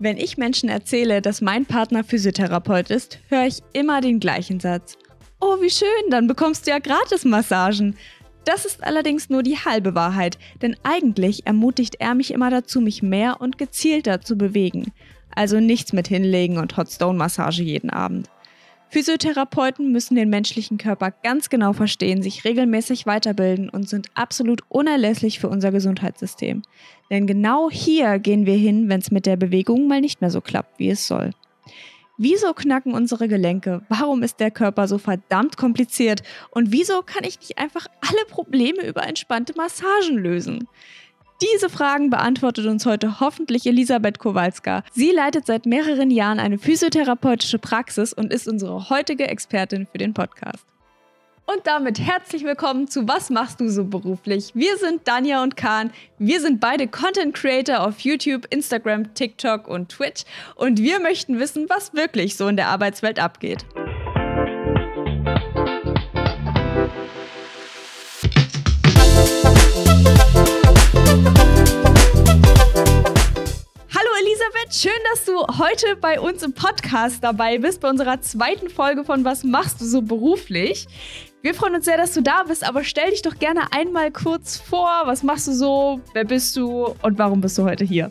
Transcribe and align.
Wenn 0.00 0.16
ich 0.16 0.38
Menschen 0.38 0.68
erzähle, 0.68 1.20
dass 1.20 1.40
mein 1.40 1.66
Partner 1.66 2.04
Physiotherapeut 2.04 2.90
ist, 2.90 3.18
höre 3.28 3.46
ich 3.46 3.62
immer 3.72 4.00
den 4.00 4.20
gleichen 4.20 4.60
Satz. 4.60 4.96
Oh, 5.40 5.60
wie 5.60 5.70
schön, 5.70 6.10
dann 6.10 6.28
bekommst 6.28 6.66
du 6.66 6.70
ja 6.70 6.78
gratis 6.78 7.24
Massagen. 7.24 7.96
Das 8.44 8.64
ist 8.64 8.84
allerdings 8.84 9.28
nur 9.28 9.42
die 9.42 9.58
halbe 9.58 9.96
Wahrheit, 9.96 10.38
denn 10.62 10.76
eigentlich 10.84 11.46
ermutigt 11.46 11.96
er 11.98 12.14
mich 12.14 12.32
immer 12.32 12.48
dazu, 12.50 12.80
mich 12.80 13.02
mehr 13.02 13.40
und 13.40 13.58
gezielter 13.58 14.20
zu 14.20 14.38
bewegen. 14.38 14.92
Also 15.34 15.58
nichts 15.58 15.92
mit 15.92 16.08
hinlegen 16.08 16.58
und 16.58 16.76
Hot 16.76 16.90
Stone 16.90 17.18
Massage 17.18 17.62
jeden 17.62 17.90
Abend. 17.90 18.30
Physiotherapeuten 18.90 19.92
müssen 19.92 20.14
den 20.14 20.30
menschlichen 20.30 20.78
Körper 20.78 21.10
ganz 21.10 21.50
genau 21.50 21.72
verstehen, 21.72 22.22
sich 22.22 22.44
regelmäßig 22.44 23.06
weiterbilden 23.06 23.68
und 23.68 23.88
sind 23.88 24.08
absolut 24.14 24.62
unerlässlich 24.68 25.40
für 25.40 25.48
unser 25.48 25.70
Gesundheitssystem. 25.72 26.62
Denn 27.10 27.26
genau 27.26 27.70
hier 27.70 28.18
gehen 28.18 28.46
wir 28.46 28.56
hin, 28.56 28.88
wenn 28.88 29.00
es 29.00 29.10
mit 29.10 29.26
der 29.26 29.36
Bewegung 29.36 29.88
mal 29.88 30.00
nicht 30.00 30.20
mehr 30.20 30.30
so 30.30 30.40
klappt, 30.40 30.78
wie 30.78 30.90
es 30.90 31.06
soll. 31.06 31.32
Wieso 32.20 32.52
knacken 32.52 32.94
unsere 32.94 33.28
Gelenke? 33.28 33.82
Warum 33.88 34.24
ist 34.24 34.40
der 34.40 34.50
Körper 34.50 34.88
so 34.88 34.98
verdammt 34.98 35.56
kompliziert? 35.56 36.22
Und 36.50 36.72
wieso 36.72 37.02
kann 37.02 37.22
ich 37.22 37.38
nicht 37.38 37.58
einfach 37.58 37.86
alle 38.00 38.24
Probleme 38.28 38.84
über 38.84 39.06
entspannte 39.06 39.54
Massagen 39.56 40.18
lösen? 40.18 40.66
Diese 41.40 41.70
Fragen 41.70 42.10
beantwortet 42.10 42.66
uns 42.66 42.84
heute 42.84 43.20
hoffentlich 43.20 43.64
Elisabeth 43.64 44.18
Kowalska. 44.18 44.82
Sie 44.92 45.12
leitet 45.12 45.46
seit 45.46 45.66
mehreren 45.66 46.10
Jahren 46.10 46.40
eine 46.40 46.58
physiotherapeutische 46.58 47.60
Praxis 47.60 48.12
und 48.12 48.32
ist 48.32 48.48
unsere 48.48 48.90
heutige 48.90 49.28
Expertin 49.28 49.86
für 49.86 49.98
den 49.98 50.14
Podcast. 50.14 50.66
Und 51.46 51.64
damit 51.64 52.00
herzlich 52.00 52.42
willkommen 52.42 52.88
zu 52.88 53.06
Was 53.06 53.30
machst 53.30 53.60
du 53.60 53.68
so 53.68 53.84
beruflich? 53.84 54.50
Wir 54.54 54.76
sind 54.78 55.06
Danja 55.06 55.44
und 55.44 55.56
Kahn. 55.56 55.92
Wir 56.18 56.40
sind 56.40 56.58
beide 56.58 56.88
Content 56.88 57.34
Creator 57.34 57.86
auf 57.86 58.00
YouTube, 58.00 58.48
Instagram, 58.50 59.14
TikTok 59.14 59.68
und 59.68 59.90
Twitch. 59.90 60.24
Und 60.56 60.80
wir 60.80 60.98
möchten 60.98 61.38
wissen, 61.38 61.66
was 61.68 61.94
wirklich 61.94 62.36
so 62.36 62.48
in 62.48 62.56
der 62.56 62.66
Arbeitswelt 62.66 63.20
abgeht. 63.20 63.64
Elisabeth, 74.48 74.74
schön, 74.74 75.02
dass 75.10 75.24
du 75.24 75.32
heute 75.58 75.96
bei 76.00 76.20
uns 76.20 76.42
im 76.42 76.52
Podcast 76.52 77.22
dabei 77.22 77.58
bist, 77.58 77.80
bei 77.80 77.90
unserer 77.90 78.20
zweiten 78.20 78.70
Folge 78.70 79.04
von 79.04 79.24
Was 79.24 79.44
machst 79.44 79.80
du 79.80 79.84
so 79.84 80.00
beruflich? 80.00 80.86
Wir 81.42 81.54
freuen 81.54 81.74
uns 81.74 81.84
sehr, 81.84 81.96
dass 81.96 82.14
du 82.14 82.22
da 82.22 82.44
bist, 82.44 82.66
aber 82.66 82.84
stell 82.84 83.10
dich 83.10 83.22
doch 83.22 83.38
gerne 83.38 83.72
einmal 83.72 84.10
kurz 84.10 84.56
vor. 84.56 85.02
Was 85.04 85.22
machst 85.22 85.48
du 85.48 85.52
so? 85.52 86.00
Wer 86.14 86.24
bist 86.24 86.56
du 86.56 86.94
und 87.02 87.18
warum 87.18 87.40
bist 87.40 87.58
du 87.58 87.64
heute 87.64 87.84
hier? 87.84 88.10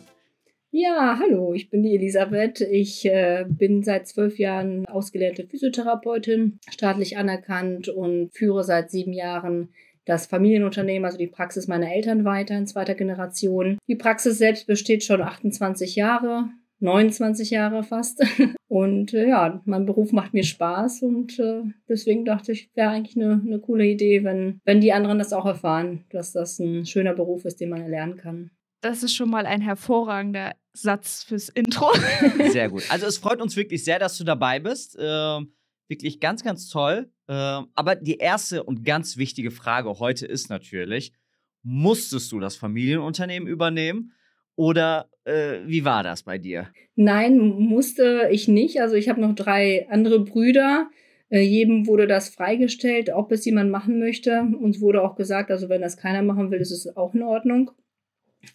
Ja, 0.70 1.18
hallo, 1.18 1.54
ich 1.54 1.70
bin 1.70 1.82
die 1.82 1.96
Elisabeth. 1.96 2.60
Ich 2.60 3.04
äh, 3.06 3.44
bin 3.48 3.82
seit 3.82 4.06
zwölf 4.06 4.38
Jahren 4.38 4.86
ausgelernte 4.86 5.46
Physiotherapeutin, 5.46 6.60
staatlich 6.70 7.16
anerkannt 7.16 7.88
und 7.88 8.30
führe 8.32 8.62
seit 8.62 8.90
sieben 8.90 9.12
Jahren 9.12 9.70
das 10.08 10.26
Familienunternehmen, 10.26 11.04
also 11.04 11.18
die 11.18 11.26
Praxis 11.26 11.68
meiner 11.68 11.92
Eltern 11.92 12.24
weiter 12.24 12.56
in 12.56 12.66
zweiter 12.66 12.94
Generation. 12.94 13.78
Die 13.86 13.96
Praxis 13.96 14.38
selbst 14.38 14.66
besteht 14.66 15.04
schon 15.04 15.20
28 15.20 15.96
Jahre, 15.96 16.48
29 16.80 17.50
Jahre 17.50 17.82
fast. 17.82 18.24
Und 18.68 19.12
äh, 19.12 19.28
ja, 19.28 19.60
mein 19.64 19.86
Beruf 19.86 20.12
macht 20.12 20.34
mir 20.34 20.44
Spaß 20.44 21.00
und 21.02 21.38
äh, 21.38 21.62
deswegen 21.88 22.26
dachte 22.26 22.52
ich, 22.52 22.68
wäre 22.74 22.90
eigentlich 22.90 23.16
eine, 23.16 23.40
eine 23.42 23.60
coole 23.60 23.86
Idee, 23.86 24.24
wenn, 24.24 24.60
wenn 24.66 24.82
die 24.82 24.92
anderen 24.92 25.18
das 25.18 25.32
auch 25.32 25.46
erfahren, 25.46 26.04
dass 26.10 26.32
das 26.32 26.58
ein 26.58 26.84
schöner 26.84 27.14
Beruf 27.14 27.46
ist, 27.46 27.62
den 27.62 27.70
man 27.70 27.80
erlernen 27.80 28.18
kann. 28.18 28.50
Das 28.82 29.02
ist 29.02 29.14
schon 29.14 29.30
mal 29.30 29.46
ein 29.46 29.62
hervorragender 29.62 30.54
Satz 30.74 31.24
fürs 31.24 31.48
Intro. 31.48 31.90
Sehr 32.50 32.68
gut. 32.68 32.84
Also 32.90 33.06
es 33.06 33.16
freut 33.16 33.40
uns 33.40 33.56
wirklich 33.56 33.82
sehr, 33.82 33.98
dass 33.98 34.18
du 34.18 34.24
dabei 34.24 34.60
bist. 34.60 34.98
Äh, 34.98 35.40
wirklich 35.88 36.20
ganz, 36.20 36.44
ganz 36.44 36.68
toll. 36.68 37.10
Äh, 37.26 37.32
aber 37.32 37.96
die 37.96 38.18
erste 38.18 38.62
und 38.62 38.84
ganz 38.84 39.16
wichtige 39.16 39.50
Frage 39.50 39.98
heute 39.98 40.26
ist 40.26 40.50
natürlich, 40.50 41.12
musstest 41.62 42.32
du 42.32 42.40
das 42.40 42.56
Familienunternehmen 42.56 43.48
übernehmen? 43.48 44.12
Oder 44.56 45.08
äh, 45.24 45.60
wie 45.66 45.84
war 45.84 46.02
das 46.02 46.24
bei 46.24 46.38
dir? 46.38 46.68
Nein, 46.96 47.38
musste 47.38 48.28
ich 48.32 48.48
nicht. 48.48 48.80
Also 48.80 48.96
ich 48.96 49.08
habe 49.08 49.20
noch 49.20 49.34
drei 49.34 49.88
andere 49.88 50.20
Brüder. 50.20 50.90
Äh, 51.28 51.42
jedem 51.42 51.86
wurde 51.86 52.06
das 52.06 52.30
freigestellt, 52.30 53.10
ob 53.10 53.30
es 53.30 53.44
jemand 53.44 53.70
machen 53.70 53.98
möchte. 53.98 54.40
Uns 54.58 54.80
wurde 54.80 55.02
auch 55.02 55.14
gesagt, 55.14 55.50
also 55.50 55.68
wenn 55.68 55.82
das 55.82 55.96
keiner 55.96 56.22
machen 56.22 56.50
will, 56.50 56.60
ist 56.60 56.72
es 56.72 56.96
auch 56.96 57.14
in 57.14 57.22
Ordnung. 57.22 57.70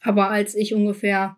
Aber 0.01 0.29
als 0.29 0.55
ich 0.55 0.73
ungefähr 0.73 1.37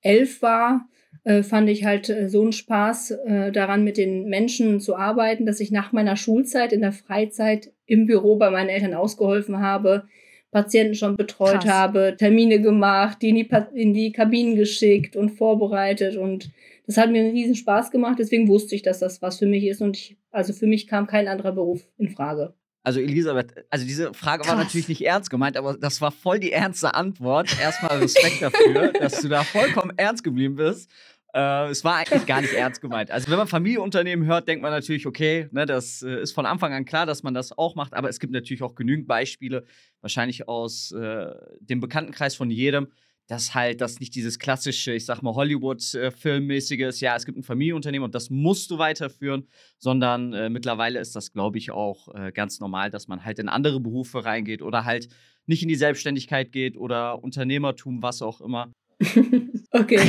elf 0.00 0.42
war, 0.42 0.88
äh, 1.24 1.42
fand 1.42 1.68
ich 1.70 1.84
halt 1.84 2.10
äh, 2.10 2.28
so 2.28 2.42
einen 2.42 2.52
Spaß 2.52 3.12
äh, 3.12 3.52
daran, 3.52 3.82
mit 3.82 3.96
den 3.96 4.28
Menschen 4.28 4.80
zu 4.80 4.94
arbeiten, 4.94 5.46
dass 5.46 5.60
ich 5.60 5.70
nach 5.70 5.92
meiner 5.92 6.16
Schulzeit 6.16 6.72
in 6.72 6.82
der 6.82 6.92
Freizeit 6.92 7.72
im 7.86 8.06
Büro 8.06 8.36
bei 8.36 8.50
meinen 8.50 8.68
Eltern 8.68 8.94
ausgeholfen 8.94 9.60
habe, 9.60 10.04
Patienten 10.50 10.94
schon 10.94 11.16
betreut 11.16 11.62
Krass. 11.62 11.72
habe, 11.72 12.14
Termine 12.18 12.60
gemacht, 12.60 13.18
die 13.22 13.30
in 13.30 13.36
die, 13.36 13.48
in 13.74 13.94
die 13.94 14.12
Kabinen 14.12 14.54
geschickt 14.54 15.16
und 15.16 15.30
vorbereitet 15.30 16.16
und 16.16 16.50
das 16.86 16.98
hat 16.98 17.10
mir 17.10 17.22
einen 17.22 17.32
riesen 17.32 17.54
Spaß 17.54 17.90
gemacht, 17.90 18.18
deswegen 18.18 18.46
wusste 18.46 18.74
ich, 18.74 18.82
dass 18.82 18.98
das 18.98 19.22
was 19.22 19.38
für 19.38 19.46
mich 19.46 19.64
ist 19.64 19.80
und 19.80 19.96
ich, 19.96 20.18
also 20.30 20.52
für 20.52 20.66
mich 20.66 20.86
kam 20.86 21.06
kein 21.06 21.28
anderer 21.28 21.52
Beruf 21.52 21.88
in 21.96 22.10
Frage. 22.10 22.54
Also 22.84 23.00
Elisabeth, 23.00 23.64
also 23.70 23.86
diese 23.86 24.12
Frage 24.12 24.42
Krass. 24.42 24.52
war 24.52 24.62
natürlich 24.62 24.88
nicht 24.88 25.00
ernst 25.06 25.30
gemeint, 25.30 25.56
aber 25.56 25.74
das 25.74 26.02
war 26.02 26.12
voll 26.12 26.38
die 26.38 26.52
ernste 26.52 26.94
Antwort. 26.94 27.48
Erstmal 27.58 27.98
Respekt 27.98 28.42
dafür, 28.42 28.92
dass 29.00 29.22
du 29.22 29.28
da 29.28 29.42
vollkommen 29.42 29.94
ernst 29.96 30.22
geblieben 30.22 30.56
bist. 30.56 30.90
Äh, 31.34 31.70
es 31.70 31.82
war 31.82 31.96
eigentlich 31.96 32.26
gar 32.26 32.40
nicht 32.40 32.52
ernst 32.52 32.80
gemeint. 32.80 33.10
Also, 33.10 33.28
wenn 33.28 33.38
man 33.38 33.48
Familienunternehmen 33.48 34.24
hört, 34.26 34.46
denkt 34.46 34.62
man 34.62 34.70
natürlich, 34.70 35.06
okay, 35.06 35.48
ne, 35.50 35.66
das 35.66 36.02
äh, 36.02 36.20
ist 36.20 36.32
von 36.32 36.46
Anfang 36.46 36.72
an 36.72 36.84
klar, 36.84 37.06
dass 37.06 37.24
man 37.24 37.34
das 37.34 37.56
auch 37.56 37.74
macht. 37.74 37.92
Aber 37.92 38.08
es 38.08 38.20
gibt 38.20 38.32
natürlich 38.32 38.62
auch 38.62 38.76
genügend 38.76 39.08
Beispiele, 39.08 39.64
wahrscheinlich 40.00 40.48
aus 40.48 40.92
äh, 40.92 41.26
dem 41.58 41.80
Bekanntenkreis 41.80 42.36
von 42.36 42.50
jedem, 42.50 42.86
dass 43.26 43.54
halt 43.54 43.80
das 43.80 43.98
nicht 43.98 44.14
dieses 44.14 44.38
klassische, 44.38 44.92
ich 44.92 45.06
sag 45.06 45.22
mal, 45.22 45.34
Hollywood-Filmmäßige 45.34 46.80
ist, 46.80 47.00
ja, 47.00 47.16
es 47.16 47.24
gibt 47.24 47.38
ein 47.38 47.42
Familienunternehmen 47.42 48.04
und 48.04 48.14
das 48.14 48.30
musst 48.30 48.70
du 48.70 48.78
weiterführen, 48.78 49.48
sondern 49.78 50.34
äh, 50.34 50.50
mittlerweile 50.50 51.00
ist 51.00 51.16
das, 51.16 51.32
glaube 51.32 51.58
ich, 51.58 51.72
auch 51.72 52.14
äh, 52.14 52.30
ganz 52.32 52.60
normal, 52.60 52.90
dass 52.90 53.08
man 53.08 53.24
halt 53.24 53.40
in 53.40 53.48
andere 53.48 53.80
Berufe 53.80 54.24
reingeht 54.24 54.62
oder 54.62 54.84
halt 54.84 55.08
nicht 55.46 55.62
in 55.62 55.68
die 55.68 55.74
Selbstständigkeit 55.74 56.52
geht 56.52 56.76
oder 56.76 57.24
Unternehmertum, 57.24 58.02
was 58.02 58.22
auch 58.22 58.40
immer. 58.40 58.70
Okay. 59.76 60.00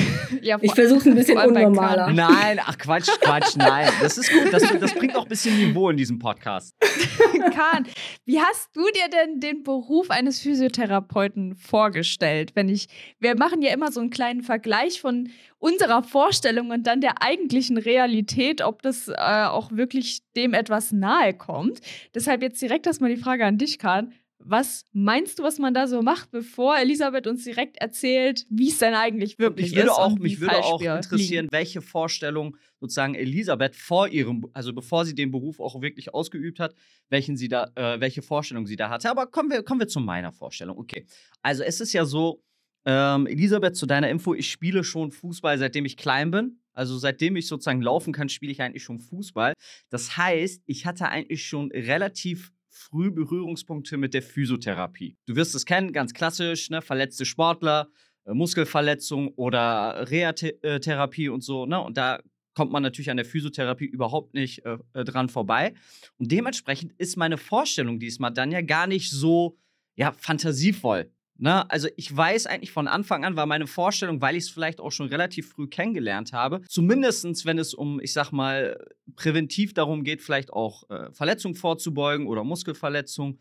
Ja, 0.43 0.59
ich 0.61 0.73
versuche 0.73 0.99
es 0.99 1.07
ein 1.07 1.15
bisschen 1.15 1.39
unnormaler. 1.39 2.13
Nein, 2.13 2.59
ach 2.63 2.77
Quatsch, 2.77 3.09
Quatsch, 3.19 3.55
nein. 3.55 3.89
Das 3.99 4.15
ist 4.15 4.31
gut. 4.31 4.53
Das, 4.53 4.61
das 4.79 4.93
bringt 4.93 5.15
auch 5.15 5.23
ein 5.23 5.27
bisschen 5.27 5.57
Niveau 5.57 5.89
in 5.89 5.97
diesem 5.97 6.19
Podcast. 6.19 6.75
Kahn, 7.51 7.87
wie 8.25 8.39
hast 8.39 8.69
du 8.75 8.83
dir 8.93 9.09
denn 9.09 9.39
den 9.39 9.63
Beruf 9.63 10.11
eines 10.11 10.39
Physiotherapeuten 10.39 11.55
vorgestellt? 11.55 12.51
Wenn 12.53 12.69
ich, 12.69 12.87
wir 13.19 13.35
machen 13.35 13.63
ja 13.63 13.73
immer 13.73 13.91
so 13.91 14.01
einen 14.01 14.11
kleinen 14.11 14.43
Vergleich 14.43 15.01
von 15.01 15.29
unserer 15.57 16.03
Vorstellung 16.03 16.69
und 16.69 16.85
dann 16.85 17.01
der 17.01 17.23
eigentlichen 17.23 17.77
Realität, 17.77 18.61
ob 18.61 18.83
das 18.83 19.07
äh, 19.07 19.13
auch 19.15 19.71
wirklich 19.71 20.19
dem 20.35 20.53
etwas 20.53 20.91
nahe 20.91 21.33
kommt. 21.33 21.79
Deshalb 22.13 22.43
jetzt 22.43 22.61
direkt 22.61 22.85
erstmal 22.85 23.09
die 23.09 23.19
Frage 23.19 23.47
an 23.47 23.57
dich, 23.57 23.79
Kahn. 23.79 24.13
Was 24.39 24.85
meinst 24.91 25.39
du, 25.39 25.43
was 25.43 25.59
man 25.59 25.73
da 25.73 25.87
so 25.87 26.01
macht, 26.01 26.29
bevor 26.31 26.77
Elisabeth 26.77 27.25
uns 27.25 27.43
direkt 27.43 27.77
erzählt, 27.77 28.45
wie 28.49 28.69
es 28.69 28.77
denn 28.77 28.93
eigentlich 28.93 29.39
wirklich 29.39 29.71
mich 29.71 29.75
würde 29.75 29.87
ist? 29.87 29.95
Auch, 29.95 30.15
mich 30.17 30.39
würde 30.39 30.63
auch 30.63 30.81
interessieren, 30.81 31.45
liegen. 31.45 31.51
welche 31.51 31.81
Vorstellung 31.81 32.57
sozusagen 32.79 33.15
Elisabeth 33.15 33.75
vor 33.75 34.07
ihrem, 34.07 34.45
also 34.53 34.73
bevor 34.73 35.05
sie 35.05 35.15
den 35.15 35.31
Beruf 35.31 35.59
auch 35.59 35.81
wirklich 35.81 36.13
ausgeübt 36.13 36.59
hat, 36.59 36.75
welchen 37.09 37.37
sie 37.37 37.47
da, 37.47 37.71
äh, 37.75 37.99
welche 37.99 38.21
Vorstellung 38.21 38.67
sie 38.67 38.75
da 38.75 38.89
hatte. 38.89 39.09
Aber 39.09 39.25
kommen 39.27 39.49
wir, 39.49 39.63
kommen 39.63 39.79
wir 39.79 39.87
zu 39.87 39.99
meiner 39.99 40.31
Vorstellung. 40.31 40.77
Okay. 40.77 41.05
Also 41.41 41.63
es 41.63 41.79
ist 41.79 41.93
ja 41.93 42.05
so, 42.05 42.43
ähm, 42.85 43.25
Elisabeth, 43.25 43.75
zu 43.75 43.87
deiner 43.87 44.09
Info, 44.09 44.35
ich 44.35 44.51
spiele 44.51 44.83
schon 44.83 45.11
Fußball, 45.11 45.57
seitdem 45.57 45.85
ich 45.85 45.97
klein 45.97 46.29
bin. 46.29 46.59
Also 46.73 46.97
seitdem 46.97 47.35
ich 47.35 47.47
sozusagen 47.47 47.81
laufen 47.81 48.13
kann, 48.13 48.29
spiele 48.29 48.51
ich 48.51 48.61
eigentlich 48.61 48.83
schon 48.83 48.99
Fußball. 48.99 49.53
Das 49.89 50.17
heißt, 50.17 50.61
ich 50.65 50.85
hatte 50.85 51.07
eigentlich 51.07 51.47
schon 51.47 51.71
relativ 51.71 52.51
früh 52.75 53.09
Berührungspunkte 53.09 53.97
mit 53.97 54.13
der 54.13 54.21
Physiotherapie. 54.21 55.17
Du 55.25 55.35
wirst 55.35 55.55
es 55.55 55.65
kennen, 55.65 55.93
ganz 55.93 56.13
klassisch, 56.13 56.69
ne? 56.69 56.81
verletzte 56.81 57.25
Sportler, 57.25 57.87
äh, 58.25 58.33
Muskelverletzung 58.33 59.29
oder 59.35 60.09
Reha-Therapie 60.09 61.29
und 61.29 61.41
so. 61.41 61.65
Ne? 61.65 61.79
Und 61.79 61.97
da 61.97 62.19
kommt 62.53 62.71
man 62.71 62.83
natürlich 62.83 63.09
an 63.09 63.17
der 63.17 63.25
Physiotherapie 63.25 63.85
überhaupt 63.85 64.33
nicht 64.33 64.65
äh, 64.65 64.77
äh, 64.93 65.03
dran 65.05 65.29
vorbei. 65.29 65.73
Und 66.17 66.31
dementsprechend 66.31 66.93
ist 66.97 67.15
meine 67.15 67.37
Vorstellung 67.37 67.99
diesmal 67.99 68.31
dann 68.31 68.51
ja 68.51 68.61
gar 68.61 68.87
nicht 68.87 69.09
so 69.09 69.57
ja, 69.95 70.11
fantasievoll. 70.11 71.09
Ne? 71.37 71.69
Also 71.69 71.89
ich 71.97 72.15
weiß 72.15 72.47
eigentlich 72.47 72.71
von 72.71 72.87
Anfang 72.87 73.25
an, 73.25 73.35
war 73.35 73.45
meine 73.45 73.67
Vorstellung, 73.67 74.21
weil 74.21 74.35
ich 74.35 74.45
es 74.45 74.49
vielleicht 74.49 74.79
auch 74.79 74.91
schon 74.91 75.07
relativ 75.07 75.49
früh 75.49 75.67
kennengelernt 75.67 76.33
habe, 76.33 76.61
zumindest 76.67 77.45
wenn 77.45 77.59
es 77.59 77.73
um, 77.73 77.99
ich 77.99 78.13
sag 78.13 78.31
mal, 78.31 78.77
präventiv 79.15 79.73
darum 79.73 80.03
geht, 80.03 80.21
vielleicht 80.21 80.53
auch 80.53 80.89
äh, 80.89 81.11
Verletzungen 81.11 81.55
vorzubeugen 81.55 82.27
oder 82.27 82.43
Muskelverletzungen, 82.43 83.39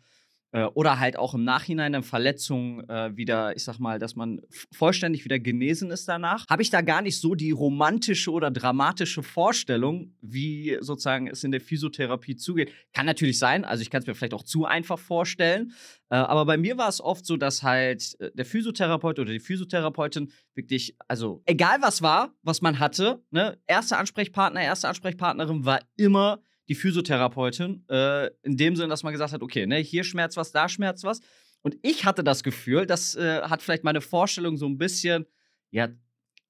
äh, 0.55 0.63
oder 0.73 0.99
halt 1.01 1.17
auch 1.17 1.33
im 1.33 1.43
Nachhinein 1.43 1.93
eine 1.93 2.03
Verletzung 2.03 2.79
äh, 2.89 3.15
wieder, 3.17 3.55
ich 3.57 3.63
sag 3.65 3.77
mal, 3.79 3.99
dass 3.99 4.15
man 4.15 4.39
vollständig 4.71 5.25
wieder 5.25 5.37
genesen 5.37 5.91
ist 5.91 6.07
danach, 6.07 6.47
habe 6.47 6.61
ich 6.61 6.69
da 6.69 6.79
gar 6.79 7.01
nicht 7.01 7.19
so 7.19 7.35
die 7.35 7.51
romantische 7.51 8.31
oder 8.31 8.51
dramatische 8.51 9.21
Vorstellung, 9.21 10.15
wie 10.21 10.77
sozusagen 10.79 11.27
es 11.27 11.43
in 11.43 11.51
der 11.51 11.59
Physiotherapie 11.59 12.37
zugeht. 12.37 12.71
Kann 12.93 13.05
natürlich 13.05 13.37
sein, 13.37 13.65
also 13.65 13.81
ich 13.81 13.89
kann 13.89 13.99
es 14.01 14.07
mir 14.07 14.15
vielleicht 14.15 14.33
auch 14.33 14.43
zu 14.43 14.63
einfach 14.63 14.97
vorstellen, 14.97 15.73
äh, 16.09 16.15
aber 16.15 16.45
bei 16.45 16.55
mir 16.55 16.77
war 16.77 16.87
es 16.87 17.01
oft 17.01 17.25
so, 17.25 17.35
dass 17.35 17.61
halt 17.61 18.15
äh, 18.21 18.31
der 18.33 18.45
Physiotherapeut 18.45 19.19
oder 19.19 19.33
die 19.33 19.41
Physiotherapeutin 19.41 20.31
wirklich, 20.53 20.95
also 21.09 21.41
egal 21.45 21.81
was 21.81 22.01
war, 22.01 22.33
was 22.43 22.61
man 22.61 22.79
hatte, 22.79 23.21
ne, 23.29 23.57
erster 23.67 23.97
Ansprechpartner, 23.97 24.61
erste 24.61 24.87
Ansprechpartnerin 24.87 25.65
war 25.65 25.81
immer 25.97 26.39
die 26.67 26.75
Physiotherapeutin, 26.75 27.85
äh, 27.89 28.27
in 28.43 28.57
dem 28.57 28.75
Sinne, 28.75 28.89
dass 28.89 29.03
man 29.03 29.13
gesagt 29.13 29.33
hat, 29.33 29.41
okay, 29.41 29.65
ne, 29.67 29.77
hier 29.77 30.03
schmerzt 30.03 30.37
was, 30.37 30.51
da 30.51 30.67
schmerzt 30.67 31.03
was. 31.03 31.21
Und 31.61 31.77
ich 31.81 32.05
hatte 32.05 32.23
das 32.23 32.43
Gefühl, 32.43 32.85
das 32.85 33.15
äh, 33.15 33.41
hat 33.41 33.61
vielleicht 33.61 33.83
meine 33.83 34.01
Vorstellung 34.01 34.57
so 34.57 34.67
ein 34.67 34.77
bisschen, 34.77 35.25
ja, 35.71 35.89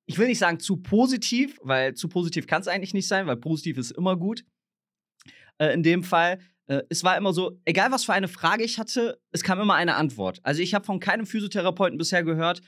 ich 0.05 0.17
will 0.17 0.27
nicht 0.27 0.39
sagen 0.39 0.59
zu 0.59 0.77
positiv, 0.77 1.59
weil 1.63 1.93
zu 1.95 2.07
positiv 2.07 2.47
kann 2.47 2.61
es 2.61 2.67
eigentlich 2.67 2.93
nicht 2.93 3.07
sein, 3.07 3.27
weil 3.27 3.37
positiv 3.37 3.77
ist 3.77 3.91
immer 3.91 4.15
gut. 4.17 4.43
Äh, 5.57 5.73
in 5.73 5.83
dem 5.83 6.03
Fall, 6.03 6.39
äh, 6.67 6.83
es 6.89 7.03
war 7.03 7.17
immer 7.17 7.33
so, 7.33 7.59
egal 7.65 7.91
was 7.91 8.05
für 8.05 8.13
eine 8.13 8.27
Frage 8.27 8.63
ich 8.63 8.77
hatte, 8.77 9.19
es 9.31 9.43
kam 9.43 9.59
immer 9.59 9.75
eine 9.75 9.95
Antwort. 9.95 10.39
Also 10.43 10.61
ich 10.61 10.73
habe 10.73 10.85
von 10.85 10.99
keinem 10.99 11.25
Physiotherapeuten 11.25 11.97
bisher 11.97 12.23
gehört, 12.23 12.61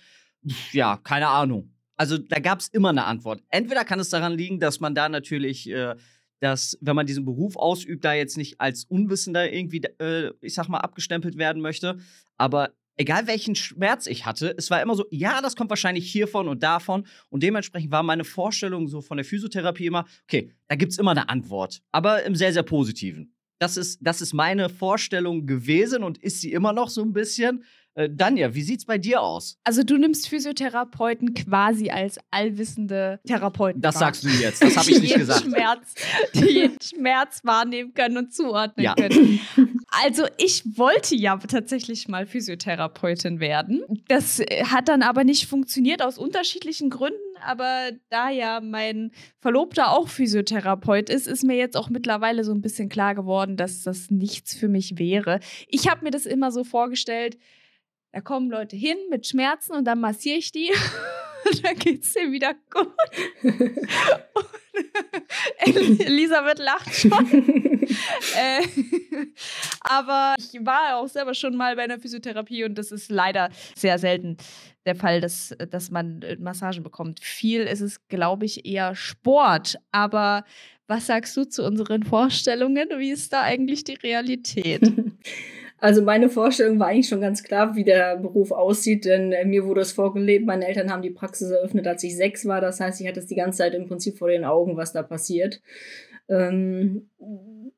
ja, 0.72 0.98
keine 0.98 1.28
Ahnung. 1.28 1.74
Also 1.96 2.18
da 2.18 2.40
gab 2.40 2.60
es 2.60 2.68
immer 2.70 2.90
eine 2.90 3.06
Antwort. 3.06 3.42
Entweder 3.50 3.84
kann 3.84 4.00
es 4.00 4.10
daran 4.10 4.34
liegen, 4.34 4.60
dass 4.60 4.80
man 4.80 4.94
da 4.94 5.10
natürlich 5.10 5.70
äh, 5.70 5.96
dass, 6.40 6.78
wenn 6.82 6.96
man 6.96 7.06
diesen 7.06 7.26
Beruf 7.26 7.56
ausübt, 7.56 8.06
da 8.06 8.14
jetzt 8.14 8.38
nicht 8.38 8.60
als 8.60 8.86
Unwissender 8.86 9.52
irgendwie, 9.52 9.82
äh, 10.00 10.32
ich 10.42 10.54
sag 10.54 10.68
mal, 10.68 10.80
abgestempelt 10.80 11.38
werden 11.38 11.62
möchte. 11.62 11.98
Aber 12.38 12.74
egal 12.98 13.28
welchen 13.28 13.56
Schmerz 13.56 14.08
ich 14.08 14.26
hatte, 14.26 14.54
es 14.58 14.70
war 14.70 14.82
immer 14.82 14.96
so, 14.96 15.06
ja, 15.10 15.42
das 15.42 15.56
kommt 15.56 15.70
wahrscheinlich 15.70 16.12
hiervon 16.12 16.48
und 16.48 16.64
davon. 16.64 17.06
Und 17.30 17.44
dementsprechend 17.44 17.92
war 17.92 18.04
meine 18.04 18.24
Vorstellung 18.24 18.88
so 18.88 19.02
von 19.02 19.18
der 19.18 19.26
Physiotherapie 19.26 19.86
immer, 19.86 20.06
okay, 20.24 20.52
da 20.68 20.76
gibt 20.76 20.92
es 20.92 20.98
immer 20.98 21.12
eine 21.12 21.30
Antwort, 21.30 21.82
aber 21.92 22.24
im 22.24 22.36
sehr, 22.36 22.54
sehr 22.54 22.64
positiven. 22.64 23.34
Das 23.60 23.76
ist, 23.76 24.00
das 24.02 24.22
ist 24.22 24.34
meine 24.34 24.70
Vorstellung 24.70 25.48
gewesen 25.48 26.04
und 26.04 26.20
ist 26.20 26.42
sie 26.42 26.52
immer 26.52 26.74
noch 26.74 26.90
so 26.90 27.02
ein 27.02 27.14
bisschen. 27.14 27.64
Äh, 27.98 28.12
Danja, 28.12 28.54
wie 28.54 28.62
sieht's 28.62 28.86
bei 28.86 29.00
dir 29.00 29.22
aus? 29.22 29.58
Also 29.64 29.82
du 29.84 29.98
nimmst 29.98 30.30
Physiotherapeuten 30.30 31.34
quasi 31.34 31.90
als 31.90 32.20
allwissende 32.30 33.20
Therapeuten. 33.26 33.82
Das 33.82 33.96
wahr. 33.96 34.02
sagst 34.02 34.24
du 34.24 34.30
jetzt, 34.30 34.62
das 34.62 34.78
habe 34.78 34.92
ich 34.92 35.02
nicht 35.02 35.16
gesagt. 35.16 35.46
Schmerz, 35.46 35.96
die 36.36 36.46
jeden 36.46 36.78
Schmerz 36.80 37.42
wahrnehmen 37.44 37.96
können 37.96 38.18
und 38.18 38.34
zuordnen 38.34 38.84
ja. 38.84 38.94
können. 38.94 39.40
Also 39.90 40.26
ich 40.38 40.78
wollte 40.78 41.16
ja 41.16 41.38
tatsächlich 41.38 42.08
mal 42.08 42.28
Physiotherapeutin 42.28 43.40
werden. 43.40 43.84
Das 44.08 44.40
äh, 44.40 44.66
hat 44.66 44.90
dann 44.90 45.02
aber 45.02 45.24
nicht 45.24 45.48
funktioniert 45.48 46.04
aus 46.04 46.20
unterschiedlichen 46.20 46.92
Gründen. 46.92 47.18
Aber 47.44 47.92
da 48.10 48.30
ja 48.30 48.60
mein 48.62 49.12
Verlobter 49.40 49.92
auch 49.92 50.08
Physiotherapeut 50.08 51.10
ist, 51.10 51.26
ist 51.26 51.44
mir 51.44 51.56
jetzt 51.56 51.76
auch 51.76 51.90
mittlerweile 51.90 52.44
so 52.44 52.52
ein 52.52 52.62
bisschen 52.62 52.90
klar 52.90 53.16
geworden, 53.16 53.58
dass 53.58 53.82
das 53.82 54.12
nichts 54.12 54.54
für 54.54 54.68
mich 54.68 55.00
wäre. 55.00 55.40
Ich 55.68 55.90
habe 55.90 56.04
mir 56.04 56.12
das 56.12 56.28
immer 56.28 56.52
so 56.52 56.64
vorgestellt, 56.64 57.38
da 58.12 58.22
kommen 58.22 58.50
Leute 58.50 58.76
hin 58.76 58.98
mit 59.10 59.28
Schmerzen 59.28 59.74
und 59.74 59.86
dann 59.86 60.00
massiere 60.00 60.38
ich 60.38 60.52
die. 60.52 60.70
und 61.50 61.64
dann 61.64 61.76
geht 61.76 62.04
es 62.04 62.14
dir 62.14 62.32
wieder 62.32 62.54
gut. 62.70 62.94
Elisabeth 65.60 66.60
lacht 66.60 66.94
schon. 66.94 67.12
äh, 68.38 68.62
aber 69.82 70.36
ich 70.38 70.54
war 70.66 70.98
auch 70.98 71.08
selber 71.08 71.34
schon 71.34 71.56
mal 71.56 71.76
bei 71.76 71.84
einer 71.84 72.00
Physiotherapie 72.00 72.64
und 72.64 72.78
das 72.78 72.92
ist 72.92 73.10
leider 73.10 73.50
sehr 73.76 73.98
selten 73.98 74.38
der 74.86 74.96
Fall, 74.96 75.20
dass, 75.20 75.56
dass 75.70 75.92
man 75.92 76.22
äh, 76.22 76.38
Massagen 76.38 76.84
bekommt. 76.84 77.20
Viel 77.20 77.62
ist 77.62 77.82
es, 77.82 78.08
glaube 78.08 78.46
ich, 78.46 78.66
eher 78.66 78.96
Sport. 78.96 79.78
Aber 79.92 80.44
was 80.88 81.08
sagst 81.08 81.36
du 81.36 81.44
zu 81.44 81.66
unseren 81.66 82.04
Vorstellungen? 82.04 82.88
Wie 82.98 83.12
ist 83.12 83.34
da 83.34 83.42
eigentlich 83.42 83.84
die 83.84 83.96
Realität? 83.96 84.82
Also 85.80 86.02
meine 86.02 86.30
Vorstellung 86.30 86.80
war 86.80 86.88
eigentlich 86.88 87.08
schon 87.08 87.22
ganz 87.22 87.44
klar, 87.44 87.76
wie 87.76 87.84
der 87.84 88.18
Beruf 88.18 88.52
aussieht, 88.52 89.06
denn 89.06 89.32
äh, 89.32 89.46
mir 89.46 89.66
wurde 89.66 89.82
es 89.82 89.92
vorgelebt. 89.92 90.46
Meine 90.46 90.68
Eltern 90.68 90.92
haben 90.92 91.04
die 91.04 91.12
Praxis 91.12 91.52
eröffnet, 91.52 91.86
als 91.86 92.04
ich 92.04 92.16
sechs 92.16 92.46
war. 92.46 92.62
Das 92.62 92.80
heißt, 92.80 93.00
ich 93.00 93.08
hatte 93.08 93.20
es 93.20 93.28
die 93.28 93.36
ganze 93.36 93.60
Zeit 93.60 93.76
im 93.76 93.88
Prinzip 93.88 94.18
vor 94.18 94.30
den 94.30 94.44
Augen, 94.44 94.76
was 94.76 94.92
da 94.92 95.04
passiert. 95.04 95.62
Ähm, 96.30 97.10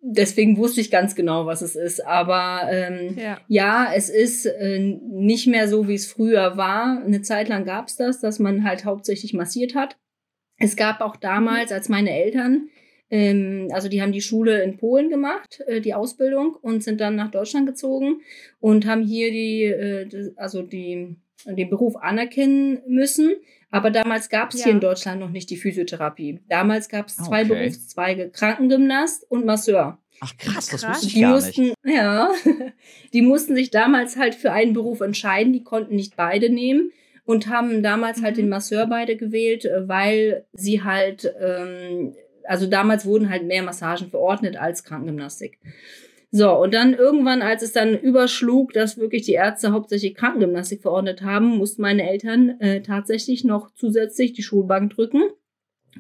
deswegen 0.01 0.57
wusste 0.57 0.79
ich 0.79 0.91
ganz 0.91 1.13
genau, 1.15 1.45
was 1.45 1.61
es 1.61 1.75
ist. 1.75 2.05
Aber 2.05 2.69
ähm, 2.71 3.17
ja. 3.17 3.37
ja. 3.47 3.91
es 3.93 4.09
ist 4.09 4.45
äh, 4.45 4.79
nicht 4.79 5.47
mehr 5.47 5.67
so, 5.67 5.89
wie 5.89 5.95
es 5.95 6.09
früher 6.09 6.55
war. 6.55 7.03
Eine 7.03 7.21
Zeit 7.21 7.49
lang 7.49 7.65
gab 7.65 7.87
es 7.87 7.97
das, 7.97 8.21
dass 8.21 8.39
man 8.39 8.63
halt 8.63 8.85
hauptsächlich 8.85 9.33
massiert 9.33 9.75
hat. 9.75 9.97
Es 10.57 10.75
gab 10.75 11.01
auch 11.01 11.15
damals, 11.15 11.71
als 11.71 11.89
meine 11.89 12.11
Eltern 12.11 12.69
also 13.11 13.89
die 13.89 14.01
haben 14.01 14.11
die 14.11 14.21
Schule 14.21 14.61
in 14.63 14.77
Polen 14.77 15.09
gemacht, 15.09 15.61
äh, 15.67 15.81
die 15.81 15.93
Ausbildung, 15.93 16.55
und 16.61 16.83
sind 16.83 17.01
dann 17.01 17.15
nach 17.15 17.31
Deutschland 17.31 17.65
gezogen 17.65 18.21
und 18.59 18.85
haben 18.85 19.03
hier 19.03 19.31
die, 19.31 19.63
äh, 19.63 20.31
also 20.35 20.61
die, 20.61 21.15
den 21.45 21.69
Beruf 21.69 21.95
anerkennen 21.95 22.81
müssen. 22.87 23.33
Aber 23.71 23.91
damals 23.91 24.29
gab 24.29 24.53
es 24.53 24.59
ja. 24.59 24.65
hier 24.65 24.73
in 24.73 24.79
Deutschland 24.79 25.19
noch 25.19 25.29
nicht 25.29 25.49
die 25.49 25.57
Physiotherapie. 25.57 26.39
Damals 26.49 26.89
gab 26.89 27.07
es 27.07 27.15
zwei 27.15 27.43
okay. 27.43 27.53
Berufszweige, 27.53 28.29
Krankengymnast 28.29 29.29
und 29.29 29.45
Masseur. 29.45 29.99
Ach 30.21 30.35
krass, 30.37 30.67
das 30.67 30.87
wusste 30.87 31.07
ich 31.07 31.13
die 31.13 31.21
gar 31.21 31.33
mussten, 31.33 31.61
nicht. 31.61 31.75
Ja, 31.85 32.31
die 33.13 33.21
mussten 33.21 33.55
sich 33.55 33.71
damals 33.71 34.17
halt 34.17 34.35
für 34.35 34.51
einen 34.51 34.73
Beruf 34.73 35.01
entscheiden, 35.01 35.53
die 35.53 35.63
konnten 35.63 35.95
nicht 35.95 36.15
beide 36.15 36.49
nehmen 36.49 36.91
und 37.25 37.47
haben 37.47 37.83
damals 37.83 38.21
halt 38.21 38.35
mhm. 38.35 38.41
den 38.41 38.49
Masseur 38.49 38.87
beide 38.87 39.15
gewählt, 39.15 39.65
äh, 39.65 39.87
weil 39.87 40.45
sie 40.53 40.83
halt 40.83 41.33
ähm, 41.39 42.15
also 42.49 42.65
damals 42.65 43.05
wurden 43.05 43.29
halt 43.29 43.45
mehr 43.45 43.63
Massagen 43.63 44.09
verordnet 44.09 44.57
als 44.57 44.83
Krankengymnastik. 44.83 45.59
So, 46.31 46.51
und 46.51 46.73
dann 46.73 46.93
irgendwann, 46.93 47.41
als 47.41 47.63
es 47.63 47.71
dann 47.71 47.97
überschlug, 47.97 48.73
dass 48.73 48.97
wirklich 48.97 49.23
die 49.23 49.33
Ärzte 49.33 49.71
hauptsächlich 49.71 50.15
Krankengymnastik 50.15 50.81
verordnet 50.81 51.21
haben, 51.21 51.57
mussten 51.57 51.81
meine 51.81 52.09
Eltern 52.09 52.59
äh, 52.59 52.81
tatsächlich 52.81 53.43
noch 53.43 53.71
zusätzlich 53.75 54.33
die 54.33 54.43
Schulbank 54.43 54.93
drücken, 54.93 55.21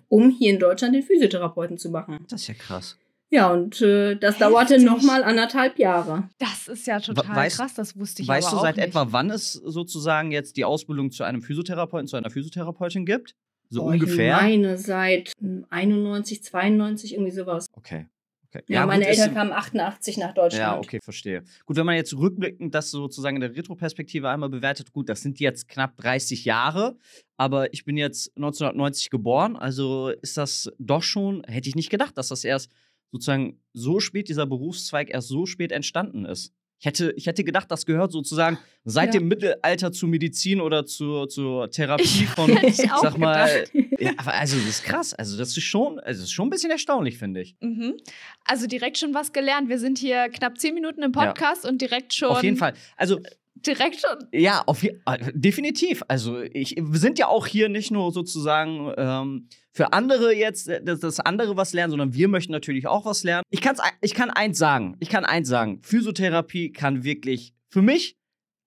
um 0.07 0.29
hier 0.29 0.51
in 0.51 0.59
Deutschland 0.59 0.95
den 0.95 1.03
Physiotherapeuten 1.03 1.77
zu 1.77 1.89
machen. 1.89 2.25
Das 2.29 2.41
ist 2.41 2.47
ja 2.47 2.53
krass. 2.55 2.97
Ja, 3.31 3.51
und 3.51 3.79
äh, 3.81 4.15
das 4.15 4.35
Heftig. 4.35 4.47
dauerte 4.47 4.83
nochmal 4.83 5.23
anderthalb 5.23 5.77
Jahre. 5.77 6.29
Das 6.39 6.67
ist 6.67 6.87
ja 6.87 6.99
total 6.99 7.35
weißt, 7.35 7.57
krass, 7.57 7.75
das 7.75 7.97
wusste 7.97 8.23
ich 8.23 8.27
Weißt 8.27 8.47
aber 8.47 8.57
du 8.57 8.61
seit 8.63 8.77
nicht. 8.77 8.87
etwa 8.87 9.07
wann 9.11 9.29
es 9.29 9.53
sozusagen 9.53 10.31
jetzt 10.31 10.57
die 10.57 10.65
Ausbildung 10.65 11.11
zu 11.11 11.23
einem 11.23 11.43
Physiotherapeuten, 11.43 12.07
zu 12.07 12.17
einer 12.17 12.31
Physiotherapeutin 12.31 13.05
gibt? 13.05 13.35
So 13.69 13.83
Boah, 13.83 13.91
ungefähr? 13.91 14.35
Ich 14.35 14.41
meine, 14.41 14.77
seit 14.77 15.33
91, 15.69 16.43
92, 16.43 17.13
irgendwie 17.13 17.31
sowas. 17.31 17.67
Okay. 17.73 18.07
Okay. 18.51 18.63
Ja, 18.67 18.79
ja 18.79 18.85
meine 18.87 19.05
gut, 19.05 19.11
Eltern 19.11 19.33
kamen 19.35 19.51
88 19.51 20.17
nach 20.17 20.33
Deutschland. 20.33 20.63
Ja, 20.63 20.77
okay, 20.79 20.99
verstehe. 21.03 21.43
Gut, 21.65 21.77
wenn 21.77 21.85
man 21.85 21.95
jetzt 21.95 22.17
rückblickend 22.17 22.73
das 22.73 22.89
sozusagen 22.89 23.35
in 23.37 23.41
der 23.41 23.55
Retroperspektive 23.55 24.27
einmal 24.27 24.49
bewertet, 24.49 24.91
gut, 24.91 25.07
das 25.07 25.21
sind 25.21 25.39
jetzt 25.39 25.67
knapp 25.67 25.95
30 25.97 26.45
Jahre, 26.45 26.97
aber 27.37 27.71
ich 27.73 27.85
bin 27.85 27.95
jetzt 27.95 28.35
1990 28.37 29.11
geboren, 29.11 29.55
also 29.55 30.09
ist 30.09 30.35
das 30.35 30.71
doch 30.79 31.03
schon, 31.03 31.43
hätte 31.43 31.69
ich 31.69 31.75
nicht 31.75 31.91
gedacht, 31.91 32.17
dass 32.17 32.29
das 32.29 32.43
erst 32.43 32.71
sozusagen 33.11 33.59
so 33.73 33.99
spät, 33.99 34.29
dieser 34.29 34.47
Berufszweig 34.47 35.11
erst 35.11 35.27
so 35.27 35.45
spät 35.45 35.71
entstanden 35.71 36.25
ist. 36.25 36.51
Ich 36.79 36.85
hätte, 36.85 37.13
ich 37.17 37.27
hätte 37.27 37.43
gedacht, 37.43 37.69
das 37.69 37.85
gehört 37.85 38.13
sozusagen 38.13 38.57
seit 38.85 39.13
ja. 39.13 39.19
dem 39.19 39.27
Mittelalter 39.27 39.91
zur 39.91 40.07
Medizin 40.07 40.61
oder 40.61 40.85
zur, 40.85 41.27
zur 41.27 41.69
Therapie 41.69 42.25
von, 42.35 42.57
ich 42.63 42.77
sag 42.77 43.17
mal. 43.17 43.65
Ja, 43.99 44.13
also 44.25 44.55
das 44.55 44.65
ist 44.65 44.83
krass. 44.85 45.13
Also 45.13 45.37
das 45.37 45.49
ist 45.57 45.63
schon, 45.63 45.99
also 45.99 46.21
das 46.21 46.29
ist 46.29 46.31
schon 46.31 46.47
ein 46.47 46.49
bisschen 46.49 46.71
erstaunlich, 46.71 47.17
finde 47.17 47.41
ich. 47.41 47.57
Mhm. 47.59 47.97
Also 48.45 48.65
direkt 48.65 48.97
schon 48.97 49.13
was 49.13 49.33
gelernt. 49.33 49.67
Wir 49.67 49.77
sind 49.77 49.97
hier 49.97 50.29
knapp 50.29 50.57
zehn 50.57 50.73
Minuten 50.73 51.03
im 51.03 51.11
Podcast 51.11 51.65
ja. 51.65 51.69
und 51.69 51.81
direkt 51.81 52.13
schon. 52.13 52.29
Auf 52.29 52.43
jeden 52.43 52.55
Fall. 52.57 52.73
Also 52.95 53.19
direkt 53.65 53.99
schon. 53.99 54.27
Ja, 54.31 54.63
auf, 54.65 54.83
äh, 54.83 54.91
definitiv. 55.33 56.03
Also 56.07 56.41
ich, 56.41 56.75
wir 56.77 56.99
sind 56.99 57.19
ja 57.19 57.27
auch 57.27 57.47
hier 57.47 57.69
nicht 57.69 57.91
nur 57.91 58.11
sozusagen 58.11 58.93
ähm, 58.97 59.49
für 59.71 59.93
andere 59.93 60.33
jetzt 60.33 60.67
äh, 60.67 60.83
das, 60.83 60.99
das, 60.99 61.19
andere 61.19 61.57
was 61.57 61.73
lernen, 61.73 61.91
sondern 61.91 62.13
wir 62.13 62.27
möchten 62.27 62.51
natürlich 62.51 62.87
auch 62.87 63.05
was 63.05 63.23
lernen. 63.23 63.43
Ich, 63.49 63.61
kann's, 63.61 63.79
ich 64.01 64.13
kann 64.13 64.29
eins 64.29 64.57
sagen. 64.57 64.97
Ich 64.99 65.09
kann 65.09 65.25
eins 65.25 65.47
sagen. 65.47 65.81
Physiotherapie 65.83 66.71
kann 66.71 67.03
wirklich 67.03 67.53
für 67.69 67.81
mich, 67.81 68.17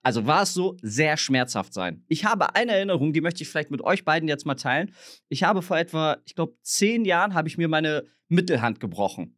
also 0.01 0.25
war 0.25 0.43
es 0.43 0.53
so, 0.53 0.77
sehr 0.81 1.17
schmerzhaft 1.17 1.73
sein. 1.73 2.03
Ich 2.07 2.25
habe 2.25 2.55
eine 2.55 2.73
Erinnerung, 2.73 3.13
die 3.13 3.21
möchte 3.21 3.43
ich 3.43 3.49
vielleicht 3.49 3.71
mit 3.71 3.81
euch 3.81 4.05
beiden 4.05 4.27
jetzt 4.27 4.45
mal 4.45 4.55
teilen. 4.55 4.93
Ich 5.29 5.43
habe 5.43 5.61
vor 5.61 5.77
etwa, 5.77 6.17
ich 6.25 6.35
glaube, 6.35 6.55
zehn 6.61 7.05
Jahren 7.05 7.33
habe 7.33 7.47
ich 7.47 7.57
mir 7.57 7.67
meine 7.67 8.03
Mittelhand 8.27 8.79
gebrochen. 8.79 9.37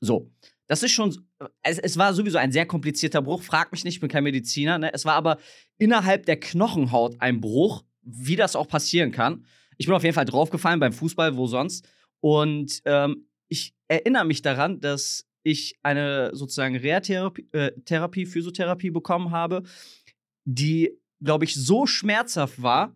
So. 0.00 0.30
Das 0.70 0.84
ist 0.84 0.92
schon, 0.92 1.26
es, 1.64 1.80
es, 1.80 1.96
war 1.96 2.14
sowieso 2.14 2.38
ein 2.38 2.52
sehr 2.52 2.64
komplizierter 2.64 3.22
Bruch. 3.22 3.42
Frag 3.42 3.72
mich 3.72 3.82
nicht, 3.82 3.94
ich 3.94 4.00
bin 4.00 4.08
kein 4.08 4.22
Mediziner. 4.22 4.78
Ne? 4.78 4.94
Es 4.94 5.04
war 5.04 5.14
aber 5.14 5.38
innerhalb 5.78 6.26
der 6.26 6.38
Knochenhaut 6.38 7.16
ein 7.18 7.40
Bruch, 7.40 7.82
wie 8.02 8.36
das 8.36 8.54
auch 8.54 8.68
passieren 8.68 9.10
kann. 9.10 9.44
Ich 9.78 9.86
bin 9.86 9.96
auf 9.96 10.04
jeden 10.04 10.14
Fall 10.14 10.26
draufgefallen 10.26 10.78
beim 10.78 10.92
Fußball, 10.92 11.36
wo 11.36 11.48
sonst. 11.48 11.88
Und 12.20 12.82
ähm, 12.84 13.26
ich 13.48 13.74
erinnere 13.88 14.24
mich 14.24 14.42
daran, 14.42 14.78
dass 14.78 15.26
ich 15.42 15.74
eine 15.82 16.30
sozusagen 16.36 16.76
Reha-Therapie, 16.76 17.48
äh, 17.50 17.72
Therapie, 17.84 18.24
Physiotherapie 18.24 18.90
bekommen 18.90 19.32
habe, 19.32 19.64
die, 20.44 20.96
glaube 21.20 21.46
ich, 21.46 21.56
so 21.56 21.86
schmerzhaft 21.86 22.62
war, 22.62 22.94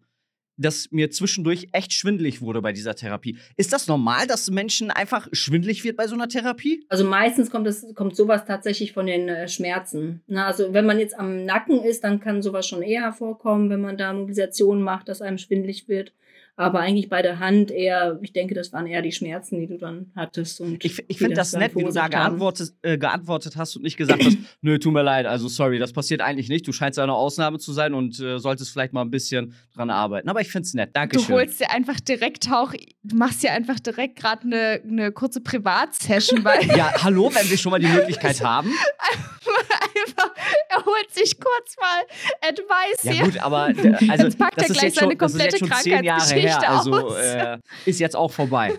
dass 0.57 0.91
mir 0.91 1.11
zwischendurch 1.11 1.69
echt 1.73 1.93
schwindelig 1.93 2.41
wurde 2.41 2.63
bei 2.63 2.73
dieser 2.73 2.95
Therapie. 2.95 3.39
Ist 3.57 3.73
das 3.73 3.87
normal, 3.87 4.27
dass 4.27 4.51
Menschen 4.51 4.91
einfach 4.91 5.29
schwindelig 5.33 5.85
wird 5.85 5.97
bei 5.97 6.07
so 6.07 6.15
einer 6.15 6.29
Therapie? 6.29 6.85
Also 6.89 7.05
meistens 7.05 7.51
kommt 7.51 7.67
es 7.67 7.87
kommt 7.95 8.17
sowas 8.17 8.45
tatsächlich 8.47 8.93
von 8.93 9.07
den 9.07 9.29
äh, 9.29 9.49
Schmerzen. 9.49 10.23
Na, 10.27 10.47
also 10.47 10.73
wenn 10.73 10.87
man 10.87 10.99
jetzt 10.99 11.19
am 11.19 11.45
Nacken 11.45 11.83
ist, 11.83 12.05
dann 12.05 12.21
kann 12.21 12.43
sowas 12.43 12.67
schon 12.67 12.83
eher 12.83 13.13
vorkommen, 13.13 13.71
wenn 13.71 13.81
man 13.81 13.97
da 13.97 14.13
Mobilisationen 14.13 14.83
macht, 14.83 15.09
dass 15.09 15.23
einem 15.23 15.39
schwindelig 15.39 15.89
wird. 15.89 16.13
Aber 16.57 16.79
eigentlich 16.79 17.09
bei 17.09 17.21
der 17.21 17.41
Hand 17.41 17.73
eher, 17.73 18.19
ich 18.23 18.33
denke, 18.33 18.55
das 18.55 18.73
waren 18.73 18.87
eher 18.87 19.03
die 19.03 19.11
Schmerzen, 19.11 19.59
die 19.59 19.67
du 19.67 19.77
dann 19.77 20.13
hattest. 20.15 20.61
Und 20.61 20.85
ich 20.85 21.03
ich 21.09 21.19
finde 21.19 21.35
das, 21.35 21.51
das 21.51 21.61
nett, 21.61 21.75
wie 21.75 21.83
du 21.83 21.91
da 21.91 22.07
geantwortet, 22.07 22.73
äh, 22.83 22.97
geantwortet 22.97 23.57
hast 23.57 23.75
und 23.75 23.83
nicht 23.83 23.97
gesagt 23.97 24.25
hast, 24.25 24.39
nö, 24.61 24.79
tut 24.79 24.93
mir 24.93 25.03
leid, 25.03 25.27
also 25.27 25.49
sorry, 25.49 25.81
das 25.81 25.93
passiert 25.93 26.21
eigentlich 26.21 26.49
nicht. 26.49 26.67
Du 26.69 26.73
scheinst 26.73 27.01
eine 27.01 27.13
Ausnahme 27.13 27.59
zu 27.59 27.73
sein 27.73 27.93
und 27.93 28.21
äh, 28.21 28.39
solltest 28.39 28.71
vielleicht 28.71 28.93
mal 28.93 29.03
ein 29.03 29.11
bisschen 29.11 29.55
dran 29.75 29.91
arbeiten. 29.91 30.29
Aber 30.29 30.41
ich 30.41 30.49
finde 30.49 30.67
es 30.67 30.75
nett. 30.75 30.91
Dankeschön. 30.93 31.27
Du 31.27 31.35
holst 31.35 31.59
dir 31.59 31.71
einfach 31.73 31.99
direkt 31.99 32.49
auch, 32.53 32.73
du 33.03 33.17
machst 33.17 33.43
dir 33.43 33.51
einfach 33.51 33.81
direkt 33.81 34.17
gerade 34.17 34.43
eine 34.43 34.81
ne 34.85 35.11
kurze 35.11 35.41
Privatsession. 35.41 36.45
Weil 36.45 36.65
ja, 36.77 36.93
hallo, 37.03 37.33
wenn 37.35 37.51
wir 37.51 37.59
schon 37.59 37.71
mal 37.73 37.81
die 37.81 37.89
Möglichkeit 37.89 38.45
haben. 38.45 38.71
einfach, 40.07 40.31
er 40.69 40.85
holt 40.85 41.11
sich 41.11 41.39
kurz 41.41 41.77
mal 41.81 42.03
Advice 42.41 43.03
ja, 43.03 43.13
hier. 43.13 43.25
Gut, 43.25 43.39
aber 43.39 43.63
also, 44.09 44.29
das, 44.29 44.71
ist 44.71 44.83
jetzt 44.83 44.99
schon, 44.99 45.17
das 45.17 45.35
ist 45.35 45.43
jetzt 45.43 45.59
schon 45.59 45.73
zehn 45.73 46.05
Jahre 46.05 46.35
her, 46.35 46.71
also 46.71 47.17
äh, 47.17 47.59
ist 47.85 48.01
jetzt 48.01 48.17
auch 48.17 48.33
vorbei. 48.33 48.77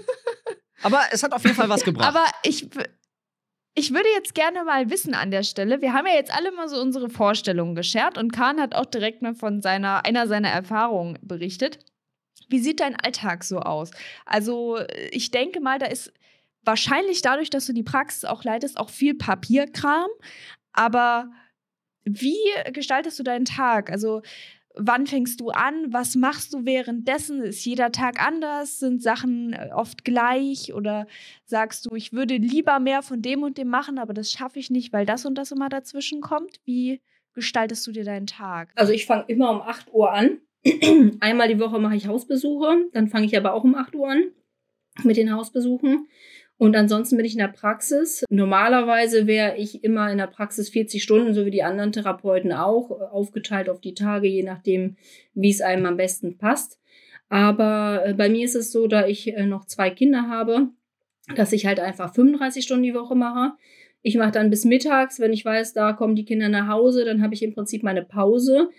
Aber 0.83 1.01
es 1.11 1.23
hat 1.23 1.33
auf 1.33 1.43
jeden 1.43 1.55
Fall 1.55 1.69
was 1.69 1.83
gebracht. 1.83 2.07
Aber 2.07 2.25
ich, 2.43 2.69
ich 3.73 3.93
würde 3.93 4.07
jetzt 4.15 4.35
gerne 4.35 4.63
mal 4.63 4.89
wissen 4.89 5.13
an 5.13 5.31
der 5.31 5.43
Stelle, 5.43 5.81
wir 5.81 5.93
haben 5.93 6.07
ja 6.07 6.13
jetzt 6.13 6.33
alle 6.33 6.51
mal 6.51 6.69
so 6.69 6.79
unsere 6.79 7.09
Vorstellungen 7.09 7.75
geschert 7.75 8.17
und 8.17 8.31
Kahn 8.31 8.59
hat 8.61 8.75
auch 8.75 8.85
direkt 8.85 9.21
mal 9.21 9.35
von 9.35 9.61
seiner, 9.61 10.05
einer 10.05 10.27
seiner 10.27 10.49
Erfahrungen 10.49 11.17
berichtet. 11.21 11.79
Wie 12.49 12.59
sieht 12.59 12.79
dein 12.79 12.95
Alltag 12.95 13.43
so 13.43 13.59
aus? 13.59 13.91
Also, 14.25 14.79
ich 15.11 15.31
denke 15.31 15.59
mal, 15.59 15.79
da 15.79 15.87
ist 15.87 16.13
wahrscheinlich 16.63 17.21
dadurch, 17.21 17.49
dass 17.49 17.65
du 17.65 17.73
die 17.73 17.83
Praxis 17.83 18.25
auch 18.25 18.43
leitest, 18.43 18.77
auch 18.77 18.89
viel 18.89 19.15
Papierkram. 19.15 20.09
Aber 20.75 21.31
wie 22.03 22.37
gestaltest 22.71 23.17
du 23.17 23.23
deinen 23.23 23.45
Tag? 23.45 23.89
Also, 23.89 24.21
wann 24.75 25.07
fängst 25.07 25.39
du 25.41 25.49
an? 25.49 25.93
Was 25.93 26.15
machst 26.15 26.53
du 26.53 26.65
währenddessen? 26.65 27.41
Ist 27.41 27.65
jeder 27.65 27.91
Tag 27.91 28.21
anders? 28.21 28.79
Sind 28.79 29.01
Sachen 29.01 29.53
äh, 29.53 29.69
oft 29.73 30.03
gleich? 30.03 30.73
Oder 30.73 31.07
sagst 31.45 31.85
du, 31.85 31.95
ich 31.95 32.13
würde 32.13 32.35
lieber 32.35 32.79
mehr 32.79 33.01
von 33.01 33.21
dem 33.21 33.43
und 33.43 33.57
dem 33.57 33.69
machen, 33.69 33.97
aber 33.97 34.13
das 34.13 34.31
schaffe 34.31 34.59
ich 34.59 34.69
nicht, 34.69 34.93
weil 34.93 35.05
das 35.05 35.25
und 35.25 35.35
das 35.35 35.51
immer 35.51 35.69
dazwischen 35.69 36.21
kommt? 36.21 36.59
Wie 36.65 37.01
gestaltest 37.33 37.85
du 37.87 37.91
dir 37.91 38.03
deinen 38.03 38.27
Tag? 38.27 38.71
Also 38.75 38.93
ich 38.93 39.05
fange 39.05 39.25
immer 39.27 39.49
um 39.51 39.61
8 39.61 39.93
Uhr 39.93 40.11
an. 40.11 40.39
Einmal 41.19 41.47
die 41.47 41.59
Woche 41.59 41.79
mache 41.79 41.95
ich 41.95 42.07
Hausbesuche, 42.07 42.85
dann 42.91 43.07
fange 43.07 43.25
ich 43.25 43.37
aber 43.37 43.53
auch 43.53 43.63
um 43.63 43.75
8 43.75 43.95
Uhr 43.95 44.09
an 44.09 44.23
mit 45.03 45.17
den 45.17 45.31
Hausbesuchen. 45.31 46.07
Und 46.57 46.75
ansonsten 46.75 47.17
bin 47.17 47.25
ich 47.25 47.33
in 47.33 47.39
der 47.39 47.49
Praxis. 47.49 48.23
Normalerweise 48.29 49.27
wäre 49.27 49.57
ich 49.57 49.83
immer 49.83 50.09
in 50.11 50.17
der 50.17 50.27
Praxis 50.27 50.69
40 50.69 51.03
Stunden, 51.03 51.33
so 51.33 51.45
wie 51.45 51.51
die 51.51 51.63
anderen 51.63 51.91
Therapeuten 51.91 52.53
auch, 52.53 52.91
aufgeteilt 52.91 53.69
auf 53.69 53.81
die 53.81 53.93
Tage, 53.93 54.27
je 54.27 54.43
nachdem, 54.43 54.95
wie 55.33 55.49
es 55.49 55.61
einem 55.61 55.85
am 55.85 55.97
besten 55.97 56.37
passt. 56.37 56.79
Aber 57.27 58.03
äh, 58.05 58.13
bei 58.13 58.29
mir 58.29 58.45
ist 58.45 58.55
es 58.55 58.71
so, 58.71 58.87
da 58.87 59.07
ich 59.07 59.35
äh, 59.35 59.45
noch 59.45 59.65
zwei 59.65 59.89
Kinder 59.89 60.29
habe, 60.29 60.69
dass 61.35 61.51
ich 61.51 61.65
halt 61.65 61.79
einfach 61.79 62.13
35 62.13 62.63
Stunden 62.63 62.83
die 62.83 62.93
Woche 62.93 63.15
mache. 63.15 63.53
Ich 64.01 64.15
mache 64.15 64.31
dann 64.31 64.51
bis 64.51 64.65
mittags, 64.65 65.19
wenn 65.19 65.33
ich 65.33 65.43
weiß, 65.43 65.73
da 65.73 65.93
kommen 65.93 66.15
die 66.15 66.25
Kinder 66.25 66.47
nach 66.47 66.67
Hause, 66.67 67.05
dann 67.05 67.23
habe 67.23 67.33
ich 67.33 67.41
im 67.41 67.55
Prinzip 67.55 67.81
meine 67.81 68.03
Pause. 68.03 68.69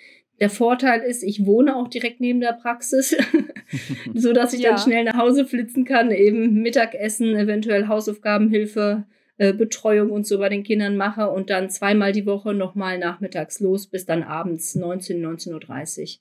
Der 0.41 0.51
Vorteil 0.51 1.01
ist, 1.01 1.23
ich 1.23 1.47
wohne 1.47 1.77
auch 1.77 1.89
direkt 1.89 2.21
neben 2.21 2.41
der 2.41 2.53
Praxis, 2.53 3.17
so 4.15 4.33
dass 4.33 4.53
ich 4.53 4.61
ja. 4.61 4.71
dann 4.71 4.79
schnell 4.79 5.05
nach 5.05 5.17
Hause 5.17 5.47
flitzen 5.47 5.85
kann, 5.85 6.11
eben 6.11 6.61
Mittagessen, 6.63 7.35
eventuell 7.37 7.89
Hausaufgabenhilfe, 7.89 9.05
äh, 9.39 9.55
Betreuung 9.55 10.11
und 10.11 10.27
so 10.27 10.39
bei 10.39 10.49
den 10.49 10.63
Kindern 10.63 10.97
mache 10.97 11.31
und 11.31 11.49
dann 11.49 11.71
zweimal 11.71 12.13
die 12.13 12.27
Woche 12.27 12.53
nochmal 12.53 12.99
nachmittags 12.99 13.61
los 13.61 13.87
bis 13.87 14.05
dann 14.05 14.23
abends 14.23 14.75
19, 14.75 15.25
19.30 15.25 16.03
Uhr. 16.03 16.21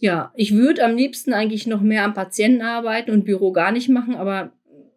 Ja, 0.00 0.32
ich 0.34 0.54
würde 0.54 0.84
am 0.84 0.96
liebsten 0.96 1.32
eigentlich 1.32 1.66
noch 1.66 1.80
mehr 1.80 2.04
am 2.04 2.14
Patienten 2.14 2.62
arbeiten 2.62 3.10
und 3.10 3.24
Büro 3.24 3.52
gar 3.52 3.70
nicht 3.70 3.88
machen, 3.88 4.16
aber 4.16 4.52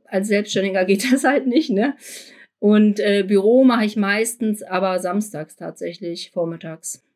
als 0.05 0.27
Selbstständiger 0.29 0.85
geht 0.85 1.03
das 1.11 1.23
halt 1.23 1.45
nicht, 1.45 1.69
ne? 1.69 1.95
Und 2.59 2.99
äh, 2.99 3.23
Büro 3.23 3.63
mache 3.63 3.85
ich 3.85 3.97
meistens, 3.97 4.63
aber 4.63 4.97
samstags 4.97 5.55
tatsächlich, 5.55 6.31
vormittags 6.31 7.06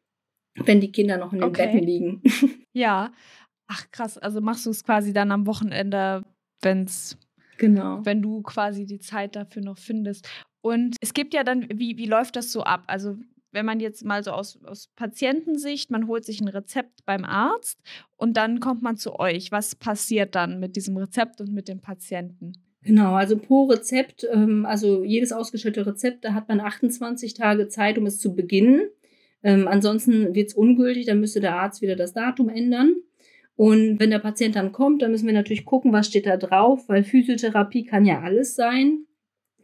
wenn 0.55 0.81
die 0.81 0.91
Kinder 0.91 1.17
noch 1.17 1.33
in 1.33 1.39
den 1.39 1.49
okay. 1.49 1.67
Betten 1.67 1.79
liegen. 1.79 2.21
Ja. 2.73 3.11
Ach 3.67 3.89
krass, 3.91 4.17
also 4.17 4.39
machst 4.39 4.65
du 4.65 4.69
es 4.69 4.83
quasi 4.83 5.11
dann 5.13 5.31
am 5.31 5.45
Wochenende, 5.45 6.23
wenn's 6.61 7.17
genau. 7.57 7.99
wenn 8.05 8.21
du 8.21 8.41
quasi 8.41 8.85
die 8.85 8.99
Zeit 8.99 9.35
dafür 9.35 9.61
noch 9.61 9.77
findest. 9.77 10.27
Und 10.61 10.95
es 11.01 11.13
gibt 11.13 11.33
ja 11.33 11.43
dann, 11.43 11.67
wie, 11.73 11.97
wie 11.97 12.05
läuft 12.05 12.35
das 12.35 12.51
so 12.51 12.63
ab? 12.63 12.83
Also 12.87 13.17
wenn 13.51 13.65
man 13.65 13.79
jetzt 13.79 14.05
mal 14.05 14.23
so 14.23 14.31
aus, 14.31 14.59
aus 14.63 14.87
Patientensicht, 14.95 15.91
man 15.91 16.07
holt 16.07 16.25
sich 16.25 16.41
ein 16.41 16.47
Rezept 16.47 17.05
beim 17.05 17.25
Arzt 17.25 17.79
und 18.17 18.37
dann 18.37 18.59
kommt 18.59 18.81
man 18.81 18.97
zu 18.97 19.19
euch. 19.19 19.51
Was 19.51 19.75
passiert 19.75 20.35
dann 20.35 20.59
mit 20.59 20.75
diesem 20.75 20.97
Rezept 20.97 21.41
und 21.41 21.53
mit 21.53 21.67
dem 21.67 21.81
Patienten? 21.81 22.53
Genau, 22.83 23.13
also 23.13 23.37
pro 23.37 23.65
Rezept, 23.65 24.25
ähm, 24.31 24.65
also 24.65 25.03
jedes 25.03 25.31
ausgestellte 25.31 25.85
Rezept, 25.85 26.25
da 26.25 26.33
hat 26.33 26.47
man 26.47 26.59
28 26.59 27.35
Tage 27.35 27.67
Zeit, 27.67 27.97
um 27.97 28.05
es 28.05 28.19
zu 28.19 28.35
beginnen. 28.35 28.89
Ähm, 29.43 29.67
ansonsten 29.67 30.35
wird 30.35 30.49
es 30.49 30.53
ungültig, 30.53 31.05
dann 31.05 31.19
müsste 31.19 31.39
der 31.39 31.55
Arzt 31.55 31.81
wieder 31.81 31.95
das 31.95 32.13
Datum 32.13 32.49
ändern. 32.49 32.95
Und 33.55 33.99
wenn 33.99 34.09
der 34.09 34.19
Patient 34.19 34.55
dann 34.55 34.71
kommt, 34.71 35.01
dann 35.01 35.11
müssen 35.11 35.27
wir 35.27 35.33
natürlich 35.33 35.65
gucken, 35.65 35.93
was 35.93 36.07
steht 36.07 36.25
da 36.25 36.37
drauf, 36.37 36.87
weil 36.87 37.03
Physiotherapie 37.03 37.83
kann 37.83 38.05
ja 38.05 38.21
alles 38.21 38.55
sein. 38.55 39.05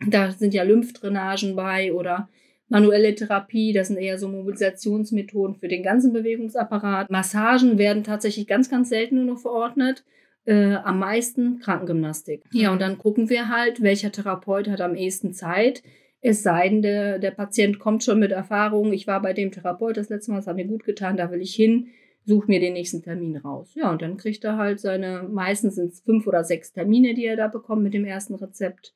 Da 0.07 0.31
sind 0.31 0.53
ja 0.53 0.63
Lymphdrainagen 0.63 1.55
bei 1.55 1.93
oder 1.93 2.29
manuelle 2.69 3.15
Therapie, 3.15 3.73
das 3.73 3.87
sind 3.87 3.97
eher 3.97 4.17
so 4.17 4.27
Mobilisationsmethoden 4.27 5.55
für 5.55 5.67
den 5.67 5.83
ganzen 5.83 6.13
Bewegungsapparat. 6.13 7.09
Massagen 7.09 7.77
werden 7.77 8.03
tatsächlich 8.03 8.45
ganz, 8.45 8.69
ganz 8.69 8.89
selten 8.89 9.15
nur 9.15 9.35
noch 9.35 9.39
verordnet. 9.39 10.03
Äh, 10.45 10.75
am 10.75 10.99
meisten 10.99 11.59
Krankengymnastik. 11.59 12.41
Ja, 12.53 12.71
und 12.71 12.81
dann 12.81 12.97
gucken 12.97 13.29
wir 13.29 13.49
halt, 13.49 13.81
welcher 13.81 14.13
Therapeut 14.13 14.69
hat 14.69 14.79
am 14.79 14.95
ehesten 14.95 15.33
Zeit. 15.33 15.83
Es 16.21 16.43
sei 16.43 16.69
denn, 16.69 16.81
der, 16.81 17.19
der 17.19 17.31
Patient 17.31 17.79
kommt 17.79 18.03
schon 18.03 18.19
mit 18.19 18.31
Erfahrung, 18.31 18.91
ich 18.91 19.07
war 19.07 19.21
bei 19.21 19.33
dem 19.33 19.51
Therapeut 19.51 19.97
das 19.97 20.09
letzte 20.09 20.31
Mal, 20.31 20.37
das 20.37 20.47
hat 20.47 20.55
mir 20.55 20.65
gut 20.65 20.83
getan, 20.83 21.17
da 21.17 21.31
will 21.31 21.41
ich 21.41 21.53
hin, 21.53 21.87
such 22.25 22.47
mir 22.47 22.59
den 22.59 22.73
nächsten 22.73 23.01
Termin 23.01 23.37
raus. 23.37 23.73
Ja, 23.75 23.91
und 23.91 24.01
dann 24.01 24.17
kriegt 24.17 24.43
er 24.43 24.57
halt 24.57 24.79
seine, 24.79 25.23
meistens 25.23 25.75
sind 25.75 25.93
es 25.93 26.01
fünf 26.01 26.27
oder 26.27 26.43
sechs 26.43 26.73
Termine, 26.73 27.13
die 27.13 27.25
er 27.25 27.37
da 27.37 27.47
bekommt 27.47 27.83
mit 27.83 27.93
dem 27.93 28.05
ersten 28.05 28.35
Rezept. 28.35 28.93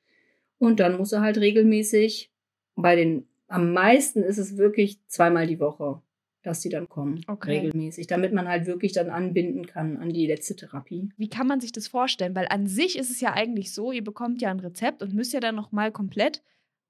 Und 0.58 0.80
dann 0.80 0.98
muss 0.98 1.12
er 1.12 1.22
halt 1.22 1.38
regelmäßig, 1.38 2.30
bei 2.76 2.96
den, 2.96 3.26
am 3.48 3.74
meisten 3.74 4.24
ist 4.24 4.38
es 4.38 4.58
wirklich 4.58 5.00
zweimal 5.08 5.48
die 5.48 5.60
Woche, 5.60 6.02
dass 6.44 6.62
sie 6.62 6.70
dann 6.70 6.90
kommen, 6.90 7.24
okay. 7.28 7.60
regelmäßig, 7.60 8.08
damit 8.08 8.34
man 8.34 8.48
halt 8.48 8.66
wirklich 8.66 8.94
dann 8.94 9.10
anbinden 9.10 9.66
kann 9.66 9.98
an 9.98 10.10
die 10.10 10.26
letzte 10.26 10.56
Therapie. 10.56 11.10
Wie 11.18 11.30
kann 11.30 11.48
man 11.48 11.62
sich 11.62 11.72
das 11.72 11.88
vorstellen? 11.88 12.36
Weil 12.36 12.48
an 12.50 12.68
sich 12.68 12.98
ist 12.98 13.12
es 13.12 13.22
ja 13.22 13.34
eigentlich 13.34 13.74
so, 13.74 13.92
ihr 13.92 14.04
bekommt 14.04 14.42
ja 14.42 14.50
ein 14.50 14.60
Rezept 14.60 15.04
und 15.04 15.14
müsst 15.14 15.34
ja 15.34 15.40
dann 15.40 15.56
nochmal 15.56 15.92
komplett 15.92 16.42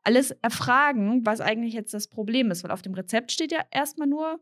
alles 0.03 0.31
erfragen, 0.41 1.25
was 1.25 1.41
eigentlich 1.41 1.73
jetzt 1.73 1.93
das 1.93 2.07
Problem 2.07 2.51
ist, 2.51 2.63
weil 2.63 2.71
auf 2.71 2.81
dem 2.81 2.93
Rezept 2.93 3.31
steht 3.31 3.51
ja 3.51 3.61
erstmal 3.71 4.07
nur 4.07 4.39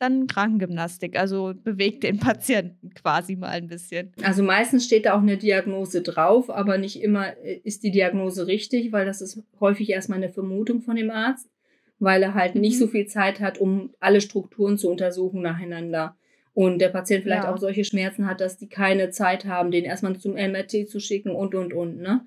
dann 0.00 0.26
Krankengymnastik, 0.26 1.18
also 1.18 1.52
bewegt 1.54 2.02
den 2.02 2.18
Patienten 2.18 2.90
quasi 2.94 3.36
mal 3.36 3.50
ein 3.50 3.66
bisschen. 3.66 4.12
Also 4.22 4.42
meistens 4.42 4.86
steht 4.86 5.06
da 5.06 5.14
auch 5.14 5.20
eine 5.20 5.36
Diagnose 5.36 6.02
drauf, 6.02 6.50
aber 6.50 6.78
nicht 6.78 7.02
immer 7.02 7.36
äh, 7.44 7.60
ist 7.64 7.84
die 7.84 7.90
Diagnose 7.90 8.46
richtig, 8.46 8.92
weil 8.92 9.04
das 9.04 9.20
ist 9.20 9.42
häufig 9.60 9.90
erstmal 9.90 10.18
eine 10.18 10.30
Vermutung 10.30 10.80
von 10.80 10.96
dem 10.96 11.10
Arzt, 11.10 11.50
weil 11.98 12.22
er 12.22 12.34
halt 12.34 12.54
mhm. 12.54 12.62
nicht 12.62 12.78
so 12.78 12.86
viel 12.86 13.06
Zeit 13.06 13.40
hat, 13.40 13.58
um 13.58 13.90
alle 14.00 14.22
Strukturen 14.22 14.78
zu 14.78 14.90
untersuchen 14.90 15.42
nacheinander. 15.42 16.16
Und 16.52 16.80
der 16.80 16.88
Patient 16.88 17.22
vielleicht 17.22 17.44
ja. 17.44 17.54
auch 17.54 17.58
solche 17.58 17.84
Schmerzen 17.84 18.26
hat, 18.26 18.40
dass 18.40 18.56
die 18.56 18.68
keine 18.68 19.10
Zeit 19.10 19.44
haben, 19.44 19.70
den 19.70 19.84
erstmal 19.84 20.16
zum 20.16 20.32
MRT 20.32 20.88
zu 20.88 20.98
schicken 20.98 21.30
und 21.30 21.54
und 21.54 21.72
und, 21.72 21.98
ne? 21.98 22.26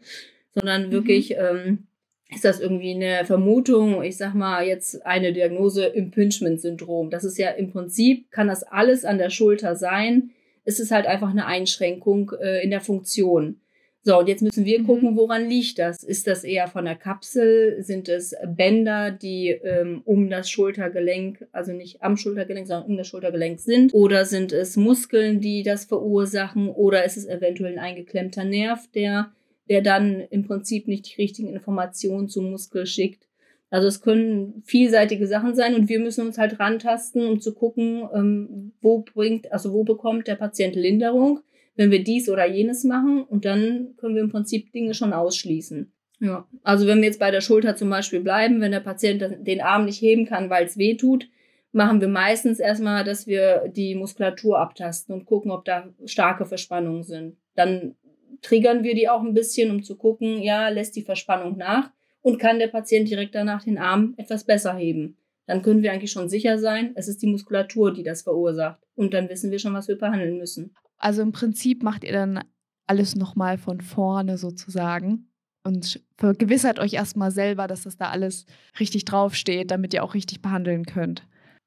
Sondern 0.54 0.88
mhm. 0.88 0.92
wirklich 0.92 1.32
mhm. 1.32 1.36
ähm, 1.40 1.88
ist 2.36 2.46
das 2.46 2.60
irgendwie 2.60 2.94
eine 2.94 3.26
Vermutung, 3.26 4.04
ich 4.04 4.18
sag 4.18 4.34
mal 4.34 4.66
jetzt 4.66 5.06
eine 5.06 5.34
Diagnose 5.34 5.86
Impingement-Syndrom. 5.86 7.10
Das 7.10 7.24
ist 7.24 7.38
ja 7.38 7.50
im 7.50 7.72
Prinzip, 7.72 8.32
kann 8.32 8.48
das 8.48 8.64
alles 8.64 9.06
an 9.06 9.18
der 9.18 9.30
Schulter 9.30 9.76
sein. 9.76 10.32
Es 10.66 10.80
ist 10.80 10.92
halt 10.92 11.06
einfach 11.06 11.30
eine 11.30 11.46
Einschränkung 11.46 12.32
äh, 12.42 12.64
in 12.64 12.70
der 12.70 12.82
Funktion. 12.82 13.60
So, 14.06 14.20
und 14.20 14.28
jetzt 14.28 14.42
müssen 14.42 14.66
wir 14.66 14.80
mhm. 14.80 14.86
gucken, 14.86 15.16
woran 15.16 15.48
liegt 15.48 15.80
das? 15.80 16.04
Ist 16.04 16.28
das 16.28 16.44
eher 16.44 16.68
von 16.68 16.84
der 16.84 16.96
Kapsel? 16.96 17.82
Sind 17.82 18.10
es 18.10 18.36
Bänder, 18.46 19.12
die 19.12 19.50
ähm, 19.50 20.02
um 20.04 20.30
das 20.30 20.50
Schultergelenk, 20.50 21.48
also 21.54 21.72
nicht 21.72 22.04
am 22.04 22.18
Schultergelenk, 22.18 22.68
sondern 22.68 22.90
um 22.90 22.98
das 22.98 23.08
Schultergelenk 23.08 23.62
sind? 23.62 23.94
Oder 23.94 24.26
sind 24.26 24.52
es 24.52 24.76
Muskeln, 24.76 25.40
die 25.40 25.64
das 25.64 25.86
verursachen? 25.86 26.68
Oder 26.68 27.06
ist 27.06 27.16
es 27.16 27.28
eventuell 27.28 27.74
ein 27.74 27.80
eingeklemmter 27.80 28.44
Nerv, 28.44 28.90
der 28.94 29.32
der 29.70 29.82
dann 29.82 30.22
im 30.30 30.46
Prinzip 30.46 30.88
nicht 30.88 31.12
die 31.12 31.22
richtigen 31.22 31.50
Informationen 31.50 32.28
zum 32.28 32.52
Muskel 32.52 32.86
schickt. 32.86 33.28
Also 33.70 33.88
es 33.88 34.02
können 34.02 34.62
vielseitige 34.66 35.26
Sachen 35.26 35.56
sein 35.56 35.74
und 35.74 35.90
wir 35.90 36.00
müssen 36.00 36.28
uns 36.28 36.38
halt 36.38 36.60
rantasten, 36.60 37.26
um 37.26 37.42
zu 37.42 37.56
gucken, 37.56 38.08
ähm, 38.14 38.74
wo 38.82 39.00
bringt, 39.00 39.52
also 39.52 39.74
wo 39.74 39.84
bekommt 39.84 40.28
der 40.28 40.36
Patient 40.36 40.76
Linderung, 40.76 41.40
wenn 41.76 41.90
wir 41.90 42.04
dies 42.04 42.30
oder 42.30 42.48
jenes 42.48 42.84
machen 42.84 43.24
und 43.24 43.46
dann 43.46 43.96
können 43.98 44.14
wir 44.14 44.22
im 44.22 44.32
Prinzip 44.32 44.72
Dinge 44.72 44.94
schon 44.94 45.12
ausschließen. 45.12 45.92
Ja, 46.20 46.48
also 46.62 46.86
wenn 46.86 47.00
wir 47.00 47.08
jetzt 47.08 47.20
bei 47.20 47.32
der 47.32 47.42
Schulter 47.42 47.76
zum 47.76 47.90
Beispiel 47.90 48.22
bleiben, 48.22 48.62
wenn 48.62 48.72
der 48.72 48.80
Patient 48.80 49.40
den 49.42 49.62
Arm 49.62 49.86
nicht 49.86 50.02
heben 50.02 50.26
kann, 50.26 50.50
weil 50.50 50.66
es 50.66 50.78
weh 50.78 50.96
tut, 50.96 51.28
machen 51.72 52.00
wir 52.00 52.08
meistens 52.08 52.60
erstmal, 52.60 53.04
dass 53.04 53.28
wir 53.28 53.68
die 53.68 53.96
Muskulatur 53.96 54.60
abtasten 54.60 55.14
und 55.16 55.26
gucken, 55.26 55.52
ob 55.52 55.66
da 55.66 55.90
starke 56.06 56.46
Verspannungen 56.46 57.04
sind. 57.04 57.38
Dann 57.56 57.96
triggern 58.42 58.84
wir 58.84 58.96
die 58.96 59.10
auch 59.10 59.22
ein 59.22 59.34
bisschen, 59.34 59.72
um 59.72 59.84
zu 59.84 59.96
gucken, 59.96 60.42
ja, 60.42 60.70
lässt 60.70 60.96
die 60.96 61.04
Verspannung 61.04 61.58
nach 61.58 61.92
und 62.22 62.40
kann 62.40 62.60
der 62.60 62.68
Patient 62.68 63.10
direkt 63.10 63.36
danach 63.36 63.64
den 63.64 63.78
Arm 63.78 64.14
etwas 64.18 64.46
besser 64.46 64.76
heben. 64.76 65.18
Dann 65.46 65.62
können 65.62 65.84
wir 65.84 65.92
eigentlich 65.92 66.12
schon 66.12 66.30
sicher 66.30 66.58
sein, 66.58 66.92
es 66.96 67.08
ist 67.08 67.22
die 67.22 67.28
Muskulatur, 67.28 67.94
die 67.94 68.04
das 68.04 68.22
verursacht. 68.22 68.80
Und 68.96 69.14
dann 69.14 69.30
wissen 69.30 69.52
wir 69.52 69.60
schon, 69.60 69.74
was 69.74 69.88
wir 69.88 69.98
behandeln 69.98 70.38
müssen. 70.38 70.74
Also 70.98 71.22
im 71.22 71.34
Prinzip 71.34 71.84
macht 71.84 72.04
ihr 72.04 72.14
dann 72.14 72.44
alles 72.88 73.16
nochmal 73.16 73.58
von 73.58 73.82
vorne 73.82 74.38
sozusagen 74.38 75.30
und 75.64 76.02
vergewissert 76.18 76.80
euch 76.80 76.94
erstmal 76.94 77.32
selber, 77.32 77.68
dass 77.68 77.84
das 77.84 77.98
da 77.98 78.10
alles 78.10 78.46
richtig 78.80 79.06
draufsteht, 79.06 79.72
damit 79.72 79.94
ihr 79.94 80.04
auch 80.04 80.14
richtig 80.14 80.42
behandeln 80.42 80.86
könnt. 80.86 81.24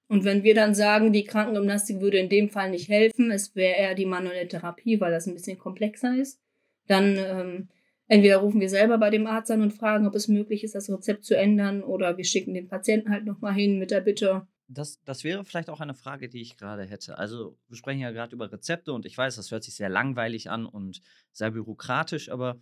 Und 0.08 0.25
wenn 0.25 0.44
wir 0.44 0.54
dann 0.54 0.75
sagen, 0.75 1.12
die 1.12 1.25
Krankengymnastik 1.25 2.00
würde 2.00 2.18
in 2.18 2.28
dem 2.28 2.49
Fall 2.49 2.70
nicht 2.70 2.88
helfen, 2.88 3.30
es 3.30 3.56
wäre 3.56 3.76
eher 3.76 3.94
die 3.94 4.06
manuelle 4.06 4.46
Therapie, 4.46 5.00
weil 5.00 5.11
das 5.11 5.26
ein 5.26 5.35
bisschen 5.35 5.58
komplexer 5.58 6.16
ist, 6.16 6.40
dann 6.87 7.16
ähm, 7.16 7.69
Entweder 8.09 8.37
rufen 8.38 8.61
wir 8.61 8.69
selber 8.69 8.99
bei 8.99 9.11
dem 9.11 9.26
Arzt 9.26 9.50
an 9.50 9.62
und 9.62 9.73
fragen, 9.73 10.07
ob 10.07 10.14
es 10.14 10.28
möglich 10.28 10.62
ist, 10.62 10.75
das 10.75 10.88
Rezept 10.88 11.25
zu 11.25 11.37
ändern, 11.37 11.83
oder 11.83 12.16
wir 12.16 12.25
schicken 12.25 12.55
den 12.55 12.69
Patienten 12.69 13.11
halt 13.11 13.25
nochmal 13.25 13.55
hin 13.55 13.78
mit 13.78 13.90
der 13.90 14.00
Bitte. 14.00 14.47
Das, 14.69 15.02
das 15.05 15.25
wäre 15.25 15.45
vielleicht 15.45 15.71
auch 15.71 15.81
eine 15.81 15.95
Frage, 15.95 16.28
die 16.28 16.40
ich 16.40 16.57
gerade 16.57 16.85
hätte. 16.85 17.19
Also, 17.19 17.59
wir 17.69 17.76
sprechen 17.76 18.00
ja 18.00 18.12
gerade 18.12 18.35
über 18.35 18.50
Rezepte 18.50 18.93
und 18.93 19.07
ich 19.07 19.19
weiß, 19.19 19.37
das 19.37 19.50
hört 19.50 19.64
sich 19.64 19.75
sehr 19.75 19.88
langweilig 19.88 20.50
an 20.50 20.66
und 20.66 21.00
sehr 21.33 21.50
bürokratisch, 21.50 22.31
aber 22.31 22.61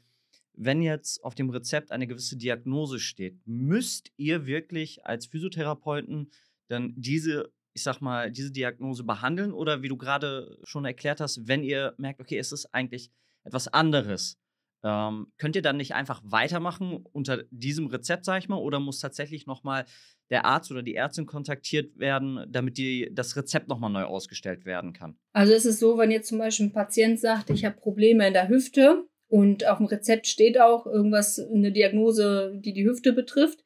wenn 0.54 0.82
jetzt 0.82 1.22
auf 1.24 1.34
dem 1.34 1.50
Rezept 1.50 1.90
eine 1.90 2.06
gewisse 2.06 2.36
Diagnose 2.36 2.98
steht, 2.98 3.36
müsst 3.44 4.12
ihr 4.16 4.46
wirklich 4.46 5.04
als 5.04 5.26
Physiotherapeuten 5.26 6.30
dann 6.68 6.94
diese, 6.96 7.52
ich 7.72 7.82
sag 7.82 8.00
mal, 8.00 8.30
diese 8.30 8.52
Diagnose 8.52 9.02
behandeln 9.02 9.52
oder 9.52 9.82
wie 9.82 9.88
du 9.88 9.96
gerade 9.96 10.56
schon 10.62 10.84
erklärt 10.84 11.20
hast, 11.20 11.48
wenn 11.48 11.64
ihr 11.64 11.94
merkt, 11.98 12.20
okay, 12.20 12.38
es 12.38 12.52
ist 12.52 12.66
eigentlich 12.72 13.10
etwas 13.44 13.68
anderes, 13.68 14.38
ähm, 14.84 15.28
könnt 15.38 15.56
ihr 15.56 15.62
dann 15.62 15.78
nicht 15.78 15.94
einfach 15.94 16.20
weitermachen 16.24 17.04
unter 17.12 17.44
diesem 17.50 17.86
Rezept, 17.86 18.26
sag 18.26 18.38
ich 18.38 18.48
mal, 18.48 18.58
oder 18.58 18.80
muss 18.80 19.00
tatsächlich 19.00 19.46
nochmal 19.46 19.86
der 20.30 20.44
Arzt 20.44 20.70
oder 20.70 20.82
die 20.82 20.94
Ärztin 20.94 21.26
kontaktiert 21.26 21.98
werden, 21.98 22.44
damit 22.48 22.76
die, 22.76 23.08
das 23.12 23.34
Rezept 23.36 23.68
nochmal 23.68 23.90
neu 23.90 24.04
ausgestellt 24.04 24.66
werden 24.66 24.92
kann? 24.92 25.16
Also 25.32 25.54
es 25.54 25.64
ist 25.64 25.80
so, 25.80 25.96
wenn 25.96 26.10
jetzt 26.10 26.28
zum 26.28 26.38
Beispiel 26.38 26.66
ein 26.66 26.72
Patient 26.72 27.18
sagt, 27.18 27.50
ich 27.50 27.64
habe 27.64 27.76
Probleme 27.76 28.26
in 28.26 28.34
der 28.34 28.48
Hüfte 28.48 29.06
und 29.28 29.66
auf 29.66 29.78
dem 29.78 29.86
Rezept 29.86 30.26
steht 30.26 30.60
auch 30.60 30.86
irgendwas, 30.86 31.38
eine 31.38 31.72
Diagnose, 31.72 32.52
die 32.56 32.74
die 32.74 32.84
Hüfte 32.86 33.14
betrifft. 33.14 33.64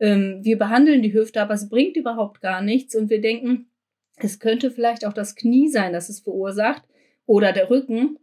Ähm, 0.00 0.40
wir 0.42 0.58
behandeln 0.58 1.02
die 1.02 1.12
Hüfte, 1.12 1.42
aber 1.42 1.54
es 1.54 1.68
bringt 1.68 1.96
überhaupt 1.96 2.40
gar 2.40 2.62
nichts 2.62 2.94
und 2.94 3.10
wir 3.10 3.20
denken, 3.20 3.68
es 4.16 4.38
könnte 4.38 4.70
vielleicht 4.70 5.04
auch 5.06 5.12
das 5.12 5.34
Knie 5.34 5.68
sein, 5.68 5.92
das 5.92 6.08
es 6.08 6.20
verursacht 6.20 6.84
oder 7.26 7.52
der 7.52 7.68
Rücken. 7.68 8.18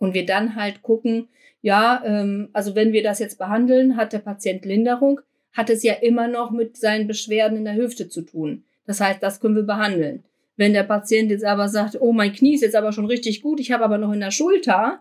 Und 0.00 0.14
wir 0.14 0.26
dann 0.26 0.56
halt 0.56 0.82
gucken, 0.82 1.28
ja, 1.62 2.02
ähm, 2.04 2.48
also 2.52 2.74
wenn 2.74 2.92
wir 2.92 3.04
das 3.04 3.20
jetzt 3.20 3.38
behandeln, 3.38 3.96
hat 3.96 4.12
der 4.12 4.18
Patient 4.18 4.64
Linderung, 4.64 5.20
hat 5.52 5.70
es 5.70 5.84
ja 5.84 5.94
immer 5.94 6.26
noch 6.26 6.50
mit 6.50 6.76
seinen 6.76 7.06
Beschwerden 7.06 7.58
in 7.58 7.64
der 7.64 7.76
Hüfte 7.76 8.08
zu 8.08 8.22
tun. 8.22 8.64
Das 8.86 9.00
heißt, 9.00 9.22
das 9.22 9.38
können 9.38 9.54
wir 9.54 9.62
behandeln. 9.62 10.24
Wenn 10.56 10.72
der 10.72 10.82
Patient 10.82 11.30
jetzt 11.30 11.44
aber 11.44 11.68
sagt, 11.68 11.96
oh, 12.00 12.12
mein 12.12 12.32
Knie 12.32 12.54
ist 12.54 12.62
jetzt 12.62 12.74
aber 12.74 12.92
schon 12.92 13.06
richtig 13.06 13.40
gut, 13.42 13.60
ich 13.60 13.72
habe 13.72 13.84
aber 13.84 13.98
noch 13.98 14.12
in 14.12 14.20
der 14.20 14.30
Schulter, 14.30 15.00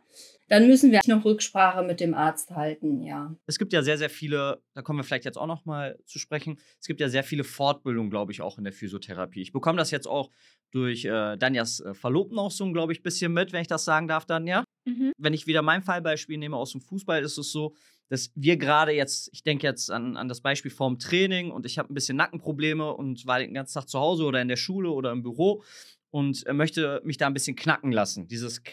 dann 0.50 0.68
müssen 0.68 0.92
wir 0.92 1.00
noch 1.08 1.24
Rücksprache 1.24 1.84
mit 1.84 2.00
dem 2.00 2.14
Arzt 2.14 2.52
halten, 2.52 3.04
ja. 3.04 3.36
Es 3.46 3.58
gibt 3.58 3.72
ja 3.72 3.82
sehr, 3.82 3.98
sehr 3.98 4.10
viele, 4.10 4.62
da 4.74 4.82
kommen 4.82 5.00
wir 5.00 5.04
vielleicht 5.04 5.26
jetzt 5.26 5.38
auch 5.38 5.48
noch 5.48 5.66
mal 5.66 5.98
zu 6.06 6.20
sprechen, 6.20 6.60
es 6.80 6.88
gibt 6.88 7.00
ja 7.00 7.10
sehr 7.10 7.24
viele 7.24 7.44
Fortbildungen, 7.44 8.10
glaube 8.10 8.32
ich, 8.32 8.42
auch 8.42 8.58
in 8.58 8.64
der 8.64 8.74
Physiotherapie. 8.74 9.42
Ich 9.42 9.52
bekomme 9.52 9.78
das 9.78 9.92
jetzt 9.92 10.08
auch 10.08 10.30
durch 10.72 11.06
äh, 11.06 11.38
Danjas 11.38 11.80
äh, 11.80 11.94
Verlobten 11.94 12.38
auch 12.38 12.52
so, 12.52 12.70
glaube 12.72 12.94
ich, 12.94 13.00
ein 13.00 13.04
bisschen 13.04 13.34
mit, 13.34 13.54
wenn 13.54 13.62
ich 13.62 13.68
das 13.68 13.86
sagen 13.86 14.08
darf, 14.08 14.26
dann, 14.26 14.48
ja. 14.48 14.64
Mhm. 14.86 15.14
Wenn 15.18 15.34
ich 15.34 15.48
wieder 15.48 15.62
mein 15.62 15.84
Fallbeispiel 15.84 16.38
nehme 16.38 16.58
aus 16.58 16.72
dem 16.72 16.82
Fußball, 16.82 17.22
ist 17.22 17.38
es 17.38 17.52
so, 17.52 17.76
dass 18.10 18.32
wir 18.36 18.58
gerade 18.58 18.92
jetzt, 18.92 19.30
ich 19.34 19.44
denke 19.44 19.68
jetzt 19.68 19.92
an, 19.92 20.18
an 20.18 20.28
das 20.28 20.42
Beispiel 20.42 20.72
vorm 20.72 20.98
Training 20.98 21.52
und 21.52 21.66
ich 21.66 21.78
habe 21.78 21.92
ein 21.92 21.94
bisschen 21.94 22.18
Nackenprobleme 22.18 22.94
und 22.94 23.26
war 23.28 23.40
den 23.40 23.54
ganzen 23.54 23.76
Tag 23.76 23.88
zu 23.88 24.00
Hause 24.00 24.26
oder 24.26 24.42
in 24.42 24.48
der 24.48 24.58
Schule 24.58 24.90
oder 24.90 25.12
im 25.12 25.22
Büro 25.22 25.64
und 26.10 26.46
äh, 26.48 26.54
möchte 26.54 27.02
mich 27.04 27.18
da 27.18 27.28
ein 27.28 27.34
bisschen 27.34 27.56
knacken 27.56 27.92
lassen. 27.92 28.28
Dieses 28.28 28.64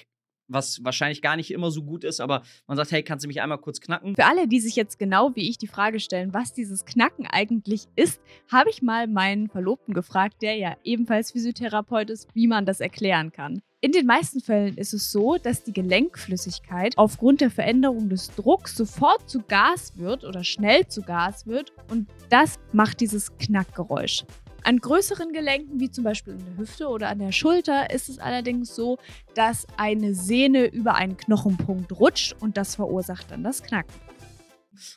was 0.48 0.84
wahrscheinlich 0.84 1.22
gar 1.22 1.36
nicht 1.36 1.50
immer 1.50 1.70
so 1.70 1.82
gut 1.82 2.04
ist, 2.04 2.20
aber 2.20 2.42
man 2.66 2.76
sagt, 2.76 2.92
hey, 2.92 3.02
kannst 3.02 3.24
du 3.24 3.28
mich 3.28 3.40
einmal 3.40 3.58
kurz 3.58 3.80
knacken? 3.80 4.14
Für 4.14 4.26
alle, 4.26 4.48
die 4.48 4.60
sich 4.60 4.76
jetzt 4.76 4.98
genau 4.98 5.34
wie 5.34 5.48
ich 5.48 5.58
die 5.58 5.66
Frage 5.66 6.00
stellen, 6.00 6.32
was 6.32 6.52
dieses 6.52 6.84
Knacken 6.84 7.26
eigentlich 7.26 7.86
ist, 7.96 8.20
habe 8.50 8.70
ich 8.70 8.82
mal 8.82 9.06
meinen 9.06 9.48
Verlobten 9.48 9.94
gefragt, 9.94 10.42
der 10.42 10.56
ja 10.56 10.76
ebenfalls 10.84 11.32
Physiotherapeut 11.32 12.10
ist, 12.10 12.28
wie 12.34 12.46
man 12.46 12.66
das 12.66 12.80
erklären 12.80 13.32
kann. 13.32 13.62
In 13.82 13.92
den 13.92 14.06
meisten 14.06 14.40
Fällen 14.40 14.78
ist 14.78 14.94
es 14.94 15.12
so, 15.12 15.36
dass 15.36 15.62
die 15.62 15.72
Gelenkflüssigkeit 15.72 16.96
aufgrund 16.96 17.40
der 17.40 17.50
Veränderung 17.50 18.08
des 18.08 18.34
Drucks 18.34 18.74
sofort 18.74 19.28
zu 19.28 19.42
Gas 19.42 19.92
wird 19.96 20.24
oder 20.24 20.44
schnell 20.44 20.86
zu 20.86 21.02
Gas 21.02 21.46
wird 21.46 21.72
und 21.90 22.08
das 22.30 22.58
macht 22.72 23.00
dieses 23.00 23.36
Knackgeräusch. 23.36 24.24
An 24.66 24.80
größeren 24.80 25.32
Gelenken, 25.32 25.78
wie 25.78 25.92
zum 25.92 26.02
Beispiel 26.02 26.32
in 26.32 26.44
der 26.44 26.56
Hüfte 26.56 26.88
oder 26.88 27.08
an 27.08 27.20
der 27.20 27.30
Schulter, 27.30 27.88
ist 27.90 28.08
es 28.08 28.18
allerdings 28.18 28.74
so, 28.74 28.98
dass 29.36 29.64
eine 29.76 30.12
Sehne 30.12 30.66
über 30.66 30.96
einen 30.96 31.16
Knochenpunkt 31.16 31.92
rutscht 31.92 32.34
und 32.40 32.56
das 32.56 32.74
verursacht 32.74 33.30
dann 33.30 33.44
das 33.44 33.62
Knacken. 33.62 33.94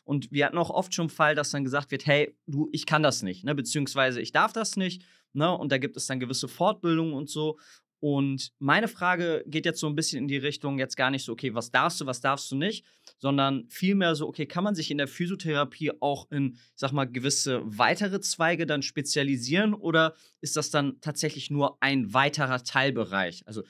Und 0.05 0.31
wir 0.31 0.47
hatten 0.47 0.57
auch 0.57 0.71
oft 0.71 0.95
schon 0.95 1.11
Fall, 1.11 1.35
dass 1.35 1.51
dann 1.51 1.63
gesagt 1.63 1.91
wird, 1.91 2.07
hey, 2.07 2.35
du, 2.47 2.67
ich 2.71 2.87
kann 2.87 3.03
das 3.03 3.21
nicht, 3.21 3.43
ne? 3.43 3.53
beziehungsweise 3.53 4.19
ich 4.21 4.31
darf 4.31 4.53
das 4.53 4.75
nicht. 4.75 5.03
Ne? 5.33 5.55
Und 5.55 5.71
da 5.71 5.77
gibt 5.77 5.97
es 5.97 6.07
dann 6.07 6.19
gewisse 6.19 6.47
Fortbildungen 6.47 7.13
und 7.13 7.29
so. 7.29 7.59
Und 7.99 8.53
meine 8.57 8.87
Frage 8.87 9.43
geht 9.45 9.67
jetzt 9.67 9.81
so 9.81 9.87
ein 9.87 9.95
bisschen 9.95 10.23
in 10.23 10.27
die 10.27 10.37
Richtung, 10.37 10.79
jetzt 10.79 10.97
gar 10.97 11.11
nicht 11.11 11.25
so, 11.25 11.33
okay, 11.33 11.53
was 11.53 11.69
darfst 11.69 12.01
du, 12.01 12.07
was 12.07 12.21
darfst 12.21 12.49
du 12.49 12.55
nicht, 12.55 12.85
sondern 13.19 13.65
vielmehr 13.69 14.15
so, 14.15 14.27
okay, 14.27 14.45
kann 14.45 14.63
man 14.63 14.75
sich 14.75 14.89
in 14.89 14.97
der 14.97 15.07
Physiotherapie 15.07 15.91
auch 15.99 16.31
in, 16.31 16.57
sag 16.75 16.91
mal, 16.93 17.05
gewisse 17.05 17.61
weitere 17.65 18.21
Zweige 18.21 18.65
dann 18.65 18.81
spezialisieren 18.81 19.73
oder 19.73 20.15
ist 20.41 20.55
das 20.55 20.71
dann 20.71 20.99
tatsächlich 21.01 21.51
nur 21.51 21.77
ein 21.81 22.13
weiterer 22.13 22.63
Teilbereich? 22.63 23.43
Also 23.45 23.63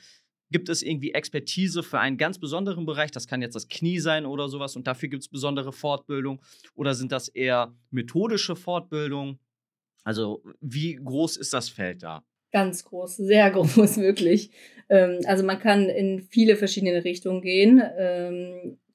gibt 0.51 0.69
es 0.69 0.81
irgendwie 0.81 1.13
Expertise 1.13 1.83
für 1.83 1.99
einen 1.99 2.17
ganz 2.17 2.39
besonderen 2.39 2.85
Bereich? 2.85 3.11
Das 3.11 3.27
kann 3.27 3.41
jetzt 3.41 3.55
das 3.55 3.67
Knie 3.67 3.99
sein 3.99 4.25
oder 4.25 4.49
sowas 4.49 4.75
und 4.75 4.87
dafür 4.87 5.09
gibt 5.09 5.23
es 5.23 5.29
besondere 5.29 5.73
Fortbildung 5.73 6.41
oder 6.75 6.93
sind 6.93 7.11
das 7.11 7.27
eher 7.27 7.75
methodische 7.91 8.55
Fortbildungen? 8.55 9.39
Also, 10.03 10.41
wie 10.61 10.95
groß 10.95 11.37
ist 11.37 11.53
das 11.53 11.69
Feld 11.69 12.03
da? 12.03 12.23
Ganz 12.51 12.83
groß, 12.83 13.17
sehr 13.17 13.51
groß, 13.51 13.97
wirklich. 13.97 14.51
Ähm, 14.89 15.19
also 15.25 15.43
man 15.43 15.59
kann 15.59 15.89
in 15.89 16.21
viele 16.21 16.55
verschiedene 16.55 17.03
Richtungen 17.03 17.41
gehen. 17.41 17.81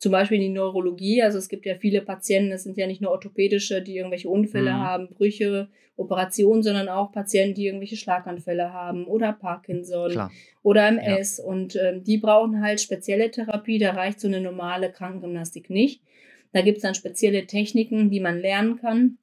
Zum 0.04 0.12
Beispiel 0.12 0.36
in 0.36 0.42
die 0.42 0.58
Neurologie. 0.58 1.22
Also 1.22 1.38
es 1.38 1.48
gibt 1.48 1.64
ja 1.64 1.76
viele 1.76 2.02
Patienten, 2.02 2.52
es 2.52 2.64
sind 2.64 2.76
ja 2.76 2.86
nicht 2.86 3.00
nur 3.00 3.10
orthopädische, 3.10 3.80
die 3.80 3.96
irgendwelche 3.96 4.28
Unfälle 4.28 4.72
mhm. 4.72 4.76
haben, 4.76 5.08
Brüche, 5.08 5.68
Operationen, 5.96 6.62
sondern 6.62 6.90
auch 6.90 7.10
Patienten, 7.10 7.54
die 7.54 7.64
irgendwelche 7.68 7.96
Schlaganfälle 7.96 8.70
haben 8.70 9.06
oder 9.06 9.32
Parkinson 9.32 10.10
Klar. 10.10 10.30
oder 10.62 10.88
MS. 10.88 11.38
Ja. 11.38 11.44
Und 11.44 11.76
ähm, 11.76 12.04
die 12.04 12.18
brauchen 12.18 12.60
halt 12.60 12.82
spezielle 12.82 13.30
Therapie. 13.30 13.78
Da 13.78 13.92
reicht 13.92 14.20
so 14.20 14.28
eine 14.28 14.42
normale 14.42 14.92
Krankengymnastik 14.92 15.70
nicht. 15.70 16.02
Da 16.52 16.60
gibt 16.60 16.76
es 16.76 16.82
dann 16.82 16.94
spezielle 16.94 17.46
Techniken, 17.46 18.10
die 18.10 18.20
man 18.20 18.38
lernen 18.38 18.76
kann, 18.76 19.16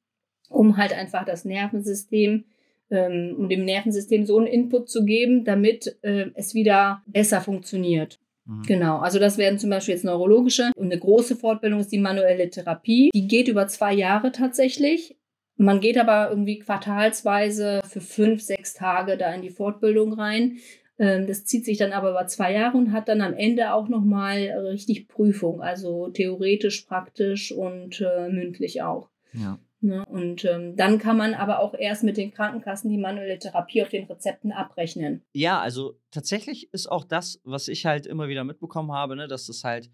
um 0.48 0.78
halt 0.78 0.92
einfach 0.92 1.24
das 1.24 1.44
Nervensystem 1.44 2.46
ähm, 2.90 3.36
um 3.38 3.48
dem 3.48 3.64
Nervensystem 3.64 4.26
so 4.26 4.36
einen 4.36 4.48
Input 4.48 4.90
zu 4.90 5.04
geben, 5.04 5.44
damit 5.44 5.96
äh, 6.02 6.26
es 6.34 6.54
wieder 6.54 7.02
besser 7.06 7.40
funktioniert. 7.40 8.18
Mhm. 8.44 8.62
Genau, 8.62 8.98
also 8.98 9.18
das 9.18 9.38
wären 9.38 9.58
zum 9.58 9.70
Beispiel 9.70 9.94
jetzt 9.94 10.04
neurologische. 10.04 10.70
Und 10.76 10.86
eine 10.86 10.98
große 10.98 11.36
Fortbildung 11.36 11.80
ist 11.80 11.92
die 11.92 11.98
manuelle 11.98 12.50
Therapie. 12.50 13.10
Die 13.14 13.28
geht 13.28 13.48
über 13.48 13.66
zwei 13.68 13.92
Jahre 13.92 14.32
tatsächlich. 14.32 15.16
Man 15.56 15.80
geht 15.80 15.98
aber 15.98 16.30
irgendwie 16.30 16.58
quartalsweise 16.58 17.82
für 17.84 18.00
fünf, 18.00 18.42
sechs 18.42 18.74
Tage 18.74 19.16
da 19.16 19.32
in 19.34 19.42
die 19.42 19.50
Fortbildung 19.50 20.14
rein. 20.14 20.58
Ähm, 20.98 21.26
das 21.26 21.44
zieht 21.44 21.64
sich 21.64 21.78
dann 21.78 21.92
aber 21.92 22.10
über 22.10 22.26
zwei 22.26 22.52
Jahre 22.52 22.76
und 22.76 22.92
hat 22.92 23.08
dann 23.08 23.20
am 23.20 23.34
Ende 23.34 23.72
auch 23.72 23.88
nochmal 23.88 24.38
richtig 24.70 25.08
Prüfung, 25.08 25.60
also 25.60 26.08
theoretisch, 26.08 26.82
praktisch 26.82 27.52
und 27.52 28.00
äh, 28.00 28.28
mündlich 28.28 28.82
auch. 28.82 29.08
Ja. 29.32 29.58
Ne? 29.82 30.04
Und 30.06 30.44
ähm, 30.44 30.76
dann 30.76 30.98
kann 30.98 31.16
man 31.16 31.34
aber 31.34 31.58
auch 31.58 31.74
erst 31.74 32.04
mit 32.04 32.16
den 32.16 32.32
Krankenkassen 32.32 32.88
die 32.88 32.98
manuelle 32.98 33.38
Therapie 33.38 33.82
auf 33.82 33.88
den 33.88 34.04
Rezepten 34.04 34.52
abrechnen. 34.52 35.22
Ja, 35.32 35.60
also 35.60 35.98
tatsächlich 36.12 36.72
ist 36.72 36.86
auch 36.86 37.04
das, 37.04 37.40
was 37.44 37.66
ich 37.66 37.84
halt 37.84 38.06
immer 38.06 38.28
wieder 38.28 38.44
mitbekommen 38.44 38.92
habe, 38.92 39.16
ne, 39.16 39.26
dass 39.26 39.46
das 39.46 39.64
halt 39.64 39.90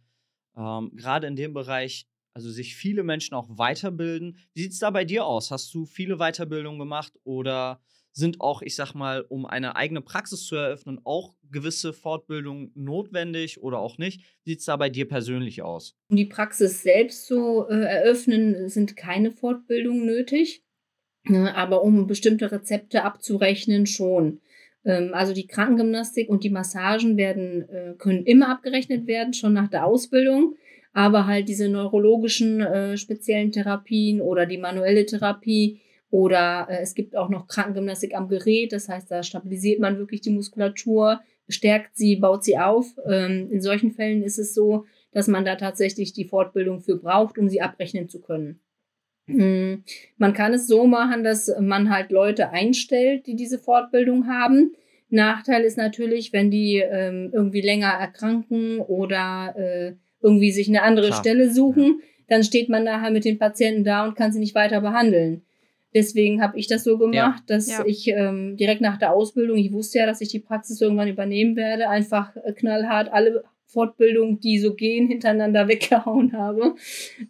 ähm, 0.56 0.92
gerade 0.94 1.26
in 1.26 1.36
dem 1.36 1.54
Bereich, 1.54 2.06
also 2.34 2.50
sich 2.50 2.76
viele 2.76 3.02
Menschen 3.02 3.34
auch 3.34 3.48
weiterbilden. 3.48 4.36
Wie 4.52 4.62
sieht 4.62 4.72
es 4.72 4.78
da 4.78 4.90
bei 4.90 5.06
dir 5.06 5.24
aus? 5.24 5.50
Hast 5.50 5.72
du 5.72 5.86
viele 5.86 6.18
Weiterbildungen 6.18 6.78
gemacht 6.78 7.14
oder 7.24 7.80
sind 8.12 8.40
auch, 8.40 8.62
ich 8.62 8.74
sag 8.74 8.94
mal, 8.94 9.24
um 9.28 9.46
eine 9.46 9.76
eigene 9.76 10.00
Praxis 10.00 10.44
zu 10.44 10.56
eröffnen, 10.56 11.00
auch 11.04 11.34
gewisse 11.50 11.92
Fortbildungen 11.92 12.72
notwendig 12.74 13.62
oder 13.62 13.78
auch 13.78 13.98
nicht? 13.98 14.20
Wie 14.44 14.50
sieht 14.50 14.60
es 14.60 14.66
da 14.66 14.76
bei 14.76 14.90
dir 14.90 15.08
persönlich 15.08 15.62
aus? 15.62 15.96
Um 16.10 16.16
die 16.16 16.24
Praxis 16.24 16.82
selbst 16.82 17.26
zu 17.26 17.66
äh, 17.68 17.74
eröffnen, 17.74 18.68
sind 18.68 18.96
keine 18.96 19.30
Fortbildungen 19.30 20.04
nötig. 20.04 20.64
Ne, 21.24 21.54
aber 21.54 21.82
um 21.82 22.06
bestimmte 22.06 22.50
Rezepte 22.50 23.04
abzurechnen, 23.04 23.86
schon. 23.86 24.40
Ähm, 24.84 25.10
also 25.12 25.34
die 25.34 25.46
Krankengymnastik 25.46 26.28
und 26.28 26.42
die 26.42 26.50
Massagen 26.50 27.16
werden, 27.16 27.68
äh, 27.68 27.94
können 27.98 28.24
immer 28.24 28.48
abgerechnet 28.48 29.06
werden, 29.06 29.34
schon 29.34 29.52
nach 29.52 29.68
der 29.68 29.86
Ausbildung. 29.86 30.56
Aber 30.94 31.26
halt 31.26 31.48
diese 31.48 31.68
neurologischen 31.68 32.60
äh, 32.60 32.96
speziellen 32.96 33.52
Therapien 33.52 34.20
oder 34.20 34.46
die 34.46 34.58
manuelle 34.58 35.04
Therapie 35.04 35.80
oder 36.10 36.66
äh, 36.70 36.78
es 36.80 36.94
gibt 36.94 37.16
auch 37.16 37.28
noch 37.28 37.46
Krankengymnastik 37.48 38.14
am 38.14 38.28
Gerät, 38.28 38.72
das 38.72 38.88
heißt, 38.88 39.10
da 39.10 39.22
stabilisiert 39.22 39.80
man 39.80 39.98
wirklich 39.98 40.20
die 40.20 40.30
Muskulatur, 40.30 41.20
stärkt 41.48 41.96
sie, 41.96 42.16
baut 42.16 42.44
sie 42.44 42.58
auf. 42.58 42.86
Ähm, 43.06 43.48
in 43.50 43.60
solchen 43.60 43.92
Fällen 43.92 44.22
ist 44.22 44.38
es 44.38 44.54
so, 44.54 44.84
dass 45.12 45.28
man 45.28 45.44
da 45.44 45.56
tatsächlich 45.56 46.12
die 46.12 46.24
Fortbildung 46.24 46.80
für 46.80 46.96
braucht, 46.96 47.38
um 47.38 47.48
sie 47.48 47.60
abrechnen 47.60 48.08
zu 48.08 48.20
können. 48.20 48.60
Hm, 49.26 49.84
man 50.16 50.32
kann 50.32 50.54
es 50.54 50.66
so 50.66 50.86
machen, 50.86 51.22
dass 51.22 51.52
man 51.60 51.90
halt 51.90 52.10
Leute 52.10 52.50
einstellt, 52.50 53.26
die 53.26 53.36
diese 53.36 53.58
Fortbildung 53.58 54.26
haben. 54.26 54.72
Nachteil 55.10 55.62
ist 55.62 55.76
natürlich, 55.76 56.32
wenn 56.32 56.50
die 56.50 56.76
ähm, 56.76 57.30
irgendwie 57.32 57.60
länger 57.60 57.88
erkranken 57.88 58.80
oder 58.80 59.54
äh, 59.56 59.92
irgendwie 60.22 60.50
sich 60.50 60.68
eine 60.68 60.82
andere 60.82 61.08
Klar. 61.08 61.20
Stelle 61.20 61.52
suchen, 61.52 62.00
dann 62.28 62.42
steht 62.42 62.68
man 62.68 62.84
nachher 62.84 63.10
mit 63.10 63.24
den 63.24 63.38
Patienten 63.38 63.84
da 63.84 64.04
und 64.04 64.16
kann 64.16 64.32
sie 64.32 64.38
nicht 64.38 64.54
weiter 64.54 64.80
behandeln. 64.80 65.42
Deswegen 65.94 66.42
habe 66.42 66.58
ich 66.58 66.66
das 66.66 66.84
so 66.84 66.98
gemacht, 66.98 67.44
ja. 67.48 67.56
dass 67.56 67.68
ja. 67.68 67.84
ich 67.86 68.08
ähm, 68.08 68.56
direkt 68.56 68.80
nach 68.80 68.98
der 68.98 69.12
Ausbildung, 69.12 69.56
ich 69.56 69.72
wusste 69.72 69.98
ja, 69.98 70.06
dass 70.06 70.20
ich 70.20 70.28
die 70.28 70.38
Praxis 70.38 70.80
irgendwann 70.80 71.08
übernehmen 71.08 71.56
werde, 71.56 71.88
einfach 71.88 72.36
äh, 72.36 72.52
knallhart 72.52 73.10
alle 73.10 73.44
Fortbildungen, 73.66 74.40
die 74.40 74.58
so 74.58 74.74
gehen, 74.74 75.08
hintereinander 75.08 75.68
weggehauen 75.68 76.32
habe, 76.32 76.74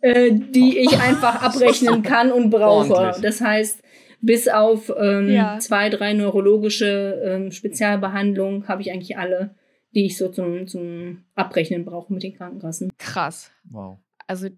äh, 0.00 0.32
die 0.32 0.78
ich 0.78 0.98
einfach 1.00 1.42
abrechnen 1.42 2.02
kann 2.02 2.32
und 2.32 2.50
brauche. 2.50 2.94
Ordentlich. 2.94 3.22
Das 3.22 3.40
heißt, 3.40 3.82
bis 4.20 4.48
auf 4.48 4.92
ähm, 4.98 5.30
ja. 5.30 5.58
zwei, 5.60 5.90
drei 5.90 6.12
neurologische 6.12 7.22
ähm, 7.24 7.52
Spezialbehandlungen 7.52 8.66
habe 8.66 8.82
ich 8.82 8.90
eigentlich 8.92 9.16
alle, 9.16 9.54
die 9.94 10.06
ich 10.06 10.16
so 10.16 10.28
zum, 10.28 10.66
zum 10.66 11.24
Abrechnen 11.34 11.84
brauche 11.84 12.12
mit 12.12 12.24
den 12.24 12.34
Krankenkassen. 12.34 12.90
Krass. 12.98 13.52
Wow. 13.64 13.98
Also 14.26 14.48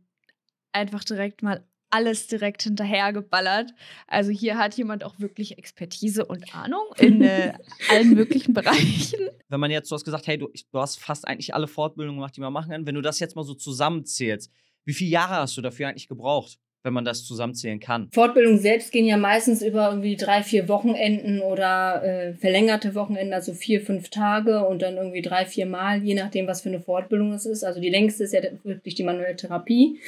einfach 0.73 1.05
direkt 1.05 1.43
mal 1.43 1.65
alles 1.91 2.27
direkt 2.27 2.63
hinterhergeballert. 2.63 3.75
Also 4.07 4.31
hier 4.31 4.57
hat 4.59 4.77
jemand 4.77 5.05
auch 5.05 5.19
wirklich 5.19 5.59
Expertise 5.59 6.25
und 6.25 6.55
Ahnung 6.55 6.85
in 6.99 7.23
äh, 7.23 7.53
allen 7.91 8.15
möglichen 8.15 8.55
Bereichen. 8.55 9.29
Wenn 9.49 9.61
man 9.61 9.71
jetzt, 9.71 9.91
du 9.91 9.95
hast 9.95 10.05
gesagt, 10.05 10.27
hey, 10.27 10.39
du, 10.39 10.49
du 10.73 10.79
hast 10.79 11.01
fast 11.01 11.27
eigentlich 11.27 11.55
alle 11.55 11.67
Fortbildungen 11.67 12.19
gemacht, 12.19 12.37
die 12.37 12.41
man 12.41 12.53
machen 12.53 12.71
kann. 12.71 12.87
Wenn 12.87 12.95
du 12.95 13.03
das 13.03 13.19
jetzt 13.19 13.37
mal 13.37 13.45
so 13.45 13.55
zusammenzählst, 13.55 14.51
wie 14.85 14.95
viele 14.95 15.11
Jahre 15.11 15.35
hast 15.35 15.57
du 15.57 15.63
dafür 15.63 15.89
eigentlich 15.89 16.09
gebraucht? 16.09 16.59
wenn 16.83 16.93
man 16.93 17.05
das 17.05 17.25
zusammenzählen 17.25 17.79
kann. 17.79 18.09
Fortbildungen 18.13 18.59
selbst 18.59 18.93
gehen 18.93 19.05
ja 19.05 19.17
meistens 19.17 19.63
über 19.63 19.89
irgendwie 19.89 20.17
drei, 20.17 20.43
vier 20.43 20.69
Wochenenden 20.69 21.41
oder 21.41 22.03
äh, 22.03 22.35
verlängerte 22.35 22.95
Wochenenden, 22.95 23.35
also 23.35 23.53
vier, 23.53 23.81
fünf 23.81 24.09
Tage 24.09 24.67
und 24.67 24.83
dann 24.83 24.97
irgendwie 24.97 25.23
drei, 25.23 25.45
vier 25.45 25.67
Mal, 25.67 26.03
je 26.03 26.15
nachdem, 26.15 26.47
was 26.47 26.63
für 26.63 26.71
eine 26.71 26.81
Fortbildung 26.81 27.33
es 27.33 27.45
ist. 27.45 27.65
Also 27.65 27.81
die 27.81 27.91
längste 27.91 28.25
ist 28.25 28.33
ja 28.33 28.41
wirklich 28.65 28.95
die 28.95 29.03
manuelle 29.03 29.37
Therapie. 29.37 30.01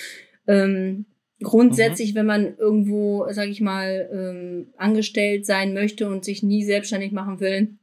Ähm, 0.46 1.04
Grundsätzlich, 1.42 2.12
mhm. 2.12 2.18
wenn 2.18 2.26
man 2.26 2.56
irgendwo, 2.56 3.26
sag 3.30 3.48
ich 3.48 3.60
mal, 3.60 4.08
ähm, 4.12 4.72
angestellt 4.76 5.46
sein 5.46 5.74
möchte 5.74 6.08
und 6.08 6.24
sich 6.24 6.42
nie 6.42 6.64
selbstständig 6.64 7.12
machen 7.12 7.40
will, 7.40 7.76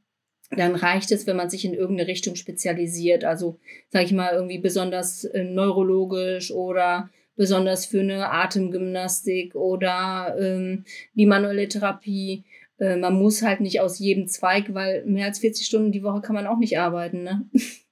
dann 0.50 0.74
reicht 0.74 1.12
es, 1.12 1.26
wenn 1.26 1.36
man 1.36 1.50
sich 1.50 1.64
in 1.64 1.74
irgendeine 1.74 2.08
Richtung 2.08 2.34
spezialisiert. 2.34 3.24
Also, 3.24 3.58
sag 3.88 4.04
ich 4.04 4.12
mal, 4.12 4.34
irgendwie 4.34 4.58
besonders 4.58 5.24
äh, 5.24 5.44
neurologisch 5.44 6.50
oder 6.50 7.08
besonders 7.36 7.86
für 7.86 8.00
eine 8.00 8.30
Atemgymnastik 8.30 9.54
oder 9.54 10.36
ähm, 10.38 10.84
die 11.14 11.26
manuelle 11.26 11.68
Therapie. 11.68 12.44
Äh, 12.78 12.96
man 12.96 13.14
muss 13.14 13.42
halt 13.42 13.60
nicht 13.60 13.80
aus 13.80 13.98
jedem 13.98 14.26
Zweig, 14.26 14.74
weil 14.74 15.04
mehr 15.06 15.26
als 15.26 15.38
40 15.38 15.66
Stunden 15.66 15.92
die 15.92 16.02
Woche 16.02 16.20
kann 16.20 16.34
man 16.34 16.46
auch 16.46 16.58
nicht 16.58 16.78
arbeiten, 16.78 17.22
ne? 17.22 17.48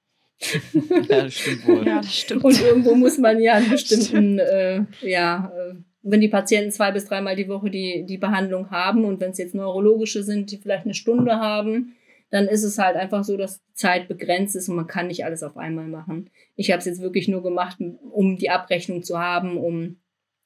ja, 1.09 1.23
das 1.23 1.33
stimmt 1.33 1.67
wohl. 1.67 1.87
Ja, 1.87 1.97
das 1.97 2.15
stimmt. 2.15 2.43
Und 2.43 2.61
irgendwo 2.61 2.95
muss 2.95 3.17
man 3.17 3.39
ja 3.39 3.53
einen 3.53 3.69
bestimmten, 3.69 4.39
äh, 4.39 4.83
ja, 5.01 5.51
äh, 5.55 5.75
wenn 6.01 6.21
die 6.21 6.29
Patienten 6.29 6.71
zwei 6.71 6.91
bis 6.91 7.05
dreimal 7.05 7.35
die 7.35 7.49
Woche 7.49 7.69
die, 7.69 8.05
die 8.05 8.17
Behandlung 8.17 8.71
haben 8.71 9.05
und 9.05 9.19
wenn 9.19 9.31
es 9.31 9.37
jetzt 9.37 9.53
neurologische 9.53 10.23
sind, 10.23 10.51
die 10.51 10.57
vielleicht 10.57 10.85
eine 10.85 10.93
Stunde 10.93 11.35
haben, 11.35 11.95
dann 12.31 12.47
ist 12.47 12.63
es 12.63 12.77
halt 12.77 12.95
einfach 12.95 13.23
so, 13.23 13.37
dass 13.37 13.59
die 13.59 13.73
Zeit 13.73 14.07
begrenzt 14.07 14.55
ist 14.55 14.69
und 14.69 14.75
man 14.75 14.87
kann 14.87 15.07
nicht 15.07 15.25
alles 15.25 15.43
auf 15.43 15.57
einmal 15.57 15.87
machen. 15.87 16.29
Ich 16.55 16.71
habe 16.71 16.79
es 16.79 16.85
jetzt 16.85 17.01
wirklich 17.01 17.27
nur 17.27 17.43
gemacht, 17.43 17.77
um 18.11 18.37
die 18.37 18.49
Abrechnung 18.49 19.03
zu 19.03 19.19
haben, 19.19 19.57
um 19.57 19.97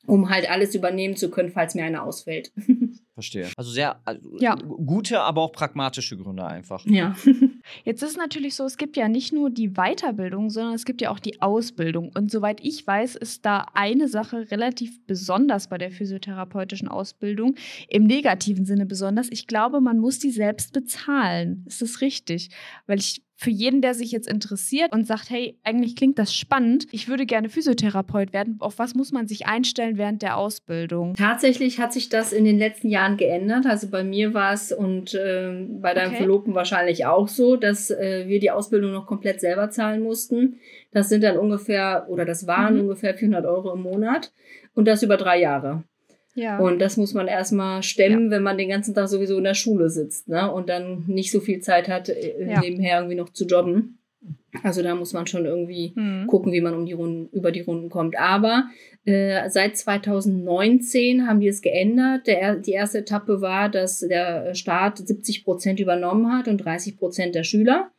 um 0.06 0.29
halt 0.29 0.49
alles 0.49 0.75
übernehmen 0.75 1.15
zu 1.15 1.29
können, 1.29 1.49
falls 1.49 1.75
mir 1.75 1.84
einer 1.84 2.03
ausfällt. 2.03 2.51
Verstehe. 3.13 3.49
Also 3.58 3.69
sehr 3.69 3.99
also 4.06 4.38
ja. 4.39 4.56
gute, 4.56 5.21
aber 5.21 5.41
auch 5.41 5.52
pragmatische 5.52 6.17
Gründe 6.17 6.45
einfach. 6.45 6.84
Ja. 6.86 7.15
Jetzt 7.86 8.02
ist 8.02 8.12
es 8.12 8.17
natürlich 8.17 8.56
so, 8.56 8.65
es 8.65 8.78
gibt 8.78 8.97
ja 8.97 9.08
nicht 9.08 9.32
nur 9.32 9.52
die 9.52 9.69
Weiterbildung, 9.69 10.49
sondern 10.49 10.73
es 10.73 10.84
gibt 10.84 10.99
ja 10.99 11.12
auch 11.12 11.19
die 11.19 11.39
Ausbildung. 11.39 12.12
Und 12.15 12.32
soweit 12.32 12.60
ich 12.63 12.86
weiß, 12.86 13.15
ist 13.15 13.45
da 13.45 13.67
eine 13.76 14.08
Sache 14.08 14.49
relativ 14.49 15.06
besonders 15.06 15.67
bei 15.67 15.78
der 15.78 15.91
physiotherapeutischen 15.91 16.88
Ausbildung, 16.88 17.56
im 17.88 18.06
negativen 18.06 18.65
Sinne 18.65 18.88
besonders. 18.88 19.28
Ich 19.30 19.45
glaube, 19.45 19.80
man 19.80 19.99
muss 19.99 20.17
die 20.17 20.32
selbst 20.32 20.73
bezahlen. 20.73 21.65
Ist 21.67 21.84
das 21.84 22.02
richtig? 22.02 22.49
Weil 22.88 22.97
ich 22.97 23.21
für 23.36 23.49
jeden, 23.49 23.82
der 23.82 23.93
sich 23.93 24.12
jetzt 24.12 24.28
interessiert 24.28 24.93
und 24.93 25.06
sagt, 25.06 25.30
hey, 25.30 25.60
eigentlich 25.63 25.95
klingt 25.95 26.17
das 26.17 26.34
spannend, 26.34 26.86
ich 26.91 27.10
würde 27.10 27.26
gerne 27.26 27.49
Physiotherapeut 27.49 28.32
werden, 28.32 28.56
auf 28.60 28.80
was 28.80 28.95
muss 28.95 29.12
man 29.12 29.28
sich 29.28 29.47
einstellen 29.47 29.97
während 29.97 30.21
der 30.21 30.38
Ausbildung? 30.38 31.13
Tatsächlich 31.15 31.80
hat 31.80 31.91
sich 31.91 32.10
das 32.10 32.32
in 32.32 32.45
den 32.45 32.58
letzten 32.58 32.89
Jahren 32.89 33.02
geändert. 33.17 33.65
Also 33.65 33.89
bei 33.89 34.03
mir 34.03 34.33
war 34.33 34.53
es 34.53 34.71
und 34.71 35.13
äh, 35.13 35.65
bei 35.81 35.93
deinem 35.93 36.09
okay. 36.09 36.17
Verlobten 36.17 36.55
wahrscheinlich 36.55 37.05
auch 37.05 37.27
so, 37.27 37.55
dass 37.55 37.91
äh, 37.91 38.25
wir 38.27 38.39
die 38.39 38.51
Ausbildung 38.51 38.91
noch 38.91 39.05
komplett 39.05 39.39
selber 39.41 39.69
zahlen 39.69 40.01
mussten. 40.01 40.59
Das 40.91 41.09
sind 41.09 41.23
dann 41.23 41.37
ungefähr, 41.37 42.05
oder 42.09 42.25
das 42.25 42.47
waren 42.47 42.75
mhm. 42.75 42.81
ungefähr 42.81 43.13
400 43.13 43.45
Euro 43.45 43.73
im 43.73 43.81
Monat 43.81 44.31
und 44.73 44.87
das 44.87 45.03
über 45.03 45.17
drei 45.17 45.39
Jahre. 45.39 45.83
Ja. 46.35 46.57
Und 46.57 46.79
das 46.79 46.97
muss 46.97 47.13
man 47.13 47.27
erstmal 47.27 47.83
stemmen, 47.83 48.25
ja. 48.25 48.31
wenn 48.31 48.43
man 48.43 48.57
den 48.57 48.69
ganzen 48.69 48.95
Tag 48.95 49.07
sowieso 49.07 49.37
in 49.37 49.43
der 49.43 49.53
Schule 49.53 49.89
sitzt, 49.89 50.27
ne? 50.27 50.51
Und 50.51 50.67
dann 50.67 51.03
nicht 51.05 51.31
so 51.31 51.39
viel 51.39 51.59
Zeit 51.59 51.87
hat, 51.87 52.09
äh, 52.09 52.49
ja. 52.49 52.59
nebenher 52.59 52.97
irgendwie 52.97 53.15
noch 53.15 53.29
zu 53.29 53.45
jobben. 53.45 53.99
Also 54.62 54.83
da 54.83 54.93
muss 54.95 55.13
man 55.13 55.25
schon 55.25 55.45
irgendwie 55.45 55.93
mhm. 55.95 56.27
gucken, 56.27 56.53
wie 56.53 56.62
man 56.62 56.75
um 56.75 56.86
die 56.86 56.93
Runden, 56.93 57.29
über 57.36 57.51
die 57.51 57.62
Runden 57.62 57.89
kommt. 57.89 58.17
Aber 58.17 58.65
äh, 59.05 59.49
seit 59.49 59.77
2019 59.77 61.27
haben 61.27 61.39
die 61.39 61.47
es 61.47 61.62
geändert. 61.62 62.27
Der, 62.27 62.55
die 62.57 62.71
erste 62.71 62.99
Etappe 62.99 63.41
war, 63.41 63.69
dass 63.69 63.99
der 63.99 64.53
Staat 64.53 64.99
70 64.99 65.43
Prozent 65.43 65.79
übernommen 65.79 66.31
hat 66.31 66.47
und 66.47 66.57
30 66.57 66.97
Prozent 66.97 67.36
der 67.36 67.43
Schüler. 67.43 67.91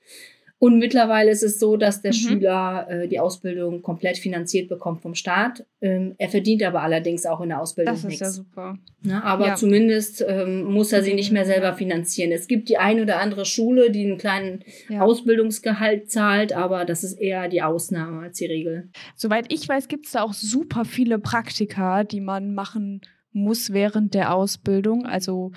Und 0.65 0.79
mittlerweile 0.79 1.31
ist 1.31 1.43
es 1.43 1.61
so, 1.61 1.77
dass 1.77 2.01
der 2.01 2.13
mhm. 2.13 2.17
Schüler 2.17 2.87
äh, 2.89 3.07
die 3.07 3.21
Ausbildung 3.21 3.83
komplett 3.83 4.17
finanziert 4.17 4.71
bekommt 4.71 5.03
vom 5.03 5.15
Staat. 5.15 5.67
Ähm, 5.83 6.15
er 6.17 6.31
verdient 6.31 6.63
aber 6.63 6.81
allerdings 6.81 7.27
auch 7.27 7.43
in 7.43 7.51
der 7.51 7.61
Ausbildung 7.61 7.93
nichts. 7.93 8.19
Das 8.19 8.31
ist 8.31 8.39
nichts. 8.39 8.39
ja 8.39 8.71
super. 8.71 8.79
Na, 9.03 9.23
aber 9.25 9.49
ja. 9.49 9.55
zumindest 9.57 10.25
ähm, 10.27 10.65
muss 10.65 10.91
er 10.91 11.03
sie 11.03 11.13
nicht 11.13 11.33
mehr 11.33 11.45
selber 11.45 11.75
finanzieren. 11.75 12.33
Es 12.33 12.49
gibt 12.49 12.71
die 12.71 12.79
ein 12.79 13.03
oder 13.03 13.21
andere 13.21 13.45
Schule, 13.45 13.91
die 13.91 14.07
einen 14.07 14.17
kleinen 14.17 14.65
ja. 14.89 15.03
Ausbildungsgehalt 15.03 16.11
zahlt, 16.11 16.55
aber 16.55 16.87
das 16.87 17.05
ist 17.05 17.21
eher 17.21 17.51
die 17.51 17.61
Ausnahme 17.61 18.21
als 18.21 18.39
die 18.39 18.47
Regel. 18.47 18.89
Soweit 19.17 19.53
ich 19.53 19.69
weiß, 19.69 19.87
gibt 19.89 20.07
es 20.07 20.13
da 20.13 20.23
auch 20.23 20.33
super 20.33 20.87
viele 20.87 21.19
Praktika, 21.19 22.05
die 22.05 22.23
man 22.23 22.55
machen 22.55 23.03
muss 23.33 23.75
während 23.75 24.15
der 24.15 24.35
Ausbildung. 24.35 25.05
Also 25.05 25.53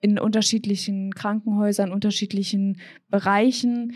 in 0.00 0.18
unterschiedlichen 0.18 1.12
Krankenhäusern, 1.12 1.92
unterschiedlichen 1.92 2.80
Bereichen. 3.08 3.94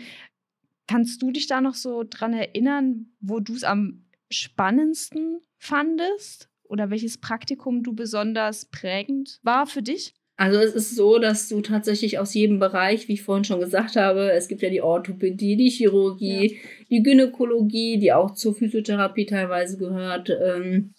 Kannst 0.87 1.21
du 1.21 1.31
dich 1.31 1.47
da 1.47 1.61
noch 1.61 1.73
so 1.73 2.03
dran 2.07 2.33
erinnern, 2.33 3.07
wo 3.19 3.39
du 3.39 3.53
es 3.55 3.63
am 3.63 4.05
spannendsten 4.29 5.39
fandest? 5.57 6.49
Oder 6.63 6.89
welches 6.89 7.19
Praktikum 7.19 7.83
du 7.83 7.93
besonders 7.93 8.65
prägend 8.65 9.39
war 9.43 9.67
für 9.67 9.83
dich? 9.83 10.13
Also 10.37 10.59
es 10.59 10.73
ist 10.75 10.95
so, 10.95 11.17
dass 11.17 11.47
du 11.47 11.61
tatsächlich 11.61 12.19
aus 12.19 12.33
jedem 12.33 12.59
Bereich, 12.59 13.07
wie 13.07 13.13
ich 13.13 13.23
vorhin 13.23 13.45
schon 13.45 13.61
gesagt 13.61 13.95
habe, 13.95 14.31
es 14.31 14.49
gibt 14.49 14.61
ja 14.61 14.69
die 14.69 14.81
Orthopädie, 14.81 15.55
die 15.55 15.69
Chirurgie, 15.69 16.53
ja. 16.53 16.59
die 16.89 17.03
Gynäkologie, 17.03 17.97
die 17.99 18.11
auch 18.11 18.33
zur 18.33 18.53
Physiotherapie 18.53 19.25
teilweise 19.25 19.77
gehört, 19.77 20.29
ähm, 20.29 20.93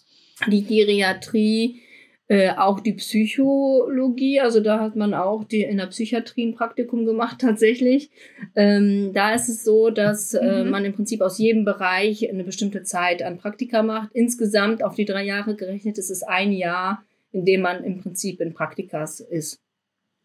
die 0.47 0.63
Geriatrie, 0.63 1.81
Äh, 2.29 2.51
auch 2.57 2.81
die 2.81 2.91
Psychologie, 2.91 4.41
also 4.41 4.59
da 4.59 4.81
hat 4.81 4.97
man 4.97 5.13
auch 5.13 5.45
die, 5.45 5.61
in 5.63 5.77
der 5.77 5.85
Psychiatrie 5.85 6.45
ein 6.47 6.55
Praktikum 6.55 7.05
gemacht 7.05 7.37
tatsächlich. 7.41 8.09
Ähm, 8.53 9.11
da 9.13 9.33
ist 9.33 9.47
es 9.47 9.63
so, 9.63 9.89
dass 9.89 10.33
äh, 10.33 10.63
mhm. 10.63 10.69
man 10.69 10.83
im 10.83 10.93
Prinzip 10.93 11.21
aus 11.21 11.37
jedem 11.37 11.63
Bereich 11.63 12.29
eine 12.29 12.43
bestimmte 12.43 12.83
Zeit 12.83 13.23
an 13.23 13.37
Praktika 13.37 13.81
macht. 13.81 14.09
Insgesamt 14.13 14.83
auf 14.83 14.95
die 14.95 15.05
drei 15.05 15.23
Jahre 15.23 15.55
gerechnet 15.55 15.97
ist 15.97 16.09
es 16.09 16.21
ein 16.21 16.51
Jahr, 16.51 17.03
in 17.31 17.45
dem 17.45 17.61
man 17.61 17.85
im 17.85 18.01
Prinzip 18.01 18.41
in 18.41 18.53
Praktikas 18.53 19.21
ist. 19.21 19.61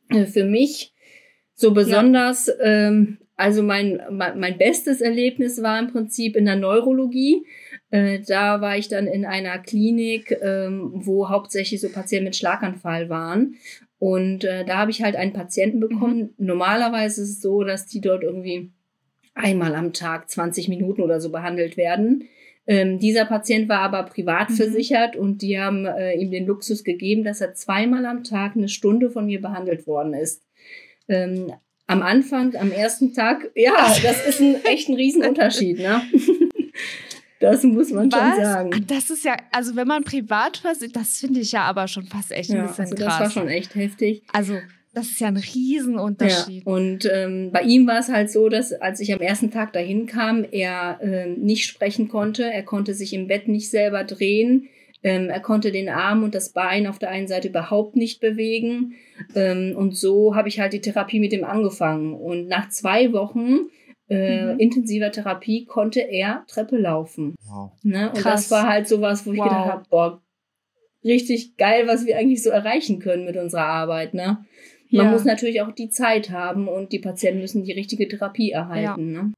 Äh, 0.08 0.26
für 0.26 0.44
mich 0.44 0.92
so 1.54 1.72
besonders, 1.72 2.48
ja. 2.48 2.64
ähm, 2.64 3.18
also 3.36 3.62
mein, 3.62 4.02
mein, 4.10 4.40
mein 4.40 4.58
bestes 4.58 5.00
Erlebnis 5.00 5.62
war 5.62 5.78
im 5.78 5.86
Prinzip 5.86 6.34
in 6.34 6.46
der 6.46 6.56
Neurologie. 6.56 7.44
Äh, 7.92 8.20
da 8.26 8.60
war 8.62 8.76
ich 8.78 8.88
dann 8.88 9.06
in 9.06 9.24
einer 9.24 9.58
Klinik, 9.58 10.36
ähm, 10.42 10.90
wo 10.94 11.28
hauptsächlich 11.28 11.80
so 11.80 11.90
Patienten 11.90 12.24
mit 12.24 12.36
Schlaganfall 12.36 13.08
waren. 13.10 13.56
Und 13.98 14.44
äh, 14.44 14.64
da 14.64 14.78
habe 14.78 14.90
ich 14.90 15.02
halt 15.02 15.14
einen 15.14 15.34
Patienten 15.34 15.76
mhm. 15.76 15.88
bekommen. 15.88 16.34
Normalerweise 16.38 17.22
ist 17.22 17.28
es 17.28 17.42
so, 17.42 17.62
dass 17.62 17.86
die 17.86 18.00
dort 18.00 18.24
irgendwie 18.24 18.72
einmal 19.34 19.74
am 19.74 19.92
Tag 19.92 20.30
20 20.30 20.68
Minuten 20.68 21.02
oder 21.02 21.20
so 21.20 21.30
behandelt 21.30 21.76
werden. 21.76 22.24
Ähm, 22.66 22.98
dieser 22.98 23.26
Patient 23.26 23.68
war 23.68 23.80
aber 23.80 24.04
privat 24.04 24.48
mhm. 24.50 24.54
versichert 24.54 25.14
und 25.14 25.42
die 25.42 25.60
haben 25.60 25.84
äh, 25.84 26.14
ihm 26.14 26.30
den 26.30 26.46
Luxus 26.46 26.84
gegeben, 26.84 27.24
dass 27.24 27.42
er 27.42 27.54
zweimal 27.54 28.06
am 28.06 28.24
Tag 28.24 28.56
eine 28.56 28.68
Stunde 28.68 29.10
von 29.10 29.26
mir 29.26 29.42
behandelt 29.42 29.86
worden 29.86 30.14
ist. 30.14 30.42
Ähm, 31.08 31.52
am 31.86 32.00
Anfang, 32.00 32.56
am 32.56 32.72
ersten 32.72 33.12
Tag, 33.12 33.50
ja, 33.54 33.94
das 34.02 34.26
ist 34.26 34.40
ein 34.40 34.56
echt 34.64 34.88
ein 34.88 34.94
Riesenunterschied, 34.94 35.78
ne? 35.78 36.00
Das 37.42 37.64
muss 37.64 37.90
man 37.90 38.10
Was? 38.12 38.36
schon 38.36 38.44
sagen. 38.44 38.84
Das 38.86 39.10
ist 39.10 39.24
ja, 39.24 39.36
also 39.50 39.74
wenn 39.74 39.88
man 39.88 40.04
privat 40.04 40.58
versichert, 40.58 40.94
das 40.94 41.18
finde 41.18 41.40
ich 41.40 41.50
ja 41.50 41.62
aber 41.62 41.88
schon 41.88 42.06
fast 42.06 42.30
echt 42.30 42.50
ein 42.50 42.58
ja, 42.58 42.66
bisschen 42.66 42.84
also 42.84 42.94
krass. 42.94 43.18
Das 43.18 43.20
war 43.20 43.30
schon 43.30 43.48
echt 43.48 43.74
heftig. 43.74 44.22
Also 44.32 44.54
das 44.94 45.06
ist 45.06 45.20
ja 45.20 45.26
ein 45.26 45.36
Riesenunterschied. 45.36 46.64
Ja, 46.64 46.72
und 46.72 47.10
ähm, 47.12 47.50
bei 47.52 47.62
ihm 47.62 47.88
war 47.88 47.98
es 47.98 48.08
halt 48.08 48.30
so, 48.30 48.48
dass 48.48 48.72
als 48.72 49.00
ich 49.00 49.12
am 49.12 49.20
ersten 49.20 49.50
Tag 49.50 49.72
dahin 49.72 50.06
kam, 50.06 50.44
er 50.52 51.00
ähm, 51.02 51.40
nicht 51.40 51.66
sprechen 51.66 52.08
konnte. 52.08 52.44
Er 52.44 52.62
konnte 52.62 52.94
sich 52.94 53.12
im 53.12 53.26
Bett 53.26 53.48
nicht 53.48 53.70
selber 53.70 54.04
drehen. 54.04 54.68
Ähm, 55.02 55.28
er 55.28 55.40
konnte 55.40 55.72
den 55.72 55.88
Arm 55.88 56.22
und 56.22 56.36
das 56.36 56.50
Bein 56.50 56.86
auf 56.86 57.00
der 57.00 57.10
einen 57.10 57.26
Seite 57.26 57.48
überhaupt 57.48 57.96
nicht 57.96 58.20
bewegen. 58.20 58.94
Ähm, 59.34 59.74
und 59.76 59.96
so 59.96 60.36
habe 60.36 60.48
ich 60.48 60.60
halt 60.60 60.74
die 60.74 60.80
Therapie 60.80 61.18
mit 61.18 61.32
ihm 61.32 61.42
angefangen. 61.42 62.14
Und 62.14 62.46
nach 62.46 62.68
zwei 62.68 63.12
Wochen 63.12 63.70
äh, 64.08 64.52
mhm. 64.52 64.58
intensiver 64.58 65.10
Therapie 65.10 65.64
konnte 65.64 66.00
er 66.00 66.44
Treppe 66.48 66.76
laufen. 66.76 67.34
Wow. 67.44 67.72
Ne? 67.82 68.08
Und 68.10 68.18
Krass. 68.18 68.48
das 68.48 68.50
war 68.50 68.68
halt 68.68 68.88
sowas, 68.88 69.26
wo 69.26 69.32
ich 69.32 69.38
wow. 69.38 69.48
gedacht 69.48 69.68
habe, 69.68 69.84
boah, 69.88 70.22
richtig 71.04 71.56
geil, 71.56 71.86
was 71.86 72.06
wir 72.06 72.16
eigentlich 72.16 72.42
so 72.42 72.50
erreichen 72.50 72.98
können 72.98 73.24
mit 73.24 73.36
unserer 73.36 73.66
Arbeit. 73.66 74.14
Ne? 74.14 74.44
Man 74.90 75.06
ja. 75.06 75.12
muss 75.12 75.24
natürlich 75.24 75.62
auch 75.62 75.72
die 75.72 75.88
Zeit 75.88 76.30
haben 76.30 76.68
und 76.68 76.92
die 76.92 76.98
Patienten 76.98 77.40
müssen 77.40 77.64
die 77.64 77.72
richtige 77.72 78.06
Therapie 78.08 78.50
erhalten. 78.50 79.14
Ja. 79.14 79.22
Ne? 79.22 79.32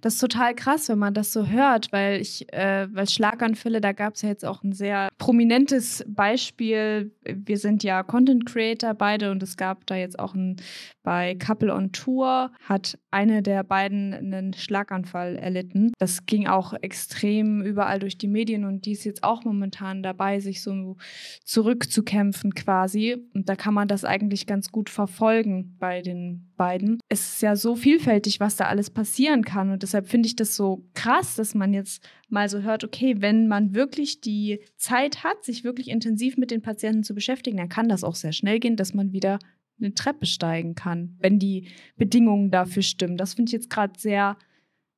Das 0.00 0.14
ist 0.14 0.20
total 0.20 0.54
krass, 0.54 0.88
wenn 0.88 0.98
man 0.98 1.14
das 1.14 1.32
so 1.32 1.46
hört, 1.46 1.92
weil 1.92 2.20
ich, 2.20 2.52
äh, 2.52 2.88
weil 2.92 3.08
Schlaganfälle, 3.08 3.80
da 3.80 3.92
gab 3.92 4.14
es 4.14 4.22
ja 4.22 4.28
jetzt 4.28 4.44
auch 4.44 4.62
ein 4.62 4.72
sehr 4.72 5.08
prominentes 5.18 6.04
Beispiel. 6.08 7.12
Wir 7.24 7.58
sind 7.58 7.82
ja 7.82 8.02
Content 8.02 8.46
Creator 8.46 8.94
beide 8.94 9.30
und 9.30 9.42
es 9.42 9.56
gab 9.56 9.86
da 9.86 9.96
jetzt 9.96 10.18
auch 10.18 10.34
ein, 10.34 10.56
bei 11.02 11.34
Couple 11.36 11.74
on 11.74 11.92
Tour 11.92 12.52
hat 12.62 12.98
eine 13.10 13.42
der 13.42 13.64
beiden 13.64 14.12
einen 14.12 14.52
Schlaganfall 14.52 15.36
erlitten. 15.36 15.92
Das 15.98 16.26
ging 16.26 16.46
auch 16.46 16.74
extrem 16.80 17.62
überall 17.62 17.98
durch 17.98 18.18
die 18.18 18.28
Medien 18.28 18.64
und 18.64 18.86
die 18.86 18.92
ist 18.92 19.04
jetzt 19.04 19.24
auch 19.24 19.44
momentan 19.44 20.02
dabei, 20.02 20.40
sich 20.40 20.62
so 20.62 20.96
zurückzukämpfen 21.44 22.54
quasi. 22.54 23.16
Und 23.34 23.48
da 23.48 23.56
kann 23.56 23.74
man 23.74 23.88
das 23.88 24.04
eigentlich 24.04 24.46
ganz 24.46 24.70
gut 24.70 24.90
verfolgen 24.90 25.76
bei 25.78 26.02
den 26.02 26.49
beiden. 26.60 27.00
Es 27.08 27.32
ist 27.32 27.40
ja 27.40 27.56
so 27.56 27.74
vielfältig, 27.74 28.38
was 28.38 28.56
da 28.56 28.66
alles 28.66 28.90
passieren 28.90 29.46
kann. 29.46 29.70
Und 29.70 29.82
deshalb 29.82 30.08
finde 30.08 30.26
ich 30.26 30.36
das 30.36 30.56
so 30.56 30.84
krass, 30.92 31.34
dass 31.34 31.54
man 31.54 31.72
jetzt 31.72 32.06
mal 32.28 32.50
so 32.50 32.60
hört, 32.60 32.84
okay, 32.84 33.14
wenn 33.20 33.48
man 33.48 33.74
wirklich 33.74 34.20
die 34.20 34.60
Zeit 34.76 35.24
hat, 35.24 35.42
sich 35.42 35.64
wirklich 35.64 35.88
intensiv 35.88 36.36
mit 36.36 36.50
den 36.50 36.60
Patienten 36.60 37.02
zu 37.02 37.14
beschäftigen, 37.14 37.56
dann 37.56 37.70
kann 37.70 37.88
das 37.88 38.04
auch 38.04 38.14
sehr 38.14 38.32
schnell 38.32 38.60
gehen, 38.60 38.76
dass 38.76 38.92
man 38.92 39.14
wieder 39.14 39.38
eine 39.80 39.94
Treppe 39.94 40.26
steigen 40.26 40.74
kann, 40.74 41.16
wenn 41.18 41.38
die 41.38 41.68
Bedingungen 41.96 42.50
dafür 42.50 42.82
stimmen. 42.82 43.16
Das 43.16 43.32
finde 43.32 43.48
ich 43.48 43.54
jetzt 43.54 43.70
gerade 43.70 43.98
sehr, 43.98 44.36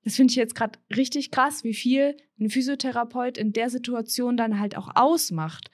das 0.03 0.16
finde 0.16 0.33
ich 0.33 0.37
jetzt 0.37 0.57
gerade 0.57 0.81
richtig 0.96 1.31
krass, 1.31 1.62
wie 1.62 1.75
viel 1.75 2.16
ein 2.40 2.51
Physiotherapeut 2.51 3.38
in 3.38 3.53
der 3.53 3.70
Situation 3.70 4.37
dann 4.37 4.59
halt 4.59 4.77
auch 4.77 4.90
ausmacht. 4.96 5.70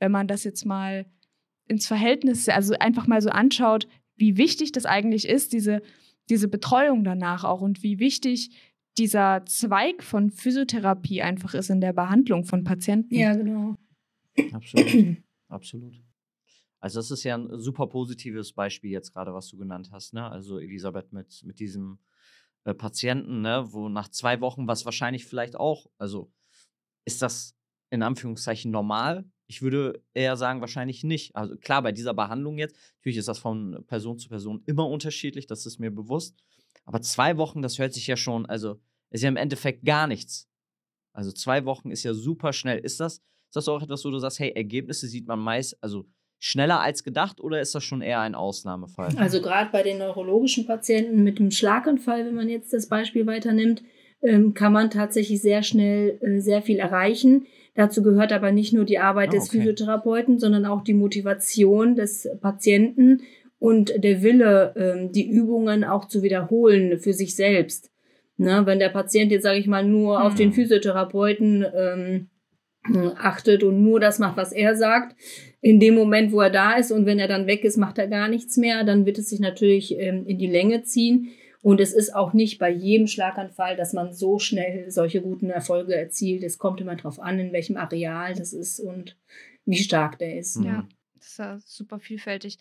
Wenn 0.00 0.12
man 0.12 0.28
das 0.28 0.44
jetzt 0.44 0.66
mal 0.66 1.06
ins 1.66 1.86
Verhältnis, 1.86 2.46
also 2.50 2.74
einfach 2.78 3.06
mal 3.06 3.22
so 3.22 3.30
anschaut, 3.30 3.88
wie 4.20 4.36
wichtig 4.36 4.72
das 4.72 4.86
eigentlich 4.86 5.26
ist, 5.26 5.52
diese, 5.52 5.82
diese 6.28 6.48
Betreuung 6.48 7.02
danach 7.04 7.44
auch 7.44 7.60
und 7.60 7.82
wie 7.82 7.98
wichtig 7.98 8.50
dieser 8.98 9.44
Zweig 9.46 10.02
von 10.02 10.30
Physiotherapie 10.30 11.22
einfach 11.22 11.54
ist 11.54 11.70
in 11.70 11.80
der 11.80 11.92
Behandlung 11.92 12.44
von 12.44 12.64
Patienten. 12.64 13.14
Ja, 13.14 13.34
genau. 13.34 13.76
Absolut. 14.52 15.16
Absolut. 15.48 16.00
Also 16.80 16.98
das 16.98 17.10
ist 17.10 17.24
ja 17.24 17.36
ein 17.36 17.58
super 17.58 17.86
positives 17.86 18.52
Beispiel 18.52 18.90
jetzt 18.90 19.12
gerade, 19.12 19.34
was 19.34 19.48
du 19.48 19.58
genannt 19.58 19.90
hast, 19.92 20.14
ne? 20.14 20.30
Also 20.30 20.58
Elisabeth 20.58 21.12
mit, 21.12 21.42
mit 21.44 21.60
diesem 21.60 21.98
äh, 22.64 22.74
Patienten, 22.74 23.42
ne? 23.42 23.64
Wo 23.70 23.88
nach 23.88 24.08
zwei 24.08 24.40
Wochen, 24.40 24.66
was 24.66 24.84
wahrscheinlich 24.84 25.26
vielleicht 25.26 25.56
auch, 25.56 25.86
also 25.98 26.32
ist 27.04 27.22
das 27.22 27.54
in 27.90 28.02
Anführungszeichen 28.02 28.70
normal, 28.70 29.24
ich 29.50 29.62
würde 29.62 30.00
eher 30.14 30.36
sagen, 30.36 30.60
wahrscheinlich 30.60 31.02
nicht. 31.02 31.34
Also 31.34 31.56
klar, 31.56 31.82
bei 31.82 31.90
dieser 31.90 32.14
Behandlung 32.14 32.56
jetzt, 32.56 32.76
natürlich 32.98 33.18
ist 33.18 33.26
das 33.26 33.40
von 33.40 33.82
Person 33.88 34.16
zu 34.16 34.28
Person 34.28 34.62
immer 34.66 34.88
unterschiedlich, 34.88 35.48
das 35.48 35.66
ist 35.66 35.80
mir 35.80 35.90
bewusst. 35.90 36.36
Aber 36.84 37.02
zwei 37.02 37.36
Wochen, 37.36 37.60
das 37.60 37.76
hört 37.80 37.92
sich 37.92 38.06
ja 38.06 38.16
schon, 38.16 38.46
also 38.46 38.80
ist 39.10 39.22
ja 39.22 39.28
im 39.28 39.36
Endeffekt 39.36 39.84
gar 39.84 40.06
nichts. 40.06 40.48
Also 41.12 41.32
zwei 41.32 41.64
Wochen 41.64 41.90
ist 41.90 42.04
ja 42.04 42.14
super 42.14 42.52
schnell. 42.52 42.78
Ist 42.78 43.00
das, 43.00 43.14
ist 43.14 43.56
das 43.56 43.66
auch 43.66 43.82
etwas, 43.82 44.04
wo 44.04 44.10
du 44.10 44.20
sagst, 44.20 44.38
hey, 44.38 44.52
Ergebnisse 44.54 45.08
sieht 45.08 45.26
man 45.26 45.40
meist, 45.40 45.76
also 45.82 46.06
schneller 46.38 46.78
als 46.78 47.02
gedacht 47.02 47.40
oder 47.40 47.60
ist 47.60 47.74
das 47.74 47.82
schon 47.82 48.02
eher 48.02 48.20
ein 48.20 48.36
Ausnahmefall? 48.36 49.12
Also 49.16 49.42
gerade 49.42 49.72
bei 49.72 49.82
den 49.82 49.98
neurologischen 49.98 50.64
Patienten 50.64 51.24
mit 51.24 51.40
dem 51.40 51.50
Schlaganfall, 51.50 52.24
wenn 52.24 52.36
man 52.36 52.48
jetzt 52.48 52.72
das 52.72 52.88
Beispiel 52.88 53.26
weiternimmt, 53.26 53.82
ähm, 54.22 54.54
kann 54.54 54.72
man 54.72 54.90
tatsächlich 54.90 55.42
sehr 55.42 55.64
schnell 55.64 56.20
äh, 56.22 56.40
sehr 56.40 56.62
viel 56.62 56.78
erreichen. 56.78 57.48
Dazu 57.74 58.02
gehört 58.02 58.32
aber 58.32 58.52
nicht 58.52 58.72
nur 58.72 58.84
die 58.84 58.98
Arbeit 58.98 59.30
ah, 59.30 59.32
des 59.32 59.48
Physiotherapeuten, 59.50 60.38
sondern 60.38 60.66
auch 60.66 60.82
die 60.82 60.94
Motivation 60.94 61.94
des 61.94 62.28
Patienten 62.40 63.22
und 63.58 63.92
der 64.02 64.22
Wille, 64.22 64.74
ähm, 64.76 65.12
die 65.12 65.30
Übungen 65.30 65.84
auch 65.84 66.06
zu 66.06 66.22
wiederholen 66.22 66.98
für 66.98 67.12
sich 67.12 67.36
selbst. 67.36 67.90
Ne, 68.36 68.62
wenn 68.64 68.78
der 68.78 68.88
Patient 68.88 69.30
jetzt, 69.30 69.42
sage 69.42 69.58
ich 69.58 69.66
mal, 69.66 69.84
nur 69.84 70.18
mhm. 70.18 70.24
auf 70.24 70.34
den 70.34 70.48
hm. 70.48 70.54
Physiotherapeuten 70.54 71.66
ähm, 71.76 72.30
achtet 73.16 73.62
und 73.62 73.82
nur 73.82 74.00
das 74.00 74.18
macht, 74.18 74.38
was 74.38 74.52
er 74.52 74.74
sagt, 74.76 75.14
in 75.60 75.78
dem 75.78 75.94
Moment, 75.94 76.32
wo 76.32 76.40
er 76.40 76.48
da 76.48 76.76
ist 76.76 76.90
und 76.90 77.04
wenn 77.04 77.18
er 77.18 77.28
dann 77.28 77.46
weg 77.46 77.64
ist, 77.64 77.76
macht 77.76 77.98
er 77.98 78.08
gar 78.08 78.28
nichts 78.28 78.56
mehr, 78.56 78.84
dann 78.84 79.04
wird 79.04 79.18
es 79.18 79.28
sich 79.28 79.40
natürlich 79.40 79.98
ähm, 79.98 80.24
in 80.26 80.38
die 80.38 80.46
Länge 80.46 80.82
ziehen. 80.84 81.28
Und 81.62 81.80
es 81.80 81.92
ist 81.92 82.14
auch 82.14 82.32
nicht 82.32 82.58
bei 82.58 82.70
jedem 82.70 83.06
Schlaganfall, 83.06 83.76
dass 83.76 83.92
man 83.92 84.14
so 84.14 84.38
schnell 84.38 84.90
solche 84.90 85.20
guten 85.20 85.50
Erfolge 85.50 85.94
erzielt. 85.94 86.42
Es 86.42 86.58
kommt 86.58 86.80
immer 86.80 86.96
darauf 86.96 87.20
an, 87.20 87.38
in 87.38 87.52
welchem 87.52 87.76
Areal 87.76 88.34
das 88.34 88.52
ist 88.52 88.80
und 88.80 89.16
wie 89.66 89.76
stark 89.76 90.18
der 90.18 90.38
ist. 90.38 90.56
Ja, 90.56 90.82
mhm. 90.82 90.88
das 91.16 91.26
ist 91.26 91.38
ja 91.38 91.58
super 91.60 92.00
vielfältig. 92.00 92.58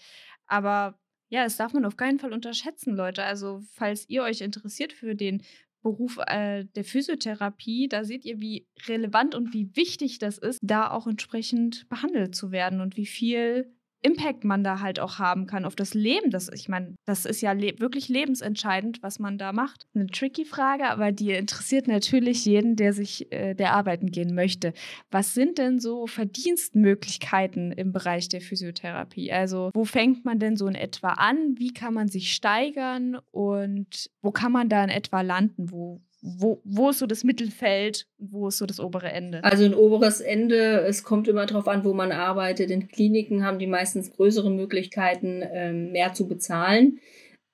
Aber 0.47 0.99
ja, 1.29 1.43
das 1.43 1.57
darf 1.57 1.73
man 1.73 1.85
auf 1.85 1.95
keinen 1.95 2.19
Fall 2.19 2.33
unterschätzen, 2.33 2.95
Leute. 2.95 3.23
Also, 3.23 3.61
falls 3.71 4.09
ihr 4.09 4.23
euch 4.23 4.41
interessiert 4.41 4.91
für 4.91 5.15
den 5.15 5.43
Beruf 5.81 6.17
äh, 6.27 6.65
der 6.75 6.83
Physiotherapie, 6.83 7.87
da 7.87 8.03
seht 8.03 8.25
ihr, 8.25 8.41
wie 8.41 8.67
relevant 8.87 9.33
und 9.33 9.53
wie 9.53 9.73
wichtig 9.75 10.19
das 10.19 10.37
ist, 10.37 10.59
da 10.61 10.91
auch 10.91 11.07
entsprechend 11.07 11.87
behandelt 11.87 12.35
zu 12.35 12.51
werden 12.51 12.81
und 12.81 12.97
wie 12.97 13.05
viel 13.05 13.73
Impact 14.01 14.45
man 14.45 14.63
da 14.63 14.79
halt 14.79 14.99
auch 14.99 15.19
haben 15.19 15.45
kann 15.45 15.65
auf 15.65 15.75
das 15.75 15.93
Leben. 15.93 16.31
Das, 16.31 16.49
ich 16.49 16.69
meine, 16.69 16.95
das 17.05 17.25
ist 17.25 17.41
ja 17.41 17.51
le 17.51 17.73
wirklich 17.79 18.07
lebensentscheidend, 18.07 19.03
was 19.03 19.19
man 19.19 19.37
da 19.37 19.51
macht. 19.51 19.87
Eine 19.93 20.07
tricky 20.07 20.45
Frage, 20.45 20.89
aber 20.89 21.11
die 21.11 21.31
interessiert 21.31 21.87
natürlich 21.87 22.45
jeden, 22.45 22.75
der 22.75 22.93
sich, 22.93 23.31
äh, 23.31 23.53
der 23.53 23.73
arbeiten 23.73 24.11
gehen 24.11 24.33
möchte. 24.33 24.73
Was 25.11 25.33
sind 25.33 25.57
denn 25.57 25.79
so 25.79 26.07
Verdienstmöglichkeiten 26.07 27.71
im 27.71 27.91
Bereich 27.91 28.29
der 28.29 28.41
Physiotherapie? 28.41 29.31
Also, 29.31 29.71
wo 29.73 29.83
fängt 29.83 30.23
man 30.23 30.39
denn 30.39 30.55
so 30.55 30.67
in 30.67 30.75
etwa 30.75 31.09
an? 31.09 31.55
Wie 31.57 31.73
kann 31.73 31.93
man 31.93 32.07
sich 32.07 32.33
steigern 32.33 33.17
und 33.31 34.09
wo 34.21 34.31
kann 34.31 34.51
man 34.51 34.69
da 34.69 34.83
in 34.83 34.89
etwa 34.89 35.21
landen? 35.21 35.71
Wo, 35.71 36.01
wo, 36.21 36.61
wo 36.65 36.89
ist 36.89 36.99
so 36.99 37.05
das 37.05 37.23
Mittelfeld, 37.23 38.07
wo 38.17 38.49
ist 38.49 38.57
so 38.57 38.65
das 38.65 38.79
obere 38.79 39.11
Ende? 39.11 39.43
Also 39.43 39.63
ein 39.63 39.73
oberes 39.73 40.19
Ende, 40.19 40.81
es 40.81 41.03
kommt 41.03 41.27
immer 41.27 41.45
darauf 41.45 41.67
an, 41.67 41.85
wo 41.85 41.93
man 41.93 42.11
arbeitet. 42.11 42.71
In 42.71 42.87
Kliniken 42.87 43.45
haben 43.45 43.59
die 43.59 43.67
meistens 43.67 44.11
größere 44.11 44.51
Möglichkeiten, 44.51 45.43
ähm, 45.53 45.91
mehr 45.91 46.13
zu 46.13 46.27
bezahlen. 46.27 46.99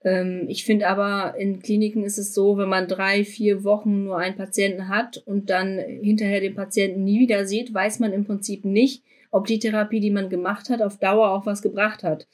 Ähm, 0.03 0.45
ich 0.47 0.65
finde 0.65 0.87
aber, 0.87 1.37
in 1.37 1.59
Kliniken 1.59 2.03
ist 2.03 2.17
es 2.17 2.33
so, 2.33 2.57
wenn 2.57 2.69
man 2.69 2.87
drei, 2.87 3.23
vier 3.23 3.63
Wochen 3.63 4.05
nur 4.05 4.17
einen 4.17 4.35
Patienten 4.35 4.89
hat 4.89 5.17
und 5.25 5.49
dann 5.49 5.77
hinterher 5.77 6.41
den 6.41 6.55
Patienten 6.55 7.03
nie 7.03 7.19
wieder 7.19 7.45
sieht, 7.45 7.73
weiß 7.73 7.99
man 7.99 8.13
im 8.13 8.25
Prinzip 8.25 8.65
nicht, 8.65 9.03
ob 9.29 9.45
die 9.45 9.59
Therapie, 9.59 9.99
die 9.99 10.11
man 10.11 10.29
gemacht 10.29 10.69
hat, 10.69 10.81
auf 10.81 10.97
Dauer 10.97 11.29
auch 11.31 11.45
was 11.45 11.61
gebracht 11.61 12.03
hat. 12.03 12.27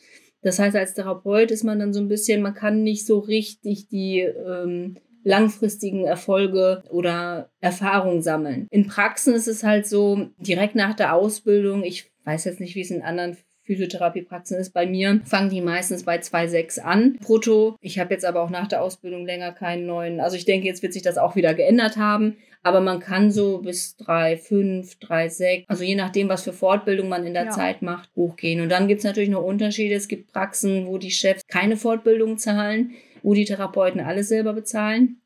Das 0.44 0.60
heißt, 0.60 0.76
als 0.76 0.94
Therapeut 0.94 1.52
ist 1.52 1.63
man 1.63 1.80
dann 1.80 1.94
so 1.94 2.00
ein 2.00 2.08
bisschen, 2.08 2.41
man 2.41 2.54
kann 2.54 2.84
nicht 2.84 3.06
so 3.06 3.20
richtig 3.20 3.89
die 3.89 4.20
ähm, 4.20 4.98
langfristigen 5.24 6.06
Erfolge 6.06 6.84
oder 6.90 7.50
Erfahrungen 7.60 8.22
sammeln. 8.22 8.68
In 8.72 8.88
Praxen 8.88 9.34
ist 9.34 9.48
es 9.48 9.64
halt 9.64 9.88
so, 9.88 10.30
direkt 10.38 10.76
nach 10.76 10.96
der 10.96 11.14
Ausbildung, 11.14 11.84
ich 11.84 12.12
weiß 12.26 12.46
jetzt 12.46 12.60
nicht, 12.60 12.76
wie 12.76 12.82
es 12.82 12.92
in 12.92 13.02
anderen 13.02 13.38
Physiotherapiepraxen 13.64 14.58
ist. 14.58 14.74
Bei 14.74 14.86
mir 14.86 15.22
fangen 15.24 15.50
die 15.50 15.62
meistens 15.62 16.04
bei 16.04 16.20
2,6 16.20 16.80
an 16.80 17.18
brutto. 17.22 17.78
Ich 17.80 18.00
habe 18.00 18.14
jetzt 18.14 18.26
aber 18.26 18.42
auch 18.42 18.50
nach 18.50 18.68
der 18.68 18.82
Ausbildung 18.82 19.26
länger 19.26 19.52
keinen 19.52 19.86
neuen. 19.86 20.20
Also 20.20 20.36
ich 20.36 20.46
denke, 20.46 20.68
jetzt 20.68 20.82
wird 20.82 20.94
sich 20.94 21.04
das 21.04 21.18
auch 21.18 21.36
wieder 21.36 21.54
geändert 21.54 21.98
haben. 21.98 22.38
Aber 22.64 22.82
man 22.82 23.00
kann 23.00 23.32
so 23.32 23.60
bis 23.60 23.96
3,5, 24.00 25.00
3,6, 25.00 25.66
also 25.68 25.84
je 25.84 25.96
nachdem, 25.96 26.30
was 26.30 26.44
für 26.44 26.54
Fortbildung 26.54 27.10
man 27.10 27.26
in 27.26 27.34
der 27.34 27.46
ja. 27.46 27.50
Zeit 27.50 27.82
macht, 27.82 28.10
hochgehen. 28.16 28.62
Und 28.62 28.70
dann 28.70 28.88
gibt 28.88 29.00
es 29.00 29.06
natürlich 29.06 29.30
noch 29.30 29.44
Unterschiede. 29.44 29.96
Es 29.96 30.08
gibt 30.08 30.32
Praxen, 30.32 30.86
wo 30.86 31.00
die 31.00 31.10
Chefs 31.10 31.48
keine 31.48 31.76
Fortbildung 31.76 32.38
zahlen, 32.38 32.92
wo 33.24 33.34
die 33.34 33.46
Therapeuten 33.46 34.02
alles 34.02 34.30
selber 34.30 34.54
bezahlen, 34.54 35.22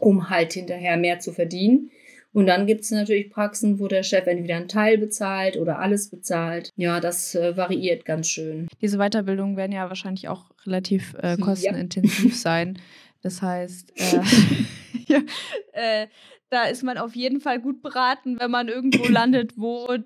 um 0.00 0.30
halt 0.30 0.52
hinterher 0.52 0.96
mehr 0.96 1.18
zu 1.18 1.32
verdienen. 1.32 1.90
Und 2.32 2.46
dann 2.46 2.66
gibt 2.66 2.82
es 2.82 2.90
natürlich 2.90 3.30
Praxen, 3.30 3.80
wo 3.80 3.88
der 3.88 4.02
Chef 4.02 4.26
entweder 4.26 4.56
einen 4.56 4.68
Teil 4.68 4.98
bezahlt 4.98 5.56
oder 5.56 5.78
alles 5.78 6.10
bezahlt. 6.10 6.70
Ja, 6.76 7.00
das 7.00 7.34
äh, 7.34 7.56
variiert 7.56 8.04
ganz 8.04 8.28
schön. 8.28 8.68
Diese 8.82 8.98
Weiterbildungen 8.98 9.56
werden 9.56 9.72
ja 9.72 9.88
wahrscheinlich 9.88 10.28
auch 10.28 10.50
relativ 10.66 11.14
äh, 11.22 11.38
kostenintensiv 11.38 12.32
ja. 12.32 12.34
sein. 12.34 12.78
Das 13.22 13.40
heißt, 13.40 13.92
äh, 13.96 14.20
ja, 15.06 15.18
äh, 15.72 16.06
da 16.50 16.64
ist 16.64 16.82
man 16.82 16.98
auf 16.98 17.16
jeden 17.16 17.40
Fall 17.40 17.60
gut 17.60 17.82
beraten, 17.82 18.38
wenn 18.38 18.50
man 18.50 18.68
irgendwo 18.68 19.04
landet, 19.08 19.54
wo 19.56 19.96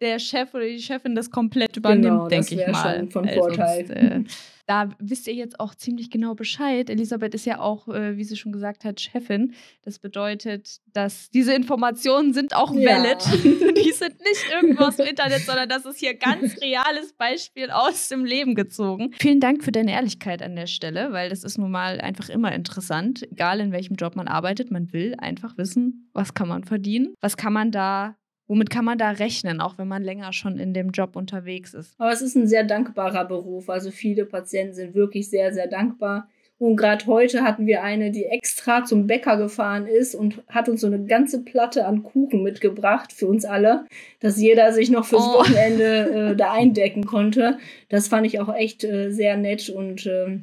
der 0.00 0.18
Chef 0.18 0.52
oder 0.54 0.66
die 0.66 0.80
Chefin 0.80 1.14
das 1.14 1.30
komplett 1.30 1.76
übernimmt, 1.76 2.04
genau, 2.04 2.28
denke 2.28 2.54
ich 2.54 2.66
mal. 2.66 2.98
Schon 2.98 3.10
von 3.10 3.28
Vorteil. 3.28 3.86
Sonst, 3.86 4.02
äh, 4.02 4.24
da 4.66 4.88
wisst 4.98 5.28
ihr 5.28 5.34
jetzt 5.34 5.60
auch 5.60 5.76
ziemlich 5.76 6.10
genau 6.10 6.34
Bescheid. 6.34 6.90
Elisabeth 6.90 7.34
ist 7.34 7.46
ja 7.46 7.60
auch, 7.60 7.86
äh, 7.86 8.16
wie 8.16 8.24
sie 8.24 8.36
schon 8.36 8.50
gesagt 8.50 8.84
hat, 8.84 9.00
Chefin. 9.00 9.54
Das 9.82 10.00
bedeutet, 10.00 10.80
dass 10.92 11.30
diese 11.30 11.54
Informationen 11.54 12.34
sind 12.34 12.54
auch 12.54 12.74
ja. 12.74 12.90
valid. 12.90 13.18
Die 13.76 13.92
sind 13.92 14.18
nicht 14.20 14.44
irgendwo 14.52 14.84
aus 14.84 14.96
dem 14.96 15.06
Internet, 15.06 15.42
sondern 15.42 15.68
das 15.68 15.84
ist 15.84 16.00
hier 16.00 16.14
ganz 16.14 16.60
reales 16.60 17.12
Beispiel 17.12 17.70
aus 17.70 18.08
dem 18.08 18.24
Leben 18.24 18.56
gezogen. 18.56 19.12
Vielen 19.20 19.38
Dank 19.38 19.62
für 19.62 19.70
deine 19.70 19.92
Ehrlichkeit 19.92 20.42
an 20.42 20.56
der 20.56 20.66
Stelle, 20.66 21.12
weil 21.12 21.30
das 21.30 21.44
ist 21.44 21.58
nun 21.58 21.70
mal 21.70 22.00
einfach 22.00 22.28
immer 22.28 22.52
interessant, 22.52 23.22
egal 23.30 23.60
in 23.60 23.70
welchem 23.70 23.94
Job 23.94 24.16
man 24.16 24.26
arbeitet. 24.26 24.72
Man 24.72 24.92
will 24.92 25.14
einfach 25.18 25.56
wissen, 25.56 26.10
was 26.12 26.34
kann 26.34 26.48
man 26.48 26.64
verdienen, 26.64 27.14
was 27.20 27.36
kann 27.36 27.52
man 27.52 27.70
da 27.70 28.16
Womit 28.48 28.70
kann 28.70 28.84
man 28.84 28.98
da 28.98 29.10
rechnen, 29.10 29.60
auch 29.60 29.76
wenn 29.78 29.88
man 29.88 30.02
länger 30.02 30.32
schon 30.32 30.58
in 30.58 30.72
dem 30.72 30.90
Job 30.90 31.16
unterwegs 31.16 31.74
ist? 31.74 31.94
Aber 31.98 32.12
es 32.12 32.22
ist 32.22 32.36
ein 32.36 32.46
sehr 32.46 32.64
dankbarer 32.64 33.24
Beruf. 33.24 33.68
Also 33.68 33.90
viele 33.90 34.24
Patienten 34.24 34.74
sind 34.74 34.94
wirklich 34.94 35.28
sehr, 35.28 35.52
sehr 35.52 35.66
dankbar. 35.66 36.28
Und 36.58 36.76
gerade 36.76 37.04
heute 37.06 37.42
hatten 37.42 37.66
wir 37.66 37.82
eine, 37.82 38.10
die 38.10 38.24
extra 38.24 38.84
zum 38.84 39.06
Bäcker 39.06 39.36
gefahren 39.36 39.86
ist 39.86 40.14
und 40.14 40.42
hat 40.48 40.70
uns 40.70 40.80
so 40.80 40.86
eine 40.86 41.04
ganze 41.04 41.44
Platte 41.44 41.84
an 41.84 42.02
Kuchen 42.02 42.42
mitgebracht 42.42 43.12
für 43.12 43.26
uns 43.26 43.44
alle, 43.44 43.84
dass 44.20 44.40
jeder 44.40 44.72
sich 44.72 44.90
noch 44.90 45.04
fürs 45.04 45.26
oh. 45.26 45.40
Wochenende 45.40 46.30
äh, 46.30 46.36
da 46.36 46.52
eindecken 46.52 47.04
konnte. 47.04 47.58
Das 47.90 48.08
fand 48.08 48.26
ich 48.26 48.40
auch 48.40 48.54
echt 48.54 48.84
äh, 48.84 49.10
sehr 49.10 49.36
nett 49.36 49.68
und 49.68 50.06
äh, 50.06 50.38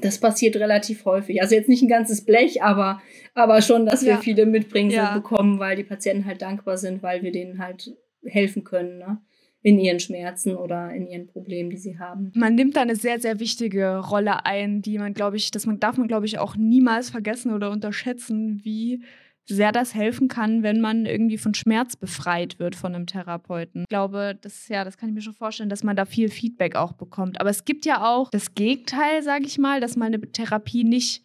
das 0.00 0.18
passiert 0.18 0.56
relativ 0.56 1.04
häufig. 1.04 1.40
Also 1.42 1.54
jetzt 1.54 1.68
nicht 1.68 1.82
ein 1.82 1.88
ganzes 1.88 2.24
Blech, 2.24 2.62
aber, 2.62 3.00
aber 3.34 3.62
schon, 3.62 3.86
dass 3.86 4.02
wir 4.02 4.12
ja. 4.12 4.16
viele 4.18 4.46
Mitbringsel 4.46 4.98
ja. 4.98 5.14
bekommen, 5.14 5.58
weil 5.58 5.76
die 5.76 5.84
Patienten 5.84 6.26
halt 6.26 6.42
dankbar 6.42 6.76
sind, 6.76 7.02
weil 7.02 7.22
wir 7.22 7.32
denen 7.32 7.58
halt 7.58 7.94
helfen 8.24 8.64
können, 8.64 8.98
ne? 8.98 9.20
In 9.60 9.80
ihren 9.80 9.98
Schmerzen 9.98 10.54
oder 10.54 10.92
in 10.92 11.08
ihren 11.08 11.26
Problemen, 11.26 11.68
die 11.68 11.76
sie 11.76 11.98
haben. 11.98 12.30
Man 12.36 12.54
nimmt 12.54 12.76
da 12.76 12.82
eine 12.82 12.94
sehr, 12.94 13.18
sehr 13.18 13.40
wichtige 13.40 13.98
Rolle 13.98 14.46
ein, 14.46 14.82
die 14.82 14.98
man, 14.98 15.14
glaube 15.14 15.36
ich, 15.36 15.50
das 15.50 15.66
man, 15.66 15.80
darf 15.80 15.98
man, 15.98 16.06
glaube 16.06 16.26
ich, 16.26 16.38
auch 16.38 16.54
niemals 16.56 17.10
vergessen 17.10 17.52
oder 17.52 17.72
unterschätzen, 17.72 18.60
wie 18.62 19.02
sehr 19.48 19.72
das 19.72 19.94
helfen 19.94 20.28
kann, 20.28 20.62
wenn 20.62 20.80
man 20.80 21.06
irgendwie 21.06 21.38
von 21.38 21.54
Schmerz 21.54 21.96
befreit 21.96 22.58
wird 22.58 22.76
von 22.76 22.94
einem 22.94 23.06
Therapeuten. 23.06 23.82
Ich 23.82 23.88
glaube, 23.88 24.38
das 24.40 24.68
ja, 24.68 24.84
das 24.84 24.98
kann 24.98 25.08
ich 25.08 25.14
mir 25.14 25.22
schon 25.22 25.34
vorstellen, 25.34 25.70
dass 25.70 25.82
man 25.82 25.96
da 25.96 26.04
viel 26.04 26.28
Feedback 26.28 26.76
auch 26.76 26.92
bekommt. 26.92 27.40
Aber 27.40 27.50
es 27.50 27.64
gibt 27.64 27.86
ja 27.86 28.06
auch 28.06 28.30
das 28.30 28.54
Gegenteil, 28.54 29.22
sage 29.22 29.46
ich 29.46 29.58
mal, 29.58 29.80
dass 29.80 29.96
mal 29.96 30.06
eine 30.06 30.20
Therapie 30.20 30.84
nicht 30.84 31.24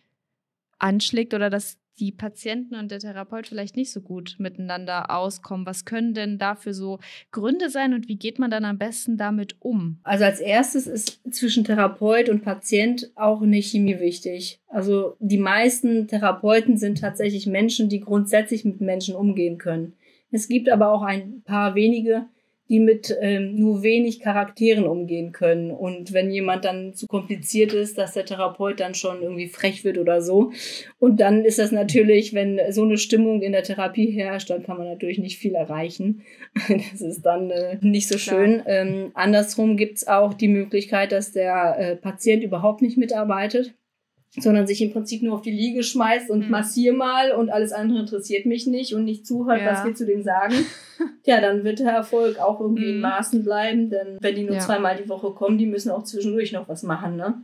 anschlägt 0.79 1.33
oder 1.33 1.49
dass 1.49 1.77
die 1.99 2.11
Patienten 2.11 2.75
und 2.75 2.91
der 2.91 2.99
Therapeut 2.99 3.47
vielleicht 3.47 3.75
nicht 3.75 3.91
so 3.91 4.01
gut 4.01 4.35
miteinander 4.39 5.11
auskommen. 5.11 5.65
Was 5.65 5.85
können 5.85 6.13
denn 6.13 6.37
dafür 6.37 6.73
so 6.73 6.99
Gründe 7.31 7.69
sein 7.69 7.93
und 7.93 8.07
wie 8.07 8.15
geht 8.15 8.39
man 8.39 8.51
dann 8.51 8.65
am 8.65 8.77
besten 8.77 9.17
damit 9.17 9.55
um? 9.59 9.99
Also 10.03 10.25
als 10.25 10.39
erstes 10.39 10.87
ist 10.87 11.21
zwischen 11.31 11.63
Therapeut 11.63 12.29
und 12.29 12.43
Patient 12.43 13.11
auch 13.15 13.41
eine 13.41 13.61
Chemie 13.61 13.99
wichtig. 13.99 14.59
Also 14.67 15.15
die 15.19 15.37
meisten 15.37 16.07
Therapeuten 16.07 16.77
sind 16.77 16.99
tatsächlich 16.99 17.45
Menschen, 17.47 17.89
die 17.89 17.99
grundsätzlich 17.99 18.65
mit 18.65 18.81
Menschen 18.81 19.15
umgehen 19.15 19.57
können. 19.57 19.93
Es 20.31 20.47
gibt 20.47 20.69
aber 20.69 20.91
auch 20.91 21.03
ein 21.03 21.43
paar 21.43 21.75
wenige, 21.75 22.25
die 22.69 22.79
mit 22.79 23.15
ähm, 23.19 23.55
nur 23.55 23.83
wenig 23.83 24.21
Charakteren 24.21 24.85
umgehen 24.85 25.31
können. 25.31 25.71
Und 25.71 26.13
wenn 26.13 26.31
jemand 26.31 26.65
dann 26.65 26.93
zu 26.93 27.07
kompliziert 27.07 27.73
ist, 27.73 27.97
dass 27.97 28.13
der 28.13 28.25
Therapeut 28.25 28.79
dann 28.79 28.95
schon 28.95 29.21
irgendwie 29.21 29.47
frech 29.47 29.83
wird 29.83 29.97
oder 29.97 30.21
so. 30.21 30.51
Und 30.97 31.19
dann 31.19 31.43
ist 31.43 31.59
das 31.59 31.71
natürlich, 31.71 32.33
wenn 32.33 32.59
so 32.69 32.83
eine 32.83 32.97
Stimmung 32.97 33.41
in 33.41 33.51
der 33.51 33.63
Therapie 33.63 34.11
herrscht, 34.11 34.49
dann 34.49 34.63
kann 34.63 34.77
man 34.77 34.87
natürlich 34.87 35.19
nicht 35.19 35.37
viel 35.37 35.55
erreichen. 35.55 36.21
Das 36.93 37.01
ist 37.01 37.21
dann 37.23 37.49
äh, 37.49 37.77
nicht 37.81 38.07
so 38.07 38.17
schön. 38.17 38.61
Ähm, 38.67 39.11
andersrum 39.13 39.77
gibt's 39.77 40.07
auch 40.07 40.33
die 40.33 40.47
Möglichkeit, 40.47 41.11
dass 41.11 41.31
der 41.31 41.75
äh, 41.77 41.95
Patient 41.95 42.43
überhaupt 42.43 42.81
nicht 42.81 42.97
mitarbeitet 42.97 43.73
sondern 44.39 44.65
sich 44.65 44.81
im 44.81 44.91
Prinzip 44.91 45.21
nur 45.21 45.35
auf 45.35 45.41
die 45.41 45.51
Liege 45.51 45.83
schmeißt 45.83 46.29
und 46.29 46.45
mhm. 46.45 46.49
massier 46.49 46.93
mal 46.93 47.31
und 47.31 47.49
alles 47.49 47.71
andere 47.71 47.99
interessiert 47.99 48.45
mich 48.45 48.65
nicht 48.65 48.95
und 48.95 49.03
nicht 49.03 49.27
zuhört, 49.27 49.61
ja. 49.61 49.71
was 49.71 49.85
wir 49.85 49.93
zu 49.93 50.05
dem 50.05 50.23
sagen, 50.23 50.55
ja, 51.25 51.39
dann 51.39 51.63
wird 51.63 51.79
der 51.79 51.91
Erfolg 51.91 52.39
auch 52.39 52.59
irgendwie 52.59 52.85
mhm. 52.85 52.95
in 52.95 52.99
Maßen 53.01 53.43
bleiben, 53.43 53.89
denn 53.89 54.17
wenn 54.19 54.35
die 54.35 54.43
nur 54.43 54.55
ja. 54.55 54.61
zweimal 54.61 54.97
die 54.97 55.09
Woche 55.09 55.31
kommen, 55.31 55.57
die 55.57 55.67
müssen 55.67 55.91
auch 55.91 56.03
zwischendurch 56.03 56.51
noch 56.51 56.67
was 56.67 56.83
machen, 56.83 57.15
ne? 57.15 57.43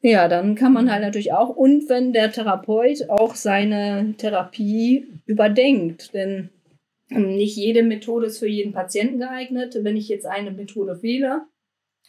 Ja, 0.00 0.28
dann 0.28 0.54
kann 0.54 0.74
man 0.74 0.92
halt 0.92 1.00
natürlich 1.00 1.32
auch, 1.32 1.48
und 1.48 1.88
wenn 1.88 2.12
der 2.12 2.30
Therapeut 2.30 3.08
auch 3.08 3.34
seine 3.34 4.14
Therapie 4.18 5.08
überdenkt, 5.24 6.12
denn 6.12 6.50
ähm, 7.10 7.36
nicht 7.36 7.56
jede 7.56 7.82
Methode 7.82 8.26
ist 8.26 8.38
für 8.38 8.48
jeden 8.48 8.72
Patienten 8.72 9.18
geeignet. 9.18 9.78
Wenn 9.80 9.96
ich 9.96 10.08
jetzt 10.08 10.26
eine 10.26 10.50
Methode 10.50 11.02
wähle 11.02 11.42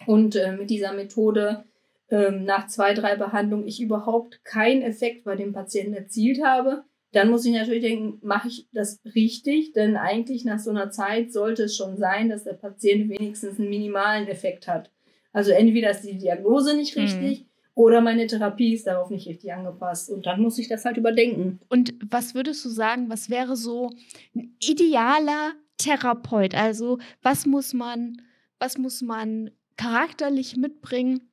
und 0.06 0.36
äh, 0.36 0.52
mit 0.52 0.70
dieser 0.70 0.94
Methode 0.94 1.64
ähm, 2.10 2.44
nach 2.46 2.68
zwei, 2.68 2.94
drei 2.94 3.16
Behandlungen 3.16 3.68
ich 3.68 3.82
überhaupt 3.82 4.44
keinen 4.44 4.82
Effekt 4.82 5.24
bei 5.24 5.36
dem 5.36 5.54
Patienten 5.54 5.94
erzielt 5.94 6.44
habe, 6.44 6.84
dann 7.16 7.30
muss 7.30 7.46
ich 7.46 7.54
natürlich 7.54 7.84
denken, 7.84 8.20
mache 8.22 8.50
ich 8.50 8.68
das 8.74 9.00
richtig? 9.16 9.72
Denn 9.72 9.96
eigentlich 9.96 10.44
nach 10.44 10.60
so 10.60 10.70
einer 10.70 10.92
Zeit 10.92 11.32
sollte 11.32 11.64
es 11.64 11.76
schon 11.78 11.96
sein, 11.98 12.30
dass 12.30 12.44
der 12.44 12.54
Patient 12.54 13.10
wenigstens 13.10 13.58
einen 13.58 13.70
minimalen 13.70 14.28
Effekt 14.28 14.68
hat. 14.68 14.92
Also 15.32 15.52
entweder 15.52 15.92
ist 15.92 16.02
die 16.02 16.18
Diagnose 16.18 16.76
nicht 16.76 16.96
mhm. 16.96 17.04
richtig 17.04 17.40
mhm. 17.42 17.46
oder 17.74 18.02
meine 18.02 18.28
Therapie 18.28 18.74
ist 18.74 18.88
darauf 18.88 19.10
nicht 19.10 19.28
richtig 19.28 19.54
angepasst. 19.54 20.10
Und 20.10 20.26
dann 20.26 20.42
muss 20.42 20.58
ich 20.60 20.68
das 20.68 20.84
halt 20.84 20.98
überdenken. 20.98 21.60
Und 21.70 21.94
was 22.10 22.36
würdest 22.36 22.64
du 22.66 22.70
sagen, 22.70 23.10
was 23.10 23.30
wäre 23.30 23.56
so 23.56 23.92
ein 24.36 24.56
idealer 24.62 25.54
Therapeut? 25.78 26.54
Also 26.54 27.00
was 27.22 27.46
muss 27.46 27.74
man, 27.74 28.22
was 28.60 28.78
muss 28.78 29.02
man 29.02 29.52
charakterlich 29.78 30.58
mitbringen, 30.58 31.30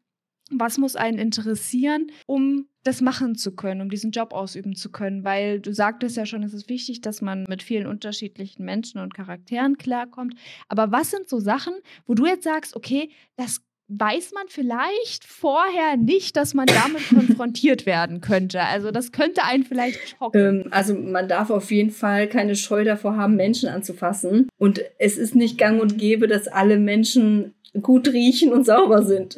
was 0.55 0.79
muss 0.79 0.97
einen 0.97 1.19
interessieren, 1.19 2.11
um 2.27 2.67
das 2.85 3.01
machen 3.01 3.37
zu 3.37 3.55
können, 3.55 3.81
um 3.81 3.91
diesen 3.91 4.11
Job 4.11 4.33
ausüben 4.33 4.75
zu 4.75 4.91
können, 4.91 5.25
weil 5.25 5.61
du 5.61 5.73
sagtest 5.73 6.17
ja 6.17 6.27
schon, 6.27 6.43
es 6.43 6.53
ist 6.53 6.69
wichtig, 6.69 7.01
dass 7.01 7.23
man 7.23 7.45
mit 7.49 7.63
vielen 7.63 7.87
unterschiedlichen 7.87 8.65
Menschen 8.65 9.01
und 9.01 9.15
Charakteren 9.15 9.79
klarkommt. 9.79 10.35
Aber 10.69 10.91
was 10.91 11.11
sind 11.11 11.29
so 11.29 11.39
Sachen, 11.39 11.75
wo 12.07 12.15
du 12.15 12.27
jetzt 12.27 12.45
sagst, 12.45 12.75
okay, 12.75 13.11
das 13.37 13.61
weiß 13.89 14.33
man 14.33 14.45
vielleicht 14.49 15.25
vorher 15.25 15.97
nicht, 15.97 16.37
dass 16.37 16.55
man 16.55 16.67
damit 16.67 17.09
konfrontiert 17.15 17.85
werden 17.87 18.21
könnte. 18.21 18.63
Also 18.63 18.91
das 18.91 19.13
könnte 19.13 19.45
einen 19.45 19.65
vielleicht 19.65 20.17
schocken. 20.19 20.63
Ähm, 20.63 20.69
also 20.71 20.95
man 20.95 21.29
darf 21.29 21.51
auf 21.51 21.71
jeden 21.71 21.91
Fall 21.91 22.27
keine 22.29 22.57
Scheu 22.57 22.85
davor 22.85 23.17
haben, 23.17 23.37
Menschen 23.37 23.69
anzufassen. 23.69 24.49
Und 24.59 24.81
es 24.99 25.19
ist 25.19 25.35
nicht 25.35 25.59
gang 25.59 25.81
und 25.81 25.99
gäbe, 25.99 26.27
dass 26.27 26.49
alle 26.49 26.79
Menschen 26.79 27.55
gut 27.81 28.09
riechen 28.13 28.53
und 28.53 28.67
sauber 28.67 29.03
sind, 29.03 29.37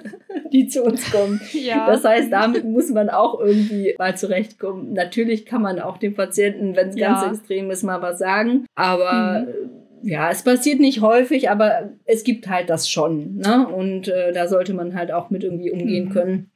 die 0.52 0.66
zu 0.66 0.82
uns 0.82 1.10
kommen. 1.10 1.40
Ja. 1.52 1.86
Das 1.86 2.04
heißt, 2.04 2.32
damit 2.32 2.64
muss 2.64 2.90
man 2.90 3.08
auch 3.10 3.38
irgendwie 3.38 3.94
mal 3.98 4.16
zurechtkommen. 4.16 4.92
Natürlich 4.92 5.46
kann 5.46 5.62
man 5.62 5.78
auch 5.78 5.98
dem 5.98 6.14
Patienten, 6.14 6.74
wenn 6.74 6.88
es 6.88 6.96
ja. 6.96 7.12
ganz 7.12 7.38
extrem 7.38 7.70
ist, 7.70 7.84
mal 7.84 8.02
was 8.02 8.18
sagen. 8.18 8.66
Aber 8.74 9.46
mhm. 9.46 10.08
ja, 10.08 10.30
es 10.30 10.42
passiert 10.42 10.80
nicht 10.80 11.00
häufig, 11.00 11.48
aber 11.48 11.90
es 12.04 12.24
gibt 12.24 12.48
halt 12.48 12.70
das 12.70 12.90
schon. 12.90 13.36
Ne? 13.36 13.68
Und 13.68 14.08
äh, 14.08 14.32
da 14.32 14.48
sollte 14.48 14.74
man 14.74 14.94
halt 14.94 15.12
auch 15.12 15.30
mit 15.30 15.44
irgendwie 15.44 15.70
umgehen 15.70 16.06
mhm. 16.06 16.12
können. 16.12 16.50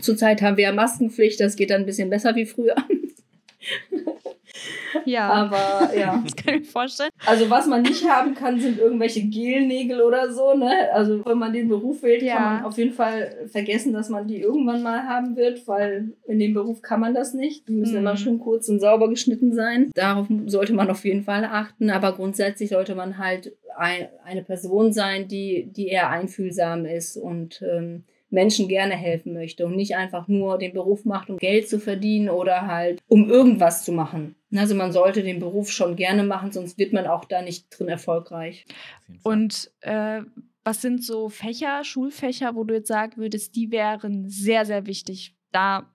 Zurzeit 0.00 0.42
haben 0.42 0.56
wir 0.58 0.64
ja 0.64 0.72
Maskenpflicht, 0.72 1.40
das 1.40 1.56
geht 1.56 1.70
dann 1.70 1.82
ein 1.82 1.86
bisschen 1.86 2.10
besser 2.10 2.36
wie 2.36 2.46
früher. 2.46 2.76
Ja. 5.04 5.28
Aber 5.30 5.94
ja. 5.94 6.22
Das 6.24 6.36
kann 6.36 6.54
ich 6.54 6.60
mir 6.60 6.66
vorstellen. 6.66 7.10
Also 7.26 7.48
was 7.50 7.66
man 7.66 7.82
nicht 7.82 8.08
haben 8.08 8.34
kann, 8.34 8.58
sind 8.60 8.78
irgendwelche 8.78 9.22
Gelnägel 9.22 10.00
oder 10.00 10.32
so. 10.32 10.54
Ne? 10.54 10.70
Also 10.92 11.24
wenn 11.24 11.38
man 11.38 11.52
den 11.52 11.68
Beruf 11.68 12.02
wählt, 12.02 12.22
Ja. 12.22 12.36
kann 12.36 12.52
man 12.56 12.64
auf 12.64 12.78
jeden 12.78 12.92
Fall 12.92 13.48
vergessen, 13.50 13.92
dass 13.92 14.08
man 14.08 14.26
die 14.26 14.40
irgendwann 14.40 14.82
mal 14.82 15.02
haben 15.04 15.36
wird, 15.36 15.66
weil 15.68 16.12
in 16.26 16.38
dem 16.38 16.54
Beruf 16.54 16.82
kann 16.82 17.00
man 17.00 17.14
das 17.14 17.34
nicht. 17.34 17.68
Die 17.68 17.72
müssen 17.72 17.92
Mhm. 17.92 17.98
immer 17.98 18.16
schön 18.16 18.38
kurz 18.38 18.68
und 18.68 18.80
sauber 18.80 19.08
geschnitten 19.08 19.52
sein. 19.54 19.90
Darauf 19.94 20.26
sollte 20.46 20.72
man 20.74 20.90
auf 20.90 21.04
jeden 21.04 21.22
Fall 21.22 21.44
achten. 21.44 21.90
Aber 21.90 22.12
grundsätzlich 22.12 22.70
sollte 22.70 22.94
man 22.94 23.18
halt 23.18 23.52
ein, 23.76 24.08
eine 24.24 24.42
Person 24.42 24.92
sein, 24.92 25.28
die, 25.28 25.68
die 25.70 25.88
eher 25.88 26.10
einfühlsam 26.10 26.84
ist 26.84 27.16
und 27.16 27.62
ähm, 27.62 28.04
Menschen 28.30 28.68
gerne 28.68 28.94
helfen 28.94 29.32
möchte 29.32 29.66
und 29.66 29.76
nicht 29.76 29.96
einfach 29.96 30.28
nur 30.28 30.58
den 30.58 30.72
Beruf 30.72 31.04
macht, 31.04 31.30
um 31.30 31.38
Geld 31.38 31.68
zu 31.68 31.78
verdienen 31.78 32.28
oder 32.28 32.66
halt 32.66 33.00
um 33.08 33.28
irgendwas 33.30 33.84
zu 33.84 33.92
machen. 33.92 34.34
Also 34.54 34.74
man 34.74 34.92
sollte 34.92 35.22
den 35.22 35.40
Beruf 35.40 35.70
schon 35.70 35.96
gerne 35.96 36.24
machen, 36.24 36.52
sonst 36.52 36.78
wird 36.78 36.92
man 36.92 37.06
auch 37.06 37.24
da 37.24 37.42
nicht 37.42 37.66
drin 37.70 37.88
erfolgreich. 37.88 38.66
Und 39.22 39.70
äh, 39.80 40.22
was 40.64 40.82
sind 40.82 41.02
so 41.02 41.28
Fächer, 41.28 41.84
Schulfächer, 41.84 42.54
wo 42.54 42.64
du 42.64 42.74
jetzt 42.74 42.88
sagen 42.88 43.16
würdest, 43.16 43.56
die 43.56 43.70
wären 43.70 44.28
sehr, 44.28 44.64
sehr 44.66 44.86
wichtig? 44.86 45.34
Da 45.52 45.90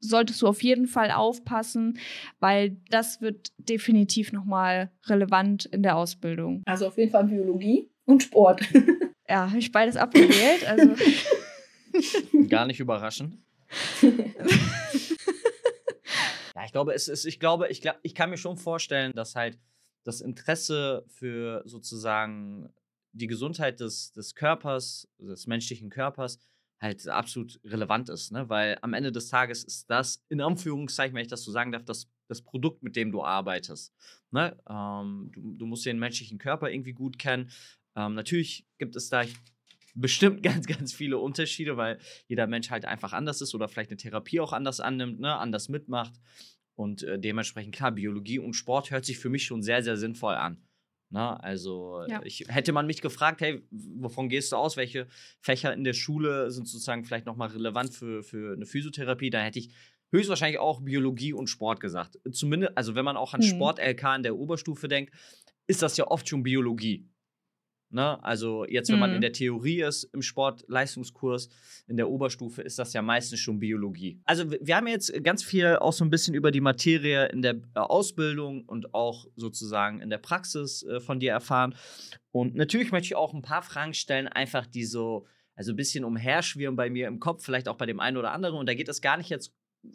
solltest 0.00 0.42
du 0.42 0.46
auf 0.46 0.62
jeden 0.62 0.86
Fall 0.86 1.10
aufpassen, 1.10 1.98
weil 2.40 2.76
das 2.90 3.20
wird 3.20 3.52
definitiv 3.58 4.32
nochmal 4.32 4.90
relevant 5.06 5.66
in 5.66 5.82
der 5.82 5.96
Ausbildung. 5.96 6.62
Also 6.66 6.86
auf 6.88 6.98
jeden 6.98 7.10
Fall 7.10 7.24
Biologie 7.24 7.90
und 8.04 8.22
Sport. 8.22 8.62
Ja, 9.30 9.48
habe 9.50 9.58
ich 9.58 9.70
beides 9.70 9.98
abgewählt. 9.98 10.66
Also 10.66 10.94
Gar 12.48 12.66
nicht 12.66 12.80
überraschend. 12.80 13.38
ja, 14.02 14.10
ich 16.64 16.72
glaube, 16.72 16.94
es 16.94 17.08
ist, 17.08 17.24
ich 17.24 17.38
glaube, 17.38 17.68
ich, 17.68 17.82
ich 18.02 18.14
kann 18.14 18.30
mir 18.30 18.38
schon 18.38 18.56
vorstellen, 18.56 19.12
dass 19.14 19.34
halt 19.34 19.58
das 20.04 20.20
Interesse 20.20 21.04
für 21.08 21.62
sozusagen 21.66 22.72
die 23.12 23.26
Gesundheit 23.26 23.80
des, 23.80 24.12
des 24.12 24.34
Körpers, 24.34 25.08
des 25.18 25.46
menschlichen 25.46 25.90
Körpers, 25.90 26.38
halt 26.80 27.06
absolut 27.08 27.60
relevant 27.64 28.08
ist, 28.08 28.30
ne? 28.30 28.48
Weil 28.48 28.78
am 28.82 28.94
Ende 28.94 29.10
des 29.10 29.28
Tages 29.28 29.64
ist 29.64 29.90
das, 29.90 30.24
in 30.28 30.40
Anführungszeichen, 30.40 31.14
wenn 31.14 31.22
ich 31.22 31.28
das 31.28 31.42
so 31.42 31.50
sagen 31.50 31.72
darf, 31.72 31.84
das, 31.84 32.08
das 32.28 32.42
Produkt, 32.42 32.82
mit 32.82 32.94
dem 32.94 33.10
du 33.10 33.24
arbeitest. 33.24 33.92
Ne? 34.30 34.56
Ähm, 34.68 35.30
du, 35.34 35.54
du 35.54 35.66
musst 35.66 35.86
den 35.86 35.98
menschlichen 35.98 36.38
Körper 36.38 36.70
irgendwie 36.70 36.92
gut 36.92 37.18
kennen. 37.18 37.50
Ähm, 37.96 38.14
natürlich 38.14 38.64
gibt 38.78 38.94
es 38.94 39.08
da 39.08 39.24
bestimmt 40.00 40.42
ganz, 40.42 40.66
ganz 40.66 40.92
viele 40.92 41.18
Unterschiede, 41.18 41.76
weil 41.76 41.98
jeder 42.26 42.46
Mensch 42.46 42.70
halt 42.70 42.84
einfach 42.84 43.12
anders 43.12 43.40
ist 43.40 43.54
oder 43.54 43.68
vielleicht 43.68 43.90
eine 43.90 43.96
Therapie 43.98 44.40
auch 44.40 44.52
anders 44.52 44.80
annimmt, 44.80 45.20
ne? 45.20 45.34
anders 45.36 45.68
mitmacht. 45.68 46.14
Und 46.74 47.02
äh, 47.02 47.18
dementsprechend, 47.18 47.74
klar, 47.74 47.90
Biologie 47.92 48.38
und 48.38 48.54
Sport 48.54 48.90
hört 48.90 49.04
sich 49.04 49.18
für 49.18 49.28
mich 49.30 49.44
schon 49.44 49.62
sehr, 49.62 49.82
sehr 49.82 49.96
sinnvoll 49.96 50.34
an. 50.34 50.62
Ne? 51.10 51.42
Also, 51.42 52.04
Ja. 52.08 52.20
ich, 52.22 52.44
hätte 52.48 52.72
man 52.72 52.86
mich 52.86 53.00
gefragt, 53.00 53.40
hey, 53.40 53.62
wovon 53.70 54.28
gehst 54.28 54.52
du 54.52 54.56
aus? 54.56 54.76
Welche 54.76 55.08
Fächer 55.40 55.72
in 55.72 55.82
der 55.82 55.94
Schule 55.94 56.50
sind 56.50 56.68
sozusagen 56.68 57.04
vielleicht 57.04 57.26
nochmal 57.26 57.48
relevant 57.48 57.92
für, 57.94 58.22
für 58.22 58.52
eine 58.54 58.66
Physiotherapie? 58.66 59.30
Da 59.30 59.40
hätte 59.40 59.58
ich 59.58 59.70
höchstwahrscheinlich 60.12 60.58
auch 60.60 60.80
Biologie 60.82 61.32
und 61.32 61.48
Sport 61.48 61.80
gesagt. 61.80 62.18
Zumindest, 62.30 62.76
also 62.76 62.94
wenn 62.94 63.04
man 63.04 63.16
auch 63.16 63.34
an 63.34 63.40
Mhm. 63.40 63.44
Sport-LK 63.46 64.16
in 64.16 64.22
der 64.22 64.36
Oberstufe 64.36 64.86
denkt, 64.86 65.12
ist 65.66 65.82
das 65.82 65.96
ja 65.96 66.06
oft 66.06 66.28
schon 66.28 66.42
Biologie. 66.42 67.08
Ne? 67.90 68.22
Also 68.22 68.66
jetzt, 68.66 68.90
wenn 68.90 68.98
man 68.98 69.10
Mhm. 69.10 69.16
in 69.16 69.20
der 69.22 69.32
Theorie 69.32 69.80
ist, 69.82 70.04
im 70.12 70.20
Sportleistungskurs, 70.20 71.48
in 71.86 71.96
der 71.96 72.08
Oberstufe, 72.08 72.62
ist 72.62 72.78
das 72.78 72.92
ja 72.92 73.02
meistens 73.02 73.40
schon 73.40 73.58
Biologie. 73.58 74.20
Also 74.24 74.50
wir 74.50 74.58
wir 74.60 74.76
haben 74.76 74.86
jetzt 74.86 75.12
ganz 75.24 75.42
viel 75.42 75.76
auch 75.76 75.92
so 75.92 76.04
ein 76.04 76.10
bisschen 76.10 76.34
über 76.34 76.50
die 76.50 76.60
Materie 76.60 77.26
in 77.28 77.40
der 77.42 77.54
äh, 77.54 77.80
Ausbildung 77.80 78.64
und 78.66 78.92
auch 78.94 79.26
sozusagen 79.36 80.00
in 80.00 80.10
der 80.10 80.18
Praxis 80.18 80.82
äh, 80.82 81.00
von 81.00 81.20
dir 81.20 81.32
erfahren. 81.32 81.74
Und 82.30 82.54
natürlich 82.54 82.92
möchte 82.92 83.06
ich 83.06 83.16
auch 83.16 83.32
ein 83.32 83.42
paar 83.42 83.62
Fragen 83.62 83.94
stellen, 83.94 84.28
einfach 84.28 84.66
die 84.66 84.84
so, 84.84 85.26
also 85.54 85.72
ein 85.72 85.76
bisschen 85.76 86.04
umherschwirren 86.04 86.76
bei 86.76 86.90
mir 86.90 87.08
im 87.08 87.18
Kopf, 87.20 87.44
vielleicht 87.44 87.68
auch 87.68 87.76
bei 87.76 87.86
dem 87.86 88.00
einen 88.00 88.16
oder 88.18 88.32
anderen. 88.32 88.56
Und 88.56 88.68
da 88.68 88.74
geht 88.74 88.88
es 88.88 89.00
gar 89.00 89.16
nicht 89.16 89.30
jetzt 89.30 89.54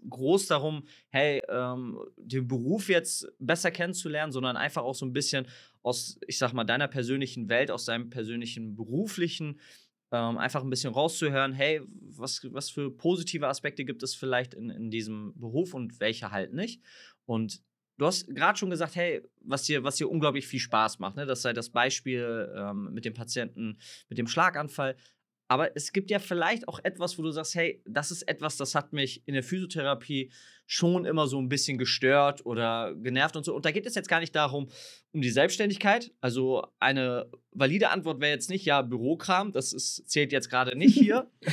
groß 0.10 0.48
darum, 0.48 0.86
hey, 1.10 1.42
ähm, 1.50 2.00
den 2.18 2.48
Beruf 2.48 2.90
jetzt 2.90 3.28
besser 3.40 3.72
kennenzulernen, 3.72 4.32
sondern 4.32 4.58
einfach 4.58 4.84
auch 4.84 4.96
so 4.96 5.06
ein 5.06 5.14
bisschen 5.14 5.48
aus, 5.82 6.20
ich 6.28 6.38
sag 6.38 6.54
mal, 6.54 6.64
deiner 6.64 6.88
persönlichen 6.88 7.50
Welt, 7.50 7.72
aus 7.72 7.86
deinem 7.86 8.10
persönlichen 8.10 8.76
beruflichen, 8.76 9.60
ähm, 10.12 10.38
einfach 10.38 10.64
ein 10.64 10.70
bisschen 10.70 10.94
rauszuhören, 10.94 11.54
hey, 11.54 11.82
was, 12.02 12.42
was 12.52 12.70
für 12.70 12.96
positive 12.96 13.48
Aspekte 13.48 13.84
gibt 13.84 14.04
es 14.04 14.16
vielleicht 14.16 14.54
in, 14.54 14.70
in 14.70 14.92
diesem 14.92 15.34
Beruf 15.36 15.74
und 15.74 16.00
welche 16.00 16.32
halt 16.32 16.54
nicht. 16.54 16.82
Und 17.26 17.62
du 17.98 18.06
hast 18.06 18.28
gerade 18.28 18.58
schon 18.58 18.70
gesagt, 18.70 18.96
hey, 18.96 19.22
was 19.42 19.64
dir, 19.64 19.84
was 19.84 19.96
dir 19.96 20.10
unglaublich 20.10 20.48
viel 20.48 20.60
Spaß 20.60 21.00
macht, 21.00 21.16
ne? 21.16 21.26
Das 21.26 21.42
sei 21.42 21.54
das 21.54 21.70
Beispiel 21.70 22.54
ähm, 22.56 22.94
mit 22.94 23.06
dem 23.06 23.14
Patienten, 23.14 23.78
mit 24.10 24.18
dem 24.18 24.28
Schlaganfall. 24.28 24.96
Aber 25.48 25.76
es 25.76 25.91
gibt 25.94 26.10
ja 26.10 26.20
vielleicht 26.20 26.68
auch 26.68 26.80
etwas, 26.84 27.18
wo 27.18 27.22
du 27.22 27.32
sagst, 27.32 27.56
hey, 27.56 27.82
das 27.86 28.12
ist 28.12 28.24
etwas, 28.24 28.58
das 28.58 28.76
hat 28.76 28.94
mich 28.94 29.22
in 29.28 29.34
der 29.34 29.44
Physiotherapie 29.44 30.32
schon 30.66 31.06
immer 31.06 31.28
so 31.28 31.39
ein 31.39 31.50
bisschen 31.50 31.78
gestört 31.78 32.46
oder 32.46 32.96
genervt 32.96 33.36
und 33.36 33.44
so. 33.44 33.54
Und 33.56 33.66
da 33.66 33.72
geht 33.72 33.86
es 33.86 33.96
jetzt 33.96 34.08
gar 34.08 34.20
nicht 34.20 34.36
darum, 34.36 34.70
um 35.12 35.22
die 35.22 35.30
Selbstständigkeit. 35.30 36.12
Also 36.22 36.66
eine 36.80 37.30
valide 37.52 37.89
Antwort 37.89 38.22
wäre 38.22 38.32
jetzt 38.32 38.50
nicht, 38.50 38.66
ja, 38.66 38.82
Bürokram, 38.82 39.52
das 39.52 39.74
ist, 39.74 40.10
zählt 40.10 40.32
jetzt 40.32 40.50
gerade 40.50 40.78
nicht 40.78 40.98
hier. 40.98 41.30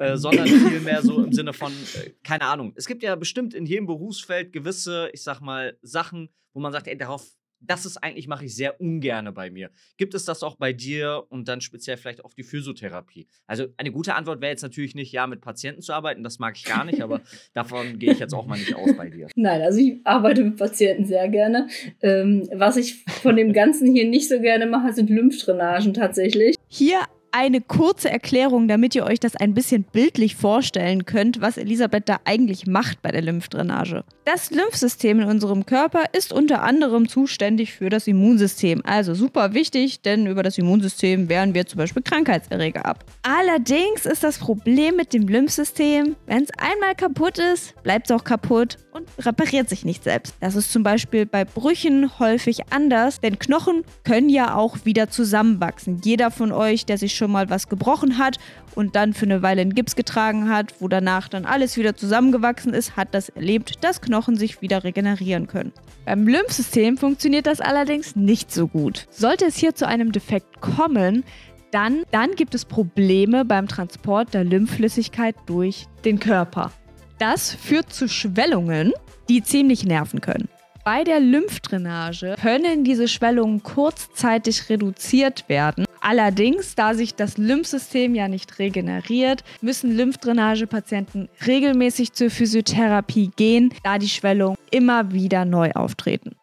Äh, 0.00 0.16
sondern 0.16 0.46
vielmehr 0.46 1.02
so 1.02 1.24
im 1.24 1.32
Sinne 1.32 1.52
von, 1.52 1.72
äh, 1.72 2.10
keine 2.22 2.44
Ahnung. 2.44 2.72
Es 2.76 2.86
gibt 2.86 3.02
ja 3.02 3.16
bestimmt 3.16 3.52
in 3.52 3.66
jedem 3.66 3.86
Berufsfeld 3.86 4.52
gewisse, 4.52 5.10
ich 5.12 5.24
sag 5.24 5.40
mal, 5.40 5.76
Sachen, 5.82 6.28
wo 6.52 6.60
man 6.60 6.70
sagt, 6.70 6.86
ey, 6.86 6.96
darauf, 6.96 7.26
das 7.60 7.86
ist 7.86 7.96
eigentlich, 7.98 8.28
mache 8.28 8.44
ich 8.44 8.54
sehr 8.54 8.80
ungerne 8.80 9.32
bei 9.32 9.50
mir. 9.50 9.70
Gibt 9.96 10.14
es 10.14 10.24
das 10.24 10.42
auch 10.42 10.56
bei 10.56 10.72
dir 10.72 11.24
und 11.28 11.48
dann 11.48 11.60
speziell 11.60 11.96
vielleicht 11.96 12.24
auf 12.24 12.34
die 12.34 12.42
Physiotherapie? 12.42 13.26
Also 13.46 13.66
eine 13.76 13.90
gute 13.90 14.14
Antwort 14.14 14.40
wäre 14.40 14.50
jetzt 14.50 14.62
natürlich 14.62 14.94
nicht, 14.94 15.12
ja, 15.12 15.26
mit 15.26 15.40
Patienten 15.40 15.82
zu 15.82 15.92
arbeiten, 15.92 16.22
das 16.22 16.38
mag 16.38 16.56
ich 16.56 16.64
gar 16.64 16.84
nicht, 16.84 17.02
aber 17.02 17.20
davon 17.54 17.98
gehe 17.98 18.12
ich 18.12 18.18
jetzt 18.18 18.34
auch 18.34 18.46
mal 18.46 18.58
nicht 18.58 18.74
aus 18.74 18.96
bei 18.96 19.10
dir. 19.10 19.28
Nein, 19.34 19.62
also 19.62 19.78
ich 19.80 20.00
arbeite 20.04 20.44
mit 20.44 20.56
Patienten 20.56 21.04
sehr 21.04 21.28
gerne. 21.28 21.68
Ähm, 22.00 22.48
was 22.54 22.76
ich 22.76 23.04
von 23.04 23.36
dem 23.36 23.52
Ganzen 23.52 23.92
hier 23.92 24.08
nicht 24.08 24.28
so 24.28 24.40
gerne 24.40 24.66
mache, 24.66 24.92
sind 24.92 25.10
Lymphdrainagen 25.10 25.94
tatsächlich. 25.94 26.56
Hier 26.68 27.00
eine 27.32 27.60
kurze 27.60 28.10
Erklärung, 28.10 28.68
damit 28.68 28.94
ihr 28.94 29.04
euch 29.04 29.20
das 29.20 29.36
ein 29.36 29.54
bisschen 29.54 29.84
bildlich 29.84 30.36
vorstellen 30.36 31.04
könnt, 31.04 31.40
was 31.40 31.56
Elisabeth 31.56 32.08
da 32.08 32.18
eigentlich 32.24 32.66
macht 32.66 33.02
bei 33.02 33.10
der 33.10 33.22
Lymphdrainage. 33.22 34.04
Das 34.24 34.50
Lymphsystem 34.50 35.20
in 35.20 35.28
unserem 35.28 35.64
Körper 35.64 36.04
ist 36.12 36.32
unter 36.32 36.62
anderem 36.62 37.08
zuständig 37.08 37.72
für 37.72 37.88
das 37.88 38.06
Immunsystem. 38.06 38.82
Also 38.84 39.14
super 39.14 39.54
wichtig, 39.54 40.02
denn 40.02 40.26
über 40.26 40.42
das 40.42 40.58
Immunsystem 40.58 41.28
wehren 41.28 41.54
wir 41.54 41.66
zum 41.66 41.78
Beispiel 41.78 42.02
Krankheitserreger 42.02 42.84
ab. 42.84 43.04
Allerdings 43.22 44.04
ist 44.04 44.24
das 44.24 44.38
Problem 44.38 44.96
mit 44.96 45.12
dem 45.12 45.28
Lymphsystem, 45.28 46.16
wenn 46.26 46.42
es 46.42 46.50
einmal 46.58 46.94
kaputt 46.94 47.38
ist, 47.38 47.80
bleibt 47.82 48.10
es 48.10 48.16
auch 48.16 48.24
kaputt 48.24 48.76
und 48.92 49.08
repariert 49.24 49.68
sich 49.68 49.84
nicht 49.84 50.04
selbst. 50.04 50.34
Das 50.40 50.56
ist 50.56 50.72
zum 50.72 50.82
Beispiel 50.82 51.24
bei 51.24 51.44
Brüchen 51.44 52.18
häufig 52.18 52.70
anders, 52.70 53.20
denn 53.20 53.38
Knochen 53.38 53.84
können 54.04 54.28
ja 54.28 54.54
auch 54.54 54.84
wieder 54.84 55.08
zusammenwachsen. 55.08 56.00
Jeder 56.04 56.30
von 56.30 56.52
euch, 56.52 56.84
der 56.84 56.98
sich 56.98 57.14
schon 57.18 57.30
mal 57.30 57.50
was 57.50 57.68
gebrochen 57.68 58.16
hat 58.16 58.38
und 58.74 58.96
dann 58.96 59.12
für 59.12 59.26
eine 59.26 59.42
Weile 59.42 59.60
in 59.60 59.74
Gips 59.74 59.96
getragen 59.96 60.48
hat, 60.48 60.80
wo 60.80 60.88
danach 60.88 61.28
dann 61.28 61.44
alles 61.44 61.76
wieder 61.76 61.94
zusammengewachsen 61.94 62.72
ist, 62.72 62.96
hat 62.96 63.08
das 63.12 63.28
erlebt, 63.28 63.84
dass 63.84 64.00
Knochen 64.00 64.36
sich 64.36 64.62
wieder 64.62 64.84
regenerieren 64.84 65.46
können. 65.46 65.72
Beim 66.06 66.26
Lymphsystem 66.26 66.96
funktioniert 66.96 67.46
das 67.46 67.60
allerdings 67.60 68.16
nicht 68.16 68.50
so 68.50 68.68
gut. 68.68 69.06
Sollte 69.10 69.44
es 69.44 69.56
hier 69.56 69.74
zu 69.74 69.86
einem 69.86 70.12
Defekt 70.12 70.60
kommen, 70.62 71.24
dann, 71.70 72.04
dann 72.12 72.32
gibt 72.32 72.54
es 72.54 72.64
Probleme 72.64 73.44
beim 73.44 73.68
Transport 73.68 74.32
der 74.32 74.44
Lymphflüssigkeit 74.44 75.34
durch 75.46 75.86
den 76.04 76.18
Körper. 76.18 76.72
Das 77.18 77.52
führt 77.52 77.92
zu 77.92 78.08
Schwellungen, 78.08 78.92
die 79.28 79.42
ziemlich 79.42 79.84
nerven 79.84 80.20
können. 80.20 80.48
Bei 80.90 81.04
der 81.04 81.20
Lymphdrainage 81.20 82.34
können 82.40 82.82
diese 82.82 83.08
Schwellungen 83.08 83.62
kurzzeitig 83.62 84.70
reduziert 84.70 85.46
werden. 85.46 85.84
Allerdings, 86.00 86.76
da 86.76 86.94
sich 86.94 87.14
das 87.14 87.36
Lymphsystem 87.36 88.14
ja 88.14 88.26
nicht 88.26 88.58
regeneriert, 88.58 89.44
müssen 89.60 89.94
Lymphdrainagepatienten 89.94 91.28
regelmäßig 91.46 92.14
zur 92.14 92.30
Physiotherapie 92.30 93.30
gehen, 93.36 93.74
da 93.84 93.98
die 93.98 94.08
Schwellungen 94.08 94.56
immer 94.70 95.12
wieder 95.12 95.44
neu 95.44 95.72
auftreten. 95.72 96.36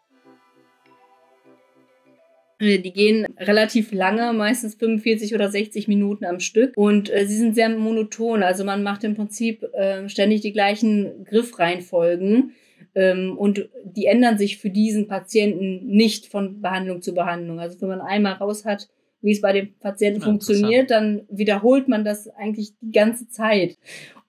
Äh, 2.60 2.78
Die 2.78 2.92
gehen 2.92 3.26
relativ 3.40 3.90
lange, 3.90 4.32
meistens 4.32 4.76
45 4.76 5.34
oder 5.34 5.50
60 5.50 5.88
Minuten 5.88 6.24
am 6.24 6.38
Stück. 6.38 6.76
Und 6.76 7.12
äh, 7.12 7.26
sie 7.26 7.36
sind 7.36 7.56
sehr 7.56 7.68
monoton. 7.68 8.44
Also 8.44 8.62
man 8.62 8.84
macht 8.84 9.02
im 9.02 9.16
Prinzip 9.16 9.64
äh, 9.74 10.08
ständig 10.08 10.42
die 10.42 10.52
gleichen 10.52 11.24
Griffreihenfolgen. 11.24 12.52
Ähm, 12.96 13.36
und 13.36 13.68
die 13.84 14.06
ändern 14.06 14.38
sich 14.38 14.56
für 14.56 14.70
diesen 14.70 15.06
Patienten 15.06 15.86
nicht 15.86 16.26
von 16.26 16.62
Behandlung 16.62 17.02
zu 17.02 17.14
Behandlung. 17.14 17.60
Also 17.60 17.80
wenn 17.82 17.90
man 17.90 18.00
einmal 18.00 18.32
raus 18.32 18.64
hat, 18.64 18.88
wie 19.20 19.32
es 19.32 19.42
bei 19.42 19.52
dem 19.52 19.74
Patienten 19.80 20.20
ja, 20.20 20.26
funktioniert, 20.26 20.90
dann 20.90 21.22
wiederholt 21.28 21.88
man 21.88 22.04
das 22.04 22.28
eigentlich 22.28 22.72
die 22.80 22.92
ganze 22.92 23.28
Zeit. 23.28 23.76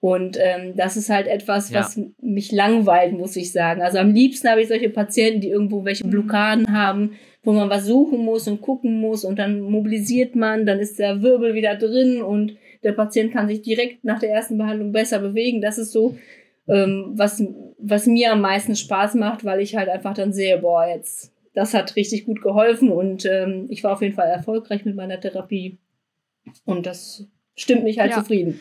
Und 0.00 0.36
ähm, 0.38 0.74
das 0.76 0.96
ist 0.96 1.08
halt 1.08 1.26
etwas, 1.26 1.72
was 1.72 1.96
ja. 1.96 2.04
mich 2.20 2.52
langweilt, 2.52 3.12
muss 3.12 3.36
ich 3.36 3.52
sagen. 3.52 3.80
Also 3.80 3.98
am 3.98 4.12
liebsten 4.12 4.48
habe 4.48 4.60
ich 4.60 4.68
solche 4.68 4.90
Patienten, 4.90 5.40
die 5.40 5.48
irgendwo 5.48 5.84
welche 5.84 6.06
mhm. 6.06 6.10
Blockaden 6.10 6.72
haben, 6.72 7.12
wo 7.42 7.52
man 7.52 7.70
was 7.70 7.86
suchen 7.86 8.24
muss 8.24 8.46
und 8.48 8.60
gucken 8.60 9.00
muss 9.00 9.24
und 9.24 9.38
dann 9.38 9.60
mobilisiert 9.60 10.36
man, 10.36 10.66
dann 10.66 10.78
ist 10.78 10.98
der 10.98 11.22
Wirbel 11.22 11.54
wieder 11.54 11.76
drin 11.76 12.22
und 12.22 12.56
der 12.82 12.92
Patient 12.92 13.32
kann 13.32 13.48
sich 13.48 13.62
direkt 13.62 14.04
nach 14.04 14.20
der 14.20 14.30
ersten 14.30 14.58
Behandlung 14.58 14.92
besser 14.92 15.18
bewegen. 15.18 15.60
Das 15.60 15.78
ist 15.78 15.92
so, 15.92 16.16
ähm, 16.68 17.12
was, 17.14 17.42
was 17.78 18.06
mir 18.06 18.32
am 18.32 18.40
meisten 18.40 18.76
Spaß 18.76 19.14
macht, 19.14 19.44
weil 19.44 19.60
ich 19.60 19.76
halt 19.76 19.88
einfach 19.88 20.14
dann 20.14 20.32
sehe, 20.32 20.58
boah, 20.58 20.86
jetzt, 20.86 21.32
das 21.54 21.74
hat 21.74 21.96
richtig 21.96 22.26
gut 22.26 22.42
geholfen 22.42 22.90
und 22.90 23.24
ähm, 23.24 23.66
ich 23.70 23.82
war 23.84 23.92
auf 23.92 24.02
jeden 24.02 24.14
Fall 24.14 24.28
erfolgreich 24.28 24.84
mit 24.84 24.94
meiner 24.94 25.20
Therapie. 25.20 25.78
Und 26.64 26.86
das 26.86 27.26
stimmt 27.56 27.84
mich 27.84 27.98
halt 27.98 28.12
ja. 28.12 28.18
zufrieden. 28.18 28.60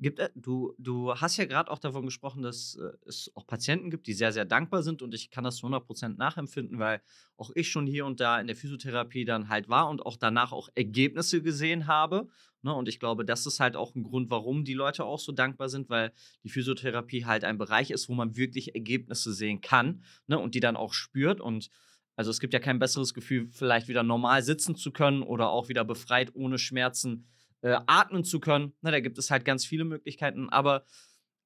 Gibt, 0.00 0.18
äh, 0.18 0.30
du, 0.34 0.74
du 0.78 1.14
hast 1.14 1.36
ja 1.36 1.44
gerade 1.44 1.70
auch 1.70 1.78
davon 1.78 2.06
gesprochen, 2.06 2.42
dass 2.42 2.76
äh, 2.76 2.90
es 3.06 3.30
auch 3.34 3.46
Patienten 3.46 3.90
gibt, 3.90 4.06
die 4.06 4.14
sehr, 4.14 4.32
sehr 4.32 4.46
dankbar 4.46 4.82
sind 4.82 5.02
und 5.02 5.14
ich 5.14 5.30
kann 5.30 5.44
das 5.44 5.56
zu 5.56 5.66
100% 5.66 6.16
nachempfinden, 6.16 6.78
weil 6.78 7.02
auch 7.36 7.50
ich 7.54 7.68
schon 7.68 7.86
hier 7.86 8.06
und 8.06 8.18
da 8.18 8.40
in 8.40 8.46
der 8.46 8.56
Physiotherapie 8.56 9.26
dann 9.26 9.50
halt 9.50 9.68
war 9.68 9.88
und 9.90 10.04
auch 10.04 10.16
danach 10.16 10.52
auch 10.52 10.70
Ergebnisse 10.74 11.42
gesehen 11.42 11.86
habe. 11.86 12.28
Ne? 12.62 12.74
Und 12.74 12.88
ich 12.88 13.00
glaube, 13.00 13.24
das 13.24 13.46
ist 13.46 13.60
halt 13.60 13.76
auch 13.76 13.94
ein 13.94 14.02
Grund, 14.02 14.30
warum 14.30 14.64
die 14.64 14.74
Leute 14.74 15.04
auch 15.04 15.18
so 15.18 15.32
dankbar 15.32 15.68
sind, 15.68 15.88
weil 15.88 16.12
die 16.44 16.50
Physiotherapie 16.50 17.24
halt 17.24 17.44
ein 17.44 17.58
Bereich 17.58 17.90
ist, 17.90 18.08
wo 18.08 18.14
man 18.14 18.36
wirklich 18.36 18.74
Ergebnisse 18.74 19.32
sehen 19.32 19.60
kann 19.60 20.02
ne? 20.26 20.38
und 20.38 20.54
die 20.54 20.60
dann 20.60 20.76
auch 20.76 20.92
spürt 20.92 21.40
und 21.40 21.70
also 22.16 22.30
es 22.30 22.40
gibt 22.40 22.52
ja 22.52 22.60
kein 22.60 22.78
besseres 22.78 23.14
Gefühl, 23.14 23.48
vielleicht 23.50 23.88
wieder 23.88 24.02
normal 24.02 24.42
sitzen 24.42 24.76
zu 24.76 24.92
können 24.92 25.22
oder 25.22 25.48
auch 25.48 25.70
wieder 25.70 25.86
befreit 25.86 26.34
ohne 26.34 26.58
Schmerzen 26.58 27.26
äh, 27.62 27.78
atmen 27.86 28.24
zu 28.24 28.40
können. 28.40 28.74
Na, 28.82 28.90
da 28.90 29.00
gibt 29.00 29.16
es 29.16 29.30
halt 29.30 29.46
ganz 29.46 29.64
viele 29.64 29.84
Möglichkeiten. 29.84 30.50
Aber 30.50 30.84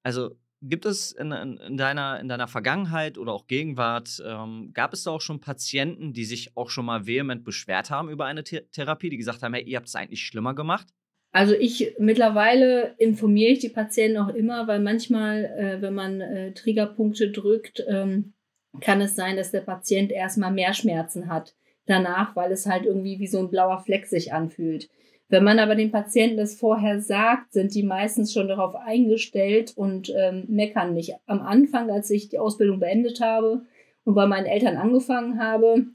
also 0.02 0.36
gibt 0.62 0.84
es 0.86 1.12
in, 1.12 1.30
in, 1.30 1.58
in, 1.58 1.76
deiner, 1.76 2.18
in 2.18 2.28
deiner 2.28 2.48
Vergangenheit 2.48 3.18
oder 3.18 3.32
auch 3.32 3.46
Gegenwart, 3.46 4.22
ähm, 4.26 4.72
gab 4.72 4.92
es 4.92 5.04
da 5.04 5.12
auch 5.12 5.20
schon 5.20 5.40
Patienten, 5.40 6.12
die 6.12 6.24
sich 6.24 6.56
auch 6.56 6.70
schon 6.70 6.86
mal 6.86 7.06
vehement 7.06 7.44
beschwert 7.44 7.90
haben 7.90 8.08
über 8.08 8.24
eine 8.24 8.42
Th 8.42 8.70
Therapie, 8.72 9.10
die 9.10 9.16
gesagt 9.16 9.42
haben, 9.42 9.54
hey, 9.54 9.62
ihr 9.64 9.76
habt 9.76 9.88
es 9.88 9.94
eigentlich 9.94 10.26
schlimmer 10.26 10.54
gemacht? 10.54 10.88
Also 11.34 11.52
ich 11.52 11.96
mittlerweile 11.98 12.94
informiere 12.98 13.50
ich 13.50 13.58
die 13.58 13.68
Patienten 13.68 14.18
auch 14.18 14.32
immer, 14.32 14.68
weil 14.68 14.78
manchmal, 14.78 15.44
äh, 15.44 15.82
wenn 15.82 15.92
man 15.92 16.20
äh, 16.20 16.52
Triggerpunkte 16.52 17.32
drückt, 17.32 17.84
ähm, 17.88 18.34
kann 18.80 19.00
es 19.00 19.16
sein, 19.16 19.36
dass 19.36 19.50
der 19.50 19.62
Patient 19.62 20.12
erstmal 20.12 20.52
mehr 20.52 20.74
Schmerzen 20.74 21.28
hat 21.28 21.56
danach, 21.86 22.36
weil 22.36 22.52
es 22.52 22.66
halt 22.66 22.86
irgendwie 22.86 23.18
wie 23.18 23.26
so 23.26 23.40
ein 23.40 23.50
blauer 23.50 23.80
Fleck 23.80 24.06
sich 24.06 24.32
anfühlt. 24.32 24.88
Wenn 25.28 25.42
man 25.42 25.58
aber 25.58 25.74
den 25.74 25.90
Patienten 25.90 26.36
das 26.36 26.54
vorher 26.54 27.00
sagt, 27.00 27.52
sind 27.52 27.74
die 27.74 27.82
meistens 27.82 28.32
schon 28.32 28.46
darauf 28.46 28.76
eingestellt 28.76 29.72
und 29.74 30.14
ähm, 30.16 30.44
meckern 30.46 30.94
nicht. 30.94 31.16
Am 31.26 31.40
Anfang, 31.40 31.90
als 31.90 32.10
ich 32.10 32.28
die 32.28 32.38
Ausbildung 32.38 32.78
beendet 32.78 33.20
habe 33.20 33.62
und 34.04 34.14
bei 34.14 34.28
meinen 34.28 34.46
Eltern 34.46 34.76
angefangen 34.76 35.40
habe, 35.40 35.86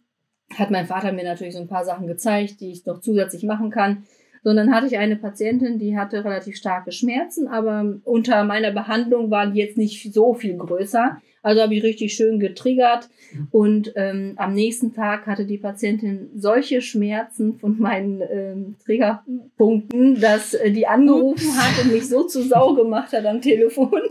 hat 0.53 0.69
mein 0.69 0.87
Vater 0.87 1.13
mir 1.13 1.23
natürlich 1.23 1.53
so 1.53 1.61
ein 1.61 1.69
paar 1.69 1.85
Sachen 1.85 2.07
gezeigt, 2.07 2.59
die 2.59 2.71
ich 2.71 2.85
noch 2.85 2.99
zusätzlich 2.99 3.43
machen 3.43 3.69
kann. 3.69 4.03
Sondern 4.43 4.73
hatte 4.73 4.87
ich 4.87 4.97
eine 4.97 5.15
Patientin, 5.15 5.79
die 5.79 5.97
hatte 5.97 6.23
relativ 6.23 6.55
starke 6.55 6.91
Schmerzen, 6.91 7.47
aber 7.47 7.97
unter 8.05 8.43
meiner 8.43 8.71
Behandlung 8.71 9.29
waren 9.31 9.53
die 9.53 9.59
jetzt 9.59 9.77
nicht 9.77 10.13
so 10.13 10.33
viel 10.33 10.57
größer. 10.57 11.21
Also 11.41 11.61
habe 11.61 11.75
ich 11.75 11.83
richtig 11.83 12.13
schön 12.13 12.39
getriggert 12.39 13.09
und 13.51 13.93
ähm, 13.95 14.33
am 14.37 14.53
nächsten 14.53 14.93
Tag 14.93 15.27
hatte 15.27 15.45
die 15.45 15.57
Patientin 15.57 16.29
solche 16.35 16.81
Schmerzen 16.81 17.57
von 17.57 17.79
meinen 17.79 18.21
ähm, 18.21 18.75
Triggerpunkten, 18.83 20.19
dass 20.19 20.53
äh, 20.53 20.71
die 20.71 20.87
angerufen 20.87 21.55
hat 21.55 21.83
und 21.83 21.93
mich 21.93 22.07
so 22.07 22.23
zu 22.23 22.41
Sau 22.41 22.73
gemacht 22.73 23.13
hat 23.13 23.25
am 23.25 23.41
Telefon. 23.41 24.01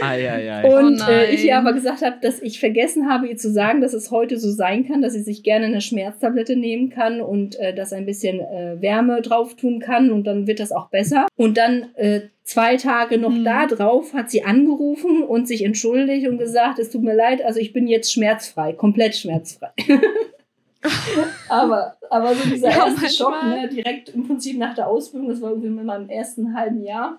Ai, 0.00 0.30
ai, 0.30 0.52
ai. 0.52 0.78
Und 0.78 1.00
oh 1.06 1.10
äh, 1.10 1.34
ich 1.34 1.44
ihr 1.44 1.56
aber 1.56 1.72
gesagt 1.72 2.02
habe, 2.02 2.16
dass 2.20 2.40
ich 2.42 2.58
vergessen 2.58 3.08
habe, 3.08 3.28
ihr 3.28 3.36
zu 3.36 3.50
sagen, 3.50 3.80
dass 3.80 3.92
es 3.92 4.10
heute 4.10 4.38
so 4.38 4.50
sein 4.50 4.86
kann, 4.86 5.02
dass 5.02 5.12
sie 5.12 5.22
sich 5.22 5.42
gerne 5.42 5.66
eine 5.66 5.80
Schmerztablette 5.80 6.56
nehmen 6.56 6.90
kann 6.90 7.20
und 7.20 7.58
äh, 7.58 7.74
dass 7.74 7.92
ein 7.92 8.06
bisschen 8.06 8.40
äh, 8.40 8.80
Wärme 8.80 9.22
drauf 9.22 9.54
tun 9.54 9.80
kann 9.80 10.10
und 10.10 10.24
dann 10.24 10.46
wird 10.46 10.60
das 10.60 10.72
auch 10.72 10.88
besser. 10.88 11.26
Und 11.36 11.58
dann 11.58 11.94
äh, 11.94 12.22
Zwei 12.46 12.76
Tage 12.76 13.18
noch 13.18 13.32
mhm. 13.32 13.42
da 13.42 13.66
drauf 13.66 14.14
hat 14.14 14.30
sie 14.30 14.44
angerufen 14.44 15.24
und 15.24 15.48
sich 15.48 15.64
entschuldigt 15.64 16.28
und 16.28 16.38
gesagt, 16.38 16.78
es 16.78 16.90
tut 16.90 17.02
mir 17.02 17.14
leid, 17.14 17.44
also 17.44 17.58
ich 17.58 17.72
bin 17.72 17.88
jetzt 17.88 18.12
schmerzfrei, 18.12 18.72
komplett 18.72 19.16
schmerzfrei. 19.16 19.72
aber, 21.48 21.96
aber 22.08 22.36
so 22.36 22.48
dieser 22.48 22.70
ja, 22.70 22.86
erste 22.86 23.08
Schock, 23.10 23.42
ne, 23.42 23.68
direkt 23.68 24.10
im 24.10 24.28
Prinzip 24.28 24.58
nach 24.58 24.76
der 24.76 24.86
Ausbildung, 24.86 25.28
das 25.28 25.40
war 25.40 25.50
irgendwie 25.50 25.66
in 25.66 25.84
meinem 25.84 26.08
ersten 26.08 26.56
halben 26.56 26.84
Jahr, 26.84 27.18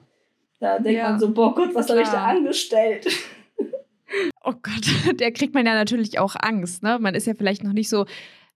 da 0.62 0.80
denkt 0.80 1.00
ja. 1.00 1.10
man 1.10 1.20
so, 1.20 1.34
boah 1.34 1.54
Gott, 1.54 1.76
was 1.76 1.90
habe 1.90 2.04
ich 2.04 2.08
da 2.08 2.24
angestellt? 2.24 3.06
Oh 4.46 4.54
Gott, 4.54 5.20
der 5.20 5.34
kriegt 5.34 5.54
man 5.54 5.66
ja 5.66 5.74
natürlich 5.74 6.20
auch 6.20 6.38
Angst. 6.40 6.84
Ne? 6.84 7.00
Man 7.02 7.16
ist 7.16 7.28
ja 7.28 7.34
vielleicht 7.34 7.66
noch 7.66 7.74
nicht 7.74 7.90
so 7.90 8.06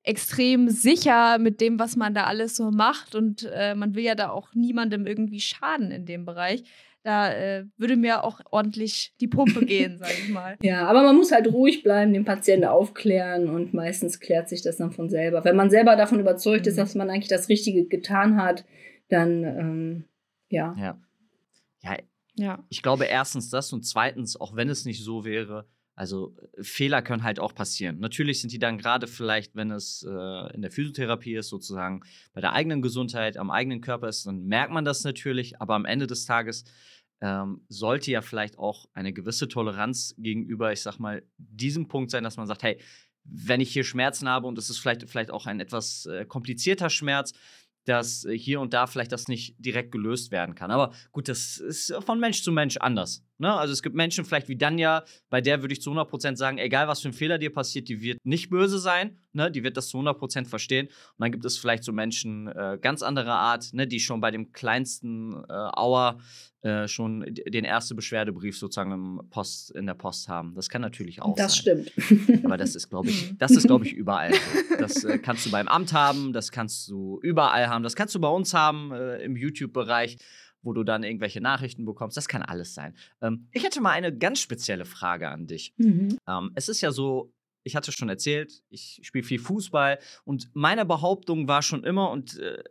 extrem 0.03 0.69
sicher 0.69 1.37
mit 1.37 1.61
dem, 1.61 1.79
was 1.79 1.95
man 1.95 2.13
da 2.13 2.25
alles 2.25 2.55
so 2.55 2.71
macht. 2.71 3.15
Und 3.15 3.49
äh, 3.53 3.75
man 3.75 3.95
will 3.95 4.03
ja 4.03 4.15
da 4.15 4.29
auch 4.29 4.53
niemandem 4.53 5.05
irgendwie 5.05 5.39
schaden 5.39 5.91
in 5.91 6.05
dem 6.05 6.25
Bereich. 6.25 6.63
Da 7.03 7.33
äh, 7.33 7.65
würde 7.77 7.95
mir 7.95 8.23
auch 8.23 8.41
ordentlich 8.51 9.13
die 9.19 9.27
Pumpe 9.27 9.65
gehen, 9.65 9.97
sag 9.99 10.11
ich 10.11 10.29
mal. 10.29 10.57
Ja, 10.61 10.87
aber 10.87 11.03
man 11.03 11.15
muss 11.15 11.31
halt 11.31 11.47
ruhig 11.51 11.81
bleiben, 11.83 12.13
den 12.13 12.25
Patienten 12.25 12.65
aufklären 12.65 13.49
und 13.49 13.73
meistens 13.73 14.19
klärt 14.19 14.49
sich 14.49 14.61
das 14.61 14.77
dann 14.77 14.91
von 14.91 15.09
selber. 15.09 15.43
Wenn 15.43 15.55
man 15.55 15.71
selber 15.71 15.95
davon 15.95 16.19
überzeugt 16.19 16.67
ist, 16.67 16.75
mhm. 16.75 16.81
dass 16.81 16.95
man 16.95 17.09
eigentlich 17.09 17.27
das 17.27 17.49
Richtige 17.49 17.87
getan 17.87 18.37
hat, 18.37 18.65
dann 19.09 19.43
ähm, 19.43 20.05
ja. 20.49 20.75
ja. 20.77 20.99
Ja. 21.83 21.97
Ja. 22.35 22.63
Ich 22.69 22.81
glaube 22.81 23.05
erstens 23.05 23.49
das 23.49 23.73
und 23.73 23.83
zweitens, 23.83 24.39
auch 24.39 24.55
wenn 24.55 24.69
es 24.69 24.85
nicht 24.85 25.03
so 25.03 25.25
wäre, 25.25 25.67
also 25.95 26.35
äh, 26.57 26.63
Fehler 26.63 27.01
können 27.01 27.23
halt 27.23 27.39
auch 27.39 27.53
passieren. 27.53 27.99
Natürlich 27.99 28.41
sind 28.41 28.51
die 28.51 28.59
dann 28.59 28.77
gerade 28.77 29.07
vielleicht, 29.07 29.55
wenn 29.55 29.71
es 29.71 30.05
äh, 30.07 30.53
in 30.53 30.61
der 30.61 30.71
Physiotherapie 30.71 31.35
ist, 31.35 31.49
sozusagen 31.49 32.01
bei 32.33 32.41
der 32.41 32.53
eigenen 32.53 32.81
Gesundheit, 32.81 33.37
am 33.37 33.51
eigenen 33.51 33.81
Körper 33.81 34.07
ist, 34.07 34.25
dann 34.25 34.45
merkt 34.45 34.73
man 34.73 34.85
das 34.85 35.03
natürlich. 35.03 35.61
Aber 35.61 35.75
am 35.75 35.85
Ende 35.85 36.07
des 36.07 36.25
Tages 36.25 36.63
ähm, 37.21 37.61
sollte 37.69 38.11
ja 38.11 38.21
vielleicht 38.21 38.57
auch 38.57 38.85
eine 38.93 39.13
gewisse 39.13 39.47
Toleranz 39.47 40.15
gegenüber, 40.17 40.71
ich 40.71 40.81
sag 40.81 40.97
mal, 40.97 41.23
diesem 41.37 41.87
Punkt 41.87 42.11
sein, 42.11 42.23
dass 42.23 42.37
man 42.37 42.47
sagt, 42.47 42.63
hey, 42.63 42.79
wenn 43.23 43.61
ich 43.61 43.71
hier 43.71 43.83
Schmerzen 43.83 44.27
habe 44.27 44.47
und 44.47 44.57
es 44.57 44.69
ist 44.69 44.79
vielleicht, 44.79 45.07
vielleicht 45.07 45.31
auch 45.31 45.45
ein 45.45 45.59
etwas 45.59 46.07
äh, 46.07 46.25
komplizierter 46.25 46.89
Schmerz, 46.89 47.33
dass 47.85 48.25
äh, 48.25 48.37
hier 48.37 48.59
und 48.59 48.73
da 48.73 48.87
vielleicht 48.87 49.11
das 49.11 49.27
nicht 49.27 49.55
direkt 49.59 49.91
gelöst 49.91 50.31
werden 50.31 50.55
kann. 50.55 50.71
Aber 50.71 50.93
gut, 51.11 51.27
das 51.27 51.57
ist 51.57 51.93
von 51.99 52.19
Mensch 52.19 52.43
zu 52.43 52.51
Mensch 52.51 52.77
anders. 52.77 53.23
Ne? 53.41 53.51
Also 53.51 53.73
es 53.73 53.81
gibt 53.81 53.95
Menschen 53.95 54.23
vielleicht 54.23 54.49
wie 54.49 54.55
Danja, 54.55 55.03
bei 55.31 55.41
der 55.41 55.61
würde 55.61 55.73
ich 55.73 55.81
zu 55.81 55.89
100% 55.91 56.35
sagen, 56.35 56.59
egal 56.59 56.87
was 56.87 57.01
für 57.01 57.09
ein 57.09 57.13
Fehler 57.13 57.39
dir 57.39 57.51
passiert, 57.51 57.89
die 57.89 57.99
wird 57.99 58.19
nicht 58.23 58.51
böse 58.51 58.77
sein, 58.77 59.17
ne? 59.33 59.49
die 59.49 59.63
wird 59.63 59.77
das 59.77 59.87
zu 59.87 59.97
100% 59.97 60.45
verstehen. 60.45 60.85
Und 60.87 61.15
dann 61.17 61.31
gibt 61.31 61.43
es 61.43 61.57
vielleicht 61.57 61.83
so 61.83 61.91
Menschen 61.91 62.47
äh, 62.49 62.77
ganz 62.79 63.01
anderer 63.01 63.33
Art, 63.33 63.73
ne? 63.73 63.87
die 63.87 63.99
schon 63.99 64.21
bei 64.21 64.29
dem 64.29 64.51
kleinsten 64.51 65.33
äh, 65.49 65.53
Auer 65.53 66.19
äh, 66.61 66.87
schon 66.87 67.25
den 67.27 67.65
ersten 67.65 67.95
Beschwerdebrief 67.95 68.55
sozusagen 68.55 68.91
im 68.91 69.21
Post, 69.31 69.71
in 69.71 69.87
der 69.87 69.95
Post 69.95 70.27
haben. 70.27 70.53
Das 70.53 70.69
kann 70.69 70.83
natürlich 70.83 71.19
auch 71.23 71.35
das 71.35 71.55
sein. 71.55 71.83
Das 71.87 71.95
stimmt. 71.95 72.45
Aber 72.45 72.57
das 72.57 72.75
ist, 72.75 72.89
glaube 72.89 73.09
ich, 73.09 73.35
das 73.39 73.49
ist, 73.49 73.65
glaube 73.65 73.87
ich, 73.87 73.93
überall. 73.93 74.33
Das 74.77 75.03
äh, 75.03 75.17
kannst 75.17 75.47
du 75.47 75.49
beim 75.49 75.67
Amt 75.67 75.93
haben, 75.93 76.31
das 76.31 76.51
kannst 76.51 76.87
du 76.87 77.19
überall 77.23 77.67
haben, 77.69 77.81
das 77.81 77.95
kannst 77.95 78.13
du 78.13 78.19
bei 78.19 78.27
uns 78.27 78.53
haben 78.53 78.91
äh, 78.91 79.23
im 79.23 79.35
YouTube-Bereich 79.35 80.17
wo 80.61 80.73
du 80.73 80.83
dann 80.83 81.03
irgendwelche 81.03 81.41
Nachrichten 81.41 81.85
bekommst. 81.85 82.17
Das 82.17 82.27
kann 82.27 82.41
alles 82.41 82.73
sein. 82.73 82.95
Ähm, 83.21 83.47
ich 83.51 83.63
hätte 83.63 83.81
mal 83.81 83.91
eine 83.91 84.15
ganz 84.15 84.39
spezielle 84.39 84.85
Frage 84.85 85.29
an 85.29 85.47
dich. 85.47 85.73
Mhm. 85.77 86.17
Ähm, 86.27 86.51
es 86.55 86.69
ist 86.69 86.81
ja 86.81 86.91
so, 86.91 87.33
ich 87.63 87.75
hatte 87.75 87.91
schon 87.91 88.09
erzählt, 88.09 88.63
ich 88.69 88.99
spiele 89.03 89.23
viel 89.23 89.39
Fußball 89.39 89.99
und 90.23 90.49
meine 90.53 90.85
Behauptung 90.85 91.47
war 91.47 91.61
schon 91.61 91.83
immer, 91.83 92.11
und 92.11 92.39
äh, 92.39 92.63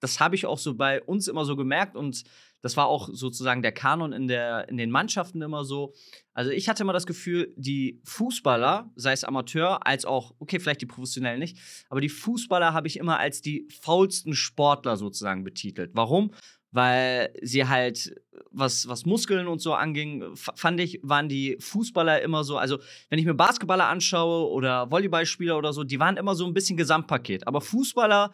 das 0.00 0.20
habe 0.20 0.34
ich 0.34 0.46
auch 0.46 0.58
so 0.58 0.74
bei 0.74 1.02
uns 1.02 1.28
immer 1.28 1.44
so 1.44 1.56
gemerkt 1.56 1.96
und 1.96 2.24
das 2.60 2.76
war 2.76 2.86
auch 2.86 3.08
sozusagen 3.12 3.62
der 3.62 3.72
Kanon 3.72 4.12
in, 4.12 4.26
der, 4.26 4.68
in 4.68 4.76
den 4.76 4.90
Mannschaften 4.90 5.42
immer 5.42 5.64
so. 5.64 5.94
Also 6.34 6.50
ich 6.50 6.68
hatte 6.68 6.82
immer 6.82 6.92
das 6.92 7.06
Gefühl, 7.06 7.52
die 7.56 8.00
Fußballer, 8.04 8.90
sei 8.96 9.12
es 9.12 9.22
Amateur 9.22 9.86
als 9.86 10.04
auch, 10.04 10.34
okay, 10.40 10.58
vielleicht 10.58 10.80
die 10.80 10.86
Professionellen 10.86 11.38
nicht, 11.38 11.58
aber 11.88 12.00
die 12.00 12.08
Fußballer 12.08 12.72
habe 12.72 12.88
ich 12.88 12.96
immer 12.96 13.18
als 13.18 13.42
die 13.42 13.68
faulsten 13.80 14.34
Sportler 14.34 14.96
sozusagen 14.96 15.44
betitelt. 15.44 15.92
Warum? 15.94 16.32
Weil 16.70 17.32
sie 17.42 17.66
halt, 17.66 18.14
was, 18.50 18.88
was 18.88 19.06
Muskeln 19.06 19.46
und 19.46 19.60
so 19.60 19.74
anging, 19.74 20.24
fand 20.34 20.80
ich, 20.80 21.00
waren 21.02 21.28
die 21.28 21.56
Fußballer 21.60 22.22
immer 22.22 22.44
so, 22.44 22.58
also 22.58 22.78
wenn 23.08 23.18
ich 23.18 23.24
mir 23.24 23.34
Basketballer 23.34 23.88
anschaue 23.88 24.50
oder 24.50 24.90
Volleyballspieler 24.90 25.56
oder 25.56 25.72
so, 25.72 25.84
die 25.84 25.98
waren 25.98 26.16
immer 26.16 26.34
so 26.34 26.46
ein 26.46 26.54
bisschen 26.54 26.76
Gesamtpaket. 26.76 27.46
Aber 27.46 27.60
Fußballer, 27.60 28.32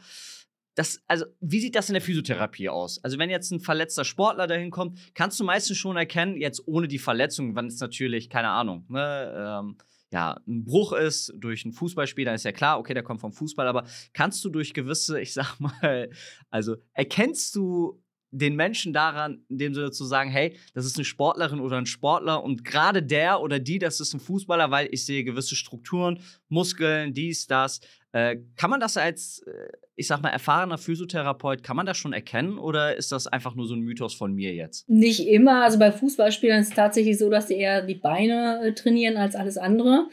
das, 0.75 1.01
also, 1.07 1.27
wie 1.41 1.61
sieht 1.61 1.77
das 1.77 1.89
in 1.89 1.95
der 1.95 2.03
Physiotherapie 2.03 2.69
aus? 2.69 3.03
Also, 3.05 3.19
wenn 3.19 3.31
jetzt 3.31 3.53
ein 3.53 3.61
verletzter 3.61 4.05
Sportler 4.05 4.49
dahin 4.49 4.73
kommt, 4.73 4.99
kannst 5.15 5.39
du 5.39 5.45
meistens 5.45 5.77
schon 5.77 5.97
erkennen, 5.97 6.37
jetzt 6.37 6.67
ohne 6.67 6.89
die 6.89 6.99
Verletzung, 6.99 7.55
wann 7.55 7.69
es 7.69 7.79
natürlich, 7.79 8.29
keine 8.29 8.49
Ahnung, 8.49 8.85
ne, 8.89 9.61
ähm, 9.63 9.77
ja, 10.11 10.41
ein 10.47 10.65
Bruch 10.65 10.93
ist 10.93 11.33
durch 11.37 11.65
ein 11.65 11.73
Fußballspiel, 11.73 12.25
dann 12.25 12.37
ist 12.37 12.45
ja 12.45 12.53
klar, 12.53 12.79
okay, 12.79 12.95
der 12.95 13.03
kommt 13.03 13.21
vom 13.21 13.33
Fußball, 13.33 13.67
aber 13.67 13.85
kannst 14.13 14.45
du 14.45 14.49
durch 14.49 14.73
gewisse, 14.73 15.21
ich 15.21 15.33
sag 15.33 15.59
mal, 15.59 16.09
also 16.51 16.77
erkennst 16.93 17.57
du 17.57 18.01
den 18.35 18.57
Menschen 18.57 18.93
daran, 18.93 19.45
in 19.49 19.59
dem 19.59 19.75
Sinne 19.75 19.91
zu 19.93 20.05
sagen, 20.05 20.31
hey, 20.31 20.57
das 20.75 20.85
ist 20.85 20.97
eine 20.97 21.05
Sportlerin 21.05 21.61
oder 21.61 21.79
ein 21.79 21.87
Sportler 21.87 22.43
und 22.43 22.65
gerade 22.65 23.03
der 23.03 23.41
oder 23.41 23.59
die, 23.59 23.79
das 23.79 24.01
ist 24.01 24.13
ein 24.13 24.21
Fußballer, 24.21 24.71
weil 24.71 24.89
ich 24.91 25.07
sehe 25.07 25.25
gewisse 25.25 25.55
Strukturen, 25.55 26.21
Muskeln, 26.49 27.15
dies, 27.15 27.47
das. 27.47 27.81
Äh, 28.13 28.37
kann 28.57 28.71
man 28.71 28.81
das 28.81 28.97
als, 28.97 29.43
äh, 29.47 29.69
ich 29.97 30.07
sag 30.07 30.23
mal, 30.23 30.31
erfahrener 30.31 30.79
Physiotherapeut, 30.79 31.63
kann 31.63 31.77
man 31.77 31.87
das 31.87 31.97
schon 31.97 32.13
erkennen 32.13 32.59
oder 32.59 32.97
ist 32.97 33.13
das 33.13 33.27
einfach 33.27 33.55
nur 33.55 33.67
so 33.67 33.75
ein 33.75 33.81
Mythos 33.81 34.15
von 34.15 34.33
mir 34.33 34.55
jetzt? 34.55 34.89
Nicht 34.89 35.27
immer. 35.27 35.65
Also 35.65 35.79
bei 35.79 35.91
Fußballspielern 35.91 36.61
ist 36.61 36.69
es 36.69 36.75
tatsächlich 36.75 37.19
so, 37.19 37.31
dass 37.31 37.49
sie 37.49 37.57
eher 37.57 37.83
die 37.83 37.97
Beine 37.97 38.61
äh, 38.63 38.73
trainieren 38.73 39.17
als 39.17 39.35
alles 39.35 39.59
andere 39.59 40.09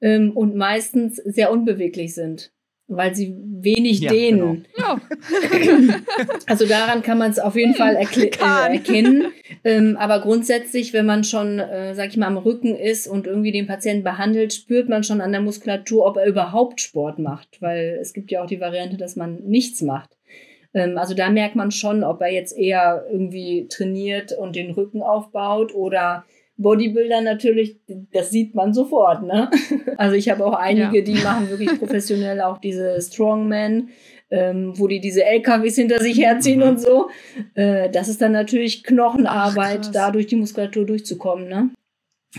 ähm, 0.00 0.32
und 0.32 0.54
meistens 0.54 1.16
sehr 1.16 1.50
unbeweglich 1.50 2.14
sind 2.14 2.52
weil 2.88 3.14
sie 3.14 3.36
wenig 3.38 4.00
ja, 4.00 4.10
dehnen. 4.10 4.66
Genau. 4.74 4.96
also 6.46 6.66
daran 6.66 7.02
kann 7.02 7.18
man 7.18 7.30
es 7.30 7.38
auf 7.38 7.56
jeden 7.56 7.74
Fall 7.74 7.96
äh, 7.96 8.72
erkennen. 8.72 9.32
Ähm, 9.64 9.96
aber 9.98 10.20
grundsätzlich, 10.20 10.92
wenn 10.92 11.06
man 11.06 11.24
schon, 11.24 11.58
äh, 11.58 11.94
sag 11.94 12.08
ich 12.08 12.16
mal, 12.16 12.28
am 12.28 12.36
Rücken 12.36 12.76
ist 12.76 13.08
und 13.08 13.26
irgendwie 13.26 13.50
den 13.50 13.66
Patienten 13.66 14.04
behandelt, 14.04 14.52
spürt 14.52 14.88
man 14.88 15.02
schon 15.02 15.20
an 15.20 15.32
der 15.32 15.40
Muskulatur, 15.40 16.06
ob 16.06 16.16
er 16.16 16.26
überhaupt 16.26 16.80
Sport 16.80 17.18
macht. 17.18 17.60
Weil 17.60 17.98
es 18.00 18.12
gibt 18.12 18.30
ja 18.30 18.42
auch 18.42 18.46
die 18.46 18.60
Variante, 18.60 18.96
dass 18.96 19.16
man 19.16 19.42
nichts 19.44 19.82
macht. 19.82 20.16
Ähm, 20.72 20.96
also 20.96 21.14
da 21.14 21.30
merkt 21.30 21.56
man 21.56 21.72
schon, 21.72 22.04
ob 22.04 22.20
er 22.20 22.32
jetzt 22.32 22.56
eher 22.56 23.06
irgendwie 23.10 23.66
trainiert 23.68 24.32
und 24.32 24.54
den 24.54 24.70
Rücken 24.70 25.02
aufbaut 25.02 25.74
oder 25.74 26.24
Bodybuilder 26.58 27.20
natürlich, 27.20 27.80
das 28.12 28.30
sieht 28.30 28.54
man 28.54 28.72
sofort, 28.72 29.22
ne? 29.22 29.50
Also 29.98 30.14
ich 30.14 30.28
habe 30.28 30.44
auch 30.44 30.54
einige, 30.54 30.98
ja. 30.98 31.04
die 31.04 31.14
machen 31.14 31.48
wirklich 31.48 31.78
professionell 31.78 32.40
auch 32.40 32.58
diese 32.58 33.00
Strongman, 33.00 33.88
ähm, 34.30 34.72
wo 34.76 34.88
die 34.88 35.00
diese 35.00 35.24
LKWs 35.24 35.76
hinter 35.76 36.00
sich 36.00 36.18
herziehen 36.18 36.60
mhm. 36.60 36.68
und 36.68 36.80
so. 36.80 37.08
Äh, 37.54 37.90
das 37.90 38.08
ist 38.08 38.20
dann 38.20 38.32
natürlich 38.32 38.84
Knochenarbeit, 38.84 39.86
Ach, 39.86 39.92
da 39.92 40.10
durch 40.10 40.26
die 40.26 40.36
Muskulatur 40.36 40.84
durchzukommen, 40.84 41.48
ne? 41.48 41.70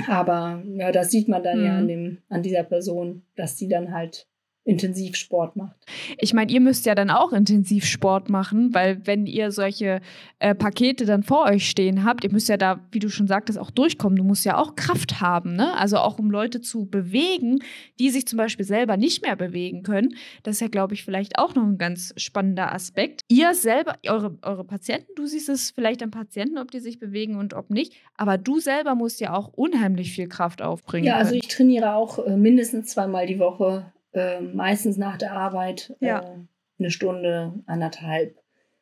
Aber 0.08 0.62
ja, 0.76 0.92
das 0.92 1.10
sieht 1.10 1.28
man 1.28 1.44
dann 1.44 1.60
mhm. 1.60 1.66
ja 1.66 1.78
an 1.78 1.88
dem, 1.88 2.18
an 2.30 2.44
dieser 2.44 2.64
Person, 2.64 3.24
dass 3.36 3.56
die 3.56 3.68
dann 3.68 3.92
halt 3.94 4.28
intensiv 4.68 5.16
Sport 5.16 5.56
macht. 5.56 5.78
Ich 6.18 6.34
meine, 6.34 6.52
ihr 6.52 6.60
müsst 6.60 6.86
ja 6.86 6.94
dann 6.94 7.10
auch 7.10 7.32
intensiv 7.32 7.86
Sport 7.86 8.30
machen, 8.30 8.74
weil 8.74 9.06
wenn 9.08 9.26
ihr 9.26 9.52
solche 9.52 10.02
äh, 10.40 10.54
Pakete 10.54 11.06
dann 11.06 11.24
vor 11.24 11.46
euch 11.46 11.70
stehen 11.70 12.04
habt, 12.04 12.26
ihr 12.26 12.32
müsst 12.32 12.50
ja 12.50 12.58
da, 12.58 12.82
wie 12.92 13.00
du 13.00 13.10
schon 13.10 13.28
sagtest, 13.28 13.58
auch 13.58 13.72
durchkommen. 13.72 14.18
Du 14.18 14.26
musst 14.26 14.44
ja 14.44 14.58
auch 14.58 14.76
Kraft 14.76 15.22
haben, 15.22 15.56
ne? 15.56 15.74
Also 15.78 15.98
auch 15.98 16.20
um 16.20 16.30
Leute 16.30 16.60
zu 16.60 16.86
bewegen, 16.86 17.60
die 17.98 18.10
sich 18.10 18.28
zum 18.28 18.38
Beispiel 18.38 18.66
selber 18.66 18.98
nicht 18.98 19.24
mehr 19.24 19.38
bewegen 19.38 19.84
können. 19.84 20.16
Das 20.44 20.56
ist 20.56 20.60
ja, 20.60 20.68
glaube 20.68 20.96
ich, 20.96 21.06
vielleicht 21.06 21.40
auch 21.40 21.56
noch 21.56 21.64
ein 21.64 21.78
ganz 21.78 22.14
spannender 22.18 22.74
Aspekt. 22.74 23.22
Ihr 23.30 23.54
selber, 23.54 23.96
eure, 24.06 24.38
eure 24.42 24.66
Patienten, 24.66 25.08
du 25.16 25.26
siehst 25.26 25.48
es 25.48 25.72
vielleicht 25.72 26.04
an 26.04 26.12
Patienten, 26.12 26.58
ob 26.58 26.72
die 26.72 26.82
sich 26.82 27.00
bewegen 27.00 27.38
und 27.38 27.54
ob 27.54 27.70
nicht, 27.70 27.94
aber 28.18 28.38
du 28.38 28.60
selber 28.60 28.96
musst 28.96 29.22
ja 29.22 29.34
auch 29.34 29.54
unheimlich 29.54 30.12
viel 30.12 30.28
Kraft 30.28 30.62
aufbringen. 30.62 31.08
Ja, 31.08 31.16
also 31.16 31.36
ich 31.36 31.48
trainiere 31.48 31.94
auch 31.94 32.20
äh, 32.26 32.36
mindestens 32.36 32.88
zweimal 32.88 33.28
die 33.28 33.40
Woche 33.40 33.94
äh, 34.14 34.42
meistens 34.42 34.98
nach 34.98 35.18
der 35.18 35.34
Arbeit 35.34 35.96
ja. 36.00 36.22
äh, 36.22 36.38
eine 36.80 36.92
Stunde, 36.92 37.54
anderthalb, 37.66 38.38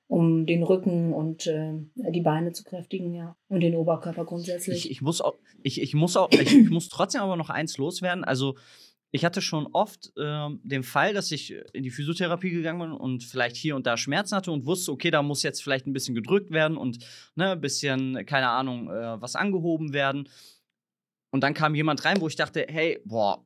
um 0.07 0.45
den 0.45 0.63
Rücken 0.63 1.13
und 1.13 1.47
äh, 1.47 1.73
die 1.95 2.21
Beine 2.21 2.51
zu 2.51 2.63
kräftigen, 2.63 3.13
ja. 3.13 3.35
Und 3.47 3.61
den 3.61 3.75
Oberkörper 3.75 4.25
grundsätzlich. 4.25 4.85
Ich, 4.85 4.91
ich 4.91 5.01
muss 5.01 5.21
auch, 5.21 5.35
ich, 5.63 5.81
ich 5.81 5.93
muss 5.93 6.15
auch, 6.15 6.29
ich, 6.31 6.55
ich, 6.55 6.69
muss 6.69 6.89
trotzdem 6.89 7.21
aber 7.21 7.37
noch 7.37 7.49
eins 7.49 7.77
loswerden. 7.77 8.23
Also 8.23 8.55
ich 9.11 9.23
hatte 9.25 9.41
schon 9.41 9.67
oft 9.71 10.11
äh, 10.17 10.49
den 10.63 10.83
Fall, 10.83 11.13
dass 11.13 11.31
ich 11.31 11.55
in 11.73 11.83
die 11.83 11.89
Physiotherapie 11.89 12.51
gegangen 12.51 12.79
bin 12.79 12.91
und 12.91 13.23
vielleicht 13.23 13.55
hier 13.55 13.75
und 13.75 13.87
da 13.87 13.97
Schmerzen 13.97 14.35
hatte 14.35 14.51
und 14.51 14.65
wusste, 14.65 14.91
okay, 14.91 15.09
da 15.09 15.23
muss 15.23 15.41
jetzt 15.41 15.63
vielleicht 15.63 15.87
ein 15.87 15.93
bisschen 15.93 16.15
gedrückt 16.15 16.51
werden 16.51 16.77
und 16.77 16.99
ne, 17.35 17.51
ein 17.51 17.61
bisschen, 17.61 18.25
keine 18.25 18.49
Ahnung, 18.49 18.89
äh, 18.89 19.21
was 19.21 19.35
angehoben 19.35 19.93
werden. 19.93 20.29
Und 21.31 21.41
dann 21.41 21.53
kam 21.53 21.75
jemand 21.75 22.05
rein, 22.05 22.21
wo 22.21 22.27
ich 22.27 22.35
dachte, 22.35 22.65
hey, 22.69 23.01
boah, 23.05 23.45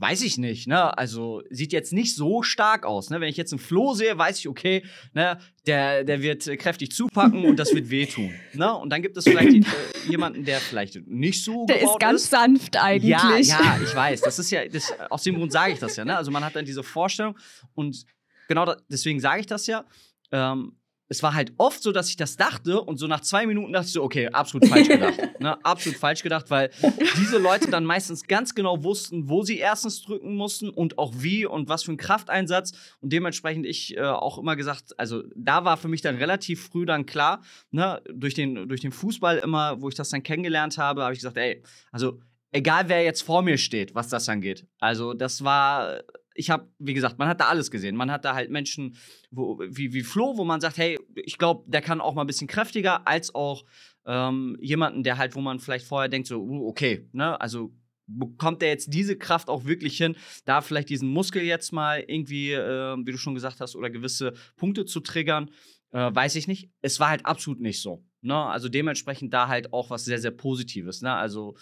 Weiß 0.00 0.22
ich 0.22 0.38
nicht, 0.38 0.66
ne? 0.66 0.96
Also 0.96 1.42
sieht 1.50 1.74
jetzt 1.74 1.92
nicht 1.92 2.16
so 2.16 2.42
stark 2.42 2.86
aus, 2.86 3.10
ne? 3.10 3.20
Wenn 3.20 3.28
ich 3.28 3.36
jetzt 3.36 3.52
einen 3.52 3.58
Floh 3.58 3.92
sehe, 3.92 4.16
weiß 4.16 4.38
ich, 4.38 4.48
okay, 4.48 4.82
ne, 5.12 5.38
der, 5.66 6.04
der 6.04 6.22
wird 6.22 6.46
kräftig 6.58 6.90
zupacken 6.92 7.44
und 7.44 7.58
das 7.58 7.74
wird 7.74 7.90
wehtun, 7.90 8.32
ne? 8.54 8.74
Und 8.74 8.88
dann 8.88 9.02
gibt 9.02 9.18
es 9.18 9.24
vielleicht 9.24 9.54
äh, 9.54 10.08
jemanden, 10.08 10.46
der 10.46 10.58
vielleicht 10.60 11.06
nicht 11.06 11.44
so 11.44 11.66
Der 11.66 11.82
ist 11.82 11.98
ganz 12.00 12.22
ist. 12.22 12.30
sanft 12.30 12.78
eigentlich. 12.78 13.10
Ja, 13.10 13.36
ja, 13.36 13.78
ich 13.84 13.94
weiß. 13.94 14.22
Das 14.22 14.38
ist 14.38 14.50
ja, 14.50 14.66
das, 14.66 14.90
aus 15.10 15.22
dem 15.22 15.34
Grund 15.34 15.52
sage 15.52 15.74
ich 15.74 15.78
das 15.78 15.96
ja, 15.96 16.04
ne? 16.06 16.16
Also 16.16 16.30
man 16.30 16.42
hat 16.44 16.56
dann 16.56 16.64
diese 16.64 16.82
Vorstellung 16.82 17.36
und 17.74 18.06
genau 18.48 18.64
da, 18.64 18.78
deswegen 18.88 19.20
sage 19.20 19.40
ich 19.40 19.46
das 19.46 19.66
ja. 19.66 19.84
Ähm, 20.32 20.79
es 21.10 21.24
war 21.24 21.34
halt 21.34 21.52
oft 21.58 21.82
so, 21.82 21.90
dass 21.90 22.08
ich 22.08 22.16
das 22.16 22.36
dachte 22.36 22.80
und 22.80 22.98
so 22.98 23.08
nach 23.08 23.20
zwei 23.20 23.44
Minuten 23.44 23.72
dachte 23.72 23.88
ich 23.88 23.92
so, 23.92 24.02
okay, 24.02 24.28
absolut 24.28 24.68
falsch 24.68 24.88
gedacht. 24.88 25.18
ne? 25.40 25.62
Absolut 25.64 25.98
falsch 25.98 26.22
gedacht, 26.22 26.50
weil 26.50 26.70
diese 27.18 27.38
Leute 27.38 27.68
dann 27.68 27.84
meistens 27.84 28.28
ganz 28.28 28.54
genau 28.54 28.84
wussten, 28.84 29.28
wo 29.28 29.42
sie 29.42 29.58
erstens 29.58 30.02
drücken 30.02 30.36
mussten 30.36 30.70
und 30.70 30.98
auch 30.98 31.12
wie 31.16 31.44
und 31.44 31.68
was 31.68 31.82
für 31.82 31.90
ein 31.90 31.96
Krafteinsatz. 31.96 32.72
Und 33.00 33.12
dementsprechend 33.12 33.66
ich 33.66 33.96
äh, 33.96 34.02
auch 34.02 34.38
immer 34.38 34.54
gesagt, 34.54 34.98
also 35.00 35.24
da 35.34 35.64
war 35.64 35.76
für 35.76 35.88
mich 35.88 36.00
dann 36.00 36.14
relativ 36.14 36.68
früh 36.68 36.86
dann 36.86 37.06
klar, 37.06 37.42
ne, 37.72 38.00
durch 38.14 38.34
den, 38.34 38.68
durch 38.68 38.80
den 38.80 38.92
Fußball 38.92 39.38
immer, 39.38 39.82
wo 39.82 39.88
ich 39.88 39.96
das 39.96 40.10
dann 40.10 40.22
kennengelernt 40.22 40.78
habe, 40.78 41.02
habe 41.02 41.12
ich 41.12 41.18
gesagt, 41.18 41.38
ey, 41.38 41.60
also 41.90 42.20
egal 42.52 42.88
wer 42.88 43.02
jetzt 43.02 43.22
vor 43.22 43.42
mir 43.42 43.58
steht, 43.58 43.96
was 43.96 44.08
das 44.08 44.28
angeht. 44.28 44.64
Also 44.78 45.12
das 45.12 45.42
war 45.42 46.02
ich 46.34 46.50
habe, 46.50 46.68
wie 46.78 46.94
gesagt, 46.94 47.18
man 47.18 47.28
hat 47.28 47.40
da 47.40 47.48
alles 47.48 47.70
gesehen. 47.70 47.96
Man 47.96 48.10
hat 48.10 48.24
da 48.24 48.34
halt 48.34 48.50
Menschen 48.50 48.96
wo, 49.30 49.58
wie, 49.68 49.92
wie 49.92 50.02
Flo, 50.02 50.36
wo 50.36 50.44
man 50.44 50.60
sagt, 50.60 50.78
hey, 50.78 50.98
ich 51.14 51.38
glaube, 51.38 51.64
der 51.66 51.82
kann 51.82 52.00
auch 52.00 52.14
mal 52.14 52.22
ein 52.22 52.26
bisschen 52.26 52.48
kräftiger, 52.48 53.06
als 53.06 53.34
auch 53.34 53.64
ähm, 54.06 54.56
jemanden, 54.60 55.02
der 55.02 55.18
halt, 55.18 55.34
wo 55.34 55.40
man 55.40 55.58
vielleicht 55.58 55.86
vorher 55.86 56.08
denkt, 56.08 56.28
so, 56.28 56.40
uh, 56.40 56.68
okay, 56.68 57.08
ne, 57.12 57.40
also 57.40 57.72
bekommt 58.06 58.62
er 58.62 58.70
jetzt 58.70 58.92
diese 58.92 59.16
Kraft 59.16 59.48
auch 59.48 59.64
wirklich 59.64 59.96
hin, 59.96 60.16
da 60.44 60.62
vielleicht 60.62 60.88
diesen 60.88 61.08
Muskel 61.08 61.42
jetzt 61.42 61.72
mal 61.72 62.00
irgendwie, 62.06 62.52
äh, 62.52 62.96
wie 62.96 63.12
du 63.12 63.18
schon 63.18 63.34
gesagt 63.34 63.60
hast, 63.60 63.76
oder 63.76 63.90
gewisse 63.90 64.32
Punkte 64.56 64.84
zu 64.84 65.00
triggern, 65.00 65.50
äh, 65.92 66.10
weiß 66.12 66.34
ich 66.36 66.48
nicht. 66.48 66.70
Es 66.82 66.98
war 67.00 67.10
halt 67.10 67.24
absolut 67.26 67.60
nicht 67.60 67.80
so. 67.80 68.04
Ne? 68.22 68.34
Also 68.34 68.68
dementsprechend 68.68 69.32
da 69.32 69.48
halt 69.48 69.72
auch 69.72 69.90
was 69.90 70.04
sehr, 70.04 70.18
sehr 70.18 70.30
Positives. 70.32 71.02
Ne? 71.02 71.12
Also 71.12 71.56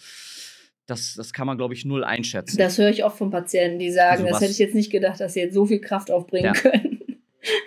das, 0.89 1.13
das 1.15 1.33
kann 1.33 1.47
man, 1.47 1.57
glaube 1.57 1.73
ich, 1.73 1.85
null 1.85 2.03
einschätzen. 2.03 2.57
Das 2.57 2.77
höre 2.77 2.89
ich 2.89 3.03
oft 3.03 3.17
von 3.17 3.29
Patienten, 3.29 3.79
die 3.79 3.91
sagen, 3.91 4.23
also 4.23 4.25
das 4.25 4.41
hätte 4.41 4.51
ich 4.51 4.59
jetzt 4.59 4.75
nicht 4.75 4.91
gedacht, 4.91 5.19
dass 5.19 5.33
sie 5.33 5.41
jetzt 5.41 5.53
so 5.53 5.65
viel 5.65 5.79
Kraft 5.79 6.11
aufbringen 6.11 6.53
ja. 6.53 6.61
können. 6.61 6.99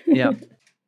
Ja. 0.07 0.33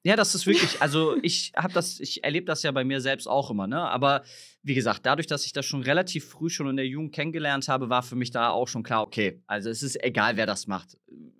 Ja, 0.06 0.16
das 0.16 0.34
ist 0.34 0.46
wirklich, 0.46 0.82
also 0.82 1.16
ich 1.22 1.52
habe 1.56 1.72
das, 1.72 1.98
ich 1.98 2.22
erlebe 2.24 2.44
das 2.44 2.62
ja 2.62 2.70
bei 2.72 2.84
mir 2.84 3.00
selbst 3.00 3.26
auch 3.26 3.50
immer, 3.50 3.66
ne? 3.66 3.80
Aber 3.80 4.22
wie 4.62 4.74
gesagt, 4.74 5.06
dadurch, 5.06 5.26
dass 5.26 5.46
ich 5.46 5.54
das 5.54 5.64
schon 5.64 5.82
relativ 5.82 6.28
früh 6.28 6.50
schon 6.50 6.68
in 6.68 6.76
der 6.76 6.86
Jugend 6.86 7.14
kennengelernt 7.14 7.68
habe, 7.68 7.88
war 7.88 8.02
für 8.02 8.14
mich 8.14 8.30
da 8.30 8.50
auch 8.50 8.68
schon 8.68 8.82
klar, 8.82 9.00
okay, 9.00 9.40
also 9.46 9.70
es 9.70 9.82
ist 9.82 10.04
egal, 10.04 10.36
wer 10.36 10.44
das 10.44 10.66
macht. 10.66 10.98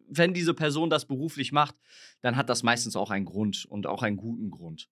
Wenn 0.09 0.33
diese 0.33 0.55
Person 0.55 0.89
das 0.89 1.05
beruflich 1.05 1.53
macht, 1.53 1.75
dann 2.23 2.37
hat 2.37 2.49
das 2.49 2.63
meistens 2.63 2.97
auch 2.97 3.11
einen 3.11 3.27
Grund 3.27 3.67
und 3.69 3.87
auch 3.87 4.03
einen 4.03 4.17
guten 4.17 4.51
Grund. 4.51 4.89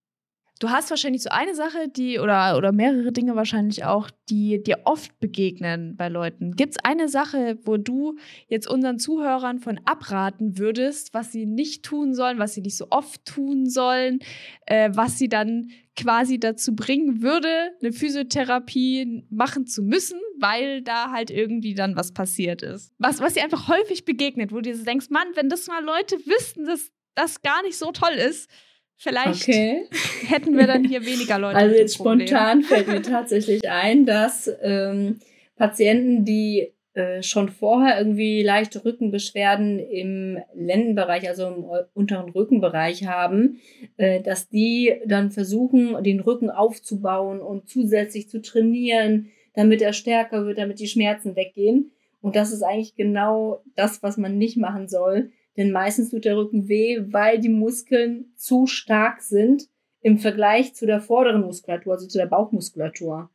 Du 0.63 0.71
hast 0.71 0.91
wahrscheinlich 0.91 1.23
so 1.23 1.31
eine 1.31 1.57
Sache, 1.57 1.89
die 1.89 2.21
oder, 2.21 2.57
oder 2.57 2.71
mehrere 2.71 3.11
Dinge 3.11 3.35
wahrscheinlich 3.35 3.85
auch, 3.85 4.13
die 4.31 4.63
dir 4.63 4.83
oft 4.85 5.19
begegnen 5.19 5.97
bei 5.97 6.09
Leuten. 6.09 6.53
Gibt 6.55 6.75
es 6.77 6.85
eine 6.85 7.09
Sache, 7.09 7.59
wo 7.65 7.79
du 7.79 8.17
jetzt 8.47 8.69
unseren 8.69 9.01
Zuhörern 9.01 9.59
von 9.59 9.81
abraten 9.87 10.59
würdest, 10.59 11.15
was 11.15 11.33
sie 11.33 11.47
nicht 11.47 11.85
tun 11.85 12.15
sollen, 12.15 12.39
was 12.39 12.55
sie 12.55 12.61
nicht 12.61 12.77
so 12.77 12.87
oft 12.91 13.25
tun 13.25 13.69
sollen, 13.69 14.21
äh, 14.67 14.91
was 14.95 15.19
sie 15.19 15.29
dann 15.29 15.73
quasi 15.97 16.39
dazu 16.39 16.77
bringen 16.77 17.23
würde, 17.23 17.73
eine 17.81 17.93
Physiotherapie 17.93 19.25
machen 19.31 19.67
zu 19.67 19.83
müssen, 19.83 20.21
weil 20.39 20.83
da 20.83 21.11
halt 21.11 21.33
irgendwie 21.33 21.75
dann 21.75 21.97
was 21.97 22.15
passiert 22.15 22.63
ist. 22.63 22.93
Was, 22.99 23.19
was 23.19 23.35
dir 23.35 23.43
einfach 23.43 23.67
häufig 23.67 24.05
begegnet, 24.05 24.53
wo 24.53 24.61
du 24.61 24.73
dir 24.73 24.77
denkst, 24.77 25.11
Mann, 25.11 25.27
wenn 25.35 25.49
das 25.49 25.67
mal 25.67 25.85
Leute 25.85 26.19
wüssten, 26.19 26.67
dass 26.67 26.93
das 27.17 27.43
gar 27.43 27.65
nicht 27.65 27.77
so 27.77 27.91
toll 27.91 28.15
ist, 28.15 28.49
Vielleicht 28.97 29.49
okay. 29.49 29.88
hätten 30.28 30.57
wir 30.57 30.66
dann 30.66 30.84
hier 30.84 31.05
weniger 31.05 31.38
Leute. 31.38 31.57
Also 31.57 31.74
jetzt 31.74 31.95
spontan 31.95 32.62
fällt 32.62 32.88
mir 32.88 33.03
tatsächlich 33.03 33.68
ein, 33.68 34.07
dass 34.07 34.51
ähm, 34.62 35.18
Patienten, 35.57 36.24
die 36.24 36.72
äh, 36.95 37.22
schon 37.22 37.49
vorher 37.49 37.97
irgendwie 37.99 38.43
leichte 38.43 38.84
Rückenbeschwerden 38.84 39.78
im 39.78 40.38
Lendenbereich, 40.55 41.26
also 41.26 41.47
im 41.47 41.64
unteren 41.95 42.28
Rückenbereich 42.30 43.07
haben, 43.07 43.61
äh, 43.97 44.20
dass 44.20 44.51
die 44.51 45.01
dann 45.07 45.30
versuchen, 45.30 46.03
den 46.05 46.20
Rücken 46.20 46.51
aufzubauen 46.51 47.40
und 47.40 47.66
zusätzlich 47.68 48.28
zu 48.28 48.43
trainieren, 48.43 49.30
damit 49.55 49.80
er 49.80 49.95
stärker 49.95 50.45
wird, 50.45 50.59
damit 50.59 50.80
die 50.80 50.86
Schmerzen 50.86 51.34
weggehen. 51.34 51.93
Und 52.20 52.36
das 52.36 52.53
ist 52.53 52.62
eigentlich 52.62 52.95
genau 52.95 53.62
das, 53.74 54.03
was 54.03 54.18
man 54.18 54.36
nicht 54.36 54.59
machen 54.59 54.86
soll 54.86 55.30
denn 55.57 55.71
meistens 55.71 56.11
tut 56.11 56.25
der 56.25 56.37
Rücken 56.37 56.69
weh, 56.69 57.01
weil 57.09 57.39
die 57.39 57.49
Muskeln 57.49 58.33
zu 58.37 58.67
stark 58.67 59.21
sind 59.21 59.69
im 60.01 60.19
Vergleich 60.19 60.75
zu 60.75 60.87
der 60.87 61.01
vorderen 61.01 61.43
Muskulatur, 61.43 61.95
also 61.95 62.07
zu 62.07 62.19
der 62.19 62.27
Bauchmuskulatur. 62.27 63.31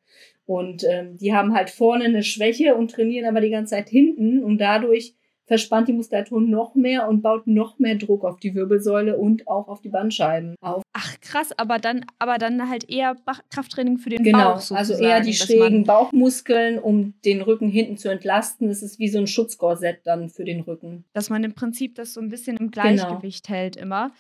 Und 0.46 0.84
ähm, 0.90 1.18
die 1.18 1.34
haben 1.34 1.54
halt 1.54 1.70
vorne 1.70 2.06
eine 2.06 2.24
Schwäche 2.24 2.76
und 2.76 2.92
trainieren 2.92 3.28
aber 3.28 3.42
die 3.42 3.50
ganze 3.50 3.72
Zeit 3.72 3.90
hinten 3.90 4.44
und 4.44 4.60
dadurch 4.60 5.16
verspannt 5.48 5.88
die 5.88 5.94
Muskulatur 5.94 6.42
noch 6.42 6.76
mehr 6.76 7.08
und 7.08 7.22
baut 7.22 7.48
noch 7.48 7.80
mehr 7.80 7.96
Druck 7.96 8.24
auf 8.26 8.40
die 8.40 8.54
Wirbelsäule 8.54 9.18
und 9.18 9.48
auch 9.48 9.68
auf 9.70 9.82
die 9.82 9.90
Bandscheiben 9.90 10.56
auf. 10.62 10.84
Ach 10.94 11.20
krass, 11.22 11.58
aber 11.58 11.80
dann, 11.80 12.06
aber 12.20 12.38
dann 12.38 12.70
halt 12.70 12.90
eher 12.90 13.16
Krafttraining 13.50 13.98
für 13.98 14.10
den 14.10 14.24
genau, 14.24 14.56
Bauch. 14.56 14.68
Genau, 14.68 14.80
also 14.80 14.94
eher 14.94 15.22
die 15.22 15.34
schrägen 15.34 15.86
Bauchmuskeln, 15.86 16.78
um 16.80 17.14
den 17.24 17.42
Rücken 17.42 17.70
hinten 17.70 17.98
zu 17.98 18.10
entlasten. 18.10 18.68
Das 18.68 18.84
ist 18.84 19.00
wie 19.00 19.08
so 19.08 19.20
ein 19.20 19.28
Schutzkorsett 19.28 20.02
dann 20.04 20.30
für 20.30 20.44
den 20.44 20.62
Rücken. 20.62 21.06
Dass 21.14 21.30
man 21.30 21.44
im 21.44 21.54
Prinzip 21.54 21.96
das 21.96 22.14
so 22.14 22.22
ein 22.22 22.30
bisschen 22.30 22.58
im. 22.58 22.68
Gleichgewicht 22.70 23.48
genau. 23.48 23.58
hält 23.58 23.76
immer, 23.78 24.12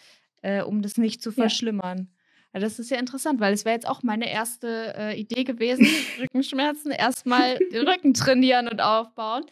äh, 0.41 0.61
um 0.61 0.81
das 0.81 0.97
nicht 0.97 1.21
zu 1.21 1.31
verschlimmern. 1.31 2.07
Ja. 2.53 2.59
das 2.61 2.79
ist 2.79 2.89
ja 2.89 2.97
interessant, 2.97 3.39
weil 3.39 3.53
es 3.53 3.65
wäre 3.65 3.75
jetzt 3.75 3.87
auch 3.87 4.03
meine 4.03 4.31
erste 4.31 4.93
äh, 4.97 5.19
Idee 5.19 5.43
gewesen, 5.43 5.85
Rückenschmerzen, 6.19 6.91
erstmal 6.91 7.57
den 7.71 7.87
Rücken 7.87 8.13
trainieren 8.13 8.67
und 8.67 8.81
aufbauen. 8.81 9.43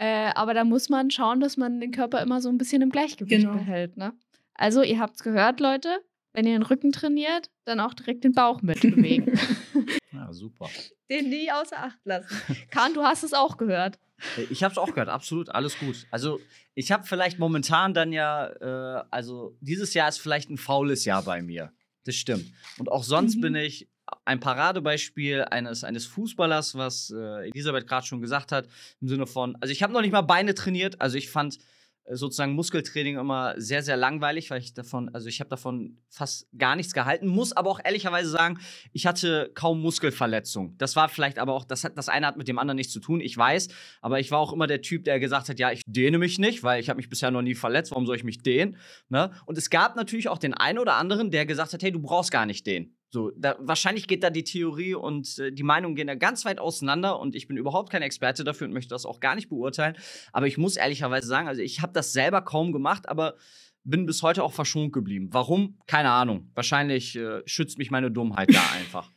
Äh, 0.00 0.32
aber 0.34 0.54
da 0.54 0.64
muss 0.64 0.88
man 0.88 1.10
schauen, 1.10 1.40
dass 1.40 1.58
man 1.58 1.78
den 1.78 1.90
Körper 1.90 2.22
immer 2.22 2.40
so 2.40 2.48
ein 2.48 2.56
bisschen 2.56 2.80
im 2.80 2.88
Gleichgewicht 2.88 3.42
genau. 3.42 3.52
behält. 3.52 3.98
Ne? 3.98 4.14
Also, 4.54 4.82
ihr 4.82 4.98
habt 4.98 5.16
es 5.16 5.22
gehört, 5.22 5.60
Leute. 5.60 6.00
Wenn 6.32 6.46
ihr 6.46 6.52
den 6.52 6.62
Rücken 6.62 6.90
trainiert, 6.90 7.50
dann 7.66 7.80
auch 7.80 7.92
direkt 7.92 8.24
den 8.24 8.32
Bauch 8.32 8.62
mitbewegen. 8.62 9.38
ja, 10.12 10.32
super. 10.32 10.70
Den 11.10 11.28
nie 11.28 11.50
außer 11.52 11.76
Acht 11.76 11.98
lassen. 12.04 12.34
Kahn, 12.70 12.94
du 12.94 13.02
hast 13.02 13.24
es 13.24 13.34
auch 13.34 13.58
gehört. 13.58 13.98
Äh, 14.38 14.44
ich 14.48 14.62
habe 14.62 14.72
es 14.72 14.78
auch 14.78 14.86
gehört, 14.86 15.10
absolut, 15.10 15.50
alles 15.50 15.78
gut. 15.78 16.06
Also 16.10 16.40
ich 16.74 16.92
habe 16.92 17.04
vielleicht 17.04 17.38
momentan 17.38 17.92
dann 17.92 18.12
ja, 18.12 18.46
äh, 18.46 19.04
also 19.10 19.54
dieses 19.60 19.92
Jahr 19.92 20.08
ist 20.08 20.18
vielleicht 20.18 20.48
ein 20.48 20.56
faules 20.56 21.04
Jahr 21.04 21.24
bei 21.24 21.42
mir. 21.42 21.72
Das 22.04 22.14
stimmt. 22.14 22.50
Und 22.78 22.90
auch 22.90 23.04
sonst 23.04 23.36
mhm. 23.36 23.40
bin 23.42 23.54
ich 23.56 23.88
ein 24.24 24.40
Paradebeispiel 24.40 25.44
eines, 25.44 25.84
eines 25.84 26.06
Fußballers, 26.06 26.74
was 26.74 27.10
äh, 27.10 27.48
Elisabeth 27.48 27.86
gerade 27.86 28.06
schon 28.06 28.20
gesagt 28.20 28.52
hat, 28.52 28.66
im 29.00 29.08
Sinne 29.08 29.26
von, 29.26 29.56
also 29.60 29.72
ich 29.72 29.82
habe 29.82 29.92
noch 29.92 30.02
nicht 30.02 30.12
mal 30.12 30.22
Beine 30.22 30.54
trainiert, 30.54 31.00
also 31.00 31.16
ich 31.16 31.30
fand 31.30 31.58
äh, 32.04 32.16
sozusagen 32.16 32.52
Muskeltraining 32.52 33.18
immer 33.18 33.54
sehr, 33.56 33.82
sehr 33.82 33.96
langweilig, 33.96 34.50
weil 34.50 34.60
ich 34.60 34.74
davon, 34.74 35.10
also 35.14 35.28
ich 35.28 35.40
habe 35.40 35.50
davon 35.50 35.98
fast 36.08 36.48
gar 36.56 36.76
nichts 36.76 36.92
gehalten, 36.92 37.26
muss 37.26 37.52
aber 37.52 37.70
auch 37.70 37.80
ehrlicherweise 37.82 38.30
sagen, 38.30 38.58
ich 38.92 39.06
hatte 39.06 39.50
kaum 39.54 39.80
Muskelverletzung. 39.80 40.76
Das 40.78 40.96
war 40.96 41.08
vielleicht 41.08 41.38
aber 41.38 41.54
auch, 41.54 41.64
das, 41.64 41.84
hat, 41.84 41.96
das 41.96 42.08
eine 42.08 42.26
hat 42.26 42.36
mit 42.36 42.48
dem 42.48 42.58
anderen 42.58 42.76
nichts 42.76 42.92
zu 42.92 43.00
tun, 43.00 43.20
ich 43.20 43.36
weiß, 43.36 43.68
aber 44.00 44.20
ich 44.20 44.30
war 44.30 44.38
auch 44.38 44.52
immer 44.52 44.66
der 44.66 44.82
Typ, 44.82 45.04
der 45.04 45.20
gesagt 45.20 45.48
hat, 45.48 45.58
ja, 45.58 45.70
ich 45.72 45.82
dehne 45.86 46.18
mich 46.18 46.38
nicht, 46.38 46.62
weil 46.62 46.80
ich 46.80 46.88
habe 46.88 46.98
mich 46.98 47.08
bisher 47.08 47.30
noch 47.30 47.42
nie 47.42 47.54
verletzt, 47.54 47.90
warum 47.90 48.06
soll 48.06 48.16
ich 48.16 48.24
mich 48.24 48.42
dehnen? 48.42 48.76
Ne? 49.08 49.30
Und 49.46 49.58
es 49.58 49.70
gab 49.70 49.96
natürlich 49.96 50.28
auch 50.28 50.38
den 50.38 50.54
einen 50.54 50.78
oder 50.78 50.94
anderen, 50.94 51.30
der 51.30 51.46
gesagt 51.46 51.72
hat, 51.72 51.82
hey, 51.82 51.92
du 51.92 52.00
brauchst 52.00 52.30
gar 52.30 52.46
nicht 52.46 52.66
dehnen. 52.66 52.96
So, 53.12 53.32
da, 53.36 53.56
wahrscheinlich 53.58 54.06
geht 54.06 54.22
da 54.22 54.30
die 54.30 54.44
Theorie 54.44 54.94
und 54.94 55.38
äh, 55.40 55.50
die 55.50 55.64
Meinungen 55.64 55.96
gehen 55.96 56.06
da 56.06 56.14
ganz 56.14 56.44
weit 56.44 56.60
auseinander 56.60 57.18
und 57.18 57.34
ich 57.34 57.48
bin 57.48 57.56
überhaupt 57.56 57.90
kein 57.90 58.02
Experte 58.02 58.44
dafür 58.44 58.68
und 58.68 58.72
möchte 58.72 58.90
das 58.90 59.04
auch 59.04 59.18
gar 59.18 59.34
nicht 59.34 59.48
beurteilen. 59.48 59.96
Aber 60.32 60.46
ich 60.46 60.58
muss 60.58 60.76
ehrlicherweise 60.76 61.26
sagen, 61.26 61.48
also 61.48 61.60
ich 61.60 61.82
habe 61.82 61.92
das 61.92 62.12
selber 62.12 62.42
kaum 62.42 62.70
gemacht, 62.70 63.08
aber 63.08 63.34
bin 63.82 64.06
bis 64.06 64.22
heute 64.22 64.44
auch 64.44 64.52
verschont 64.52 64.92
geblieben. 64.92 65.28
Warum? 65.32 65.78
Keine 65.88 66.10
Ahnung. 66.10 66.50
Wahrscheinlich 66.54 67.16
äh, 67.16 67.42
schützt 67.46 67.78
mich 67.78 67.90
meine 67.90 68.12
Dummheit 68.12 68.54
da 68.54 68.62
einfach. 68.78 69.10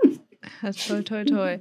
Toll, 0.88 1.04
toll, 1.04 1.24
toll. 1.24 1.58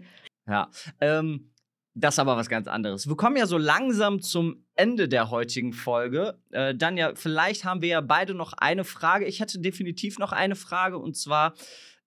Ja. 0.47 0.71
Ähm, 1.01 1.51
das 1.99 2.15
ist 2.15 2.19
aber 2.19 2.37
was 2.37 2.47
ganz 2.47 2.67
anderes. 2.67 3.07
Wir 3.07 3.15
kommen 3.15 3.37
ja 3.37 3.47
so 3.47 3.57
langsam 3.57 4.21
zum 4.21 4.63
Ende 4.75 5.09
der 5.09 5.31
heutigen 5.31 5.73
Folge. 5.73 6.39
Äh, 6.51 6.75
dann 6.75 6.97
vielleicht 7.15 7.65
haben 7.65 7.81
wir 7.81 7.89
ja 7.89 8.01
beide 8.01 8.35
noch 8.35 8.53
eine 8.53 8.83
Frage. 8.83 9.25
Ich 9.25 9.39
hätte 9.39 9.59
definitiv 9.59 10.19
noch 10.19 10.31
eine 10.31 10.55
Frage 10.55 10.99
und 10.99 11.17
zwar 11.17 11.55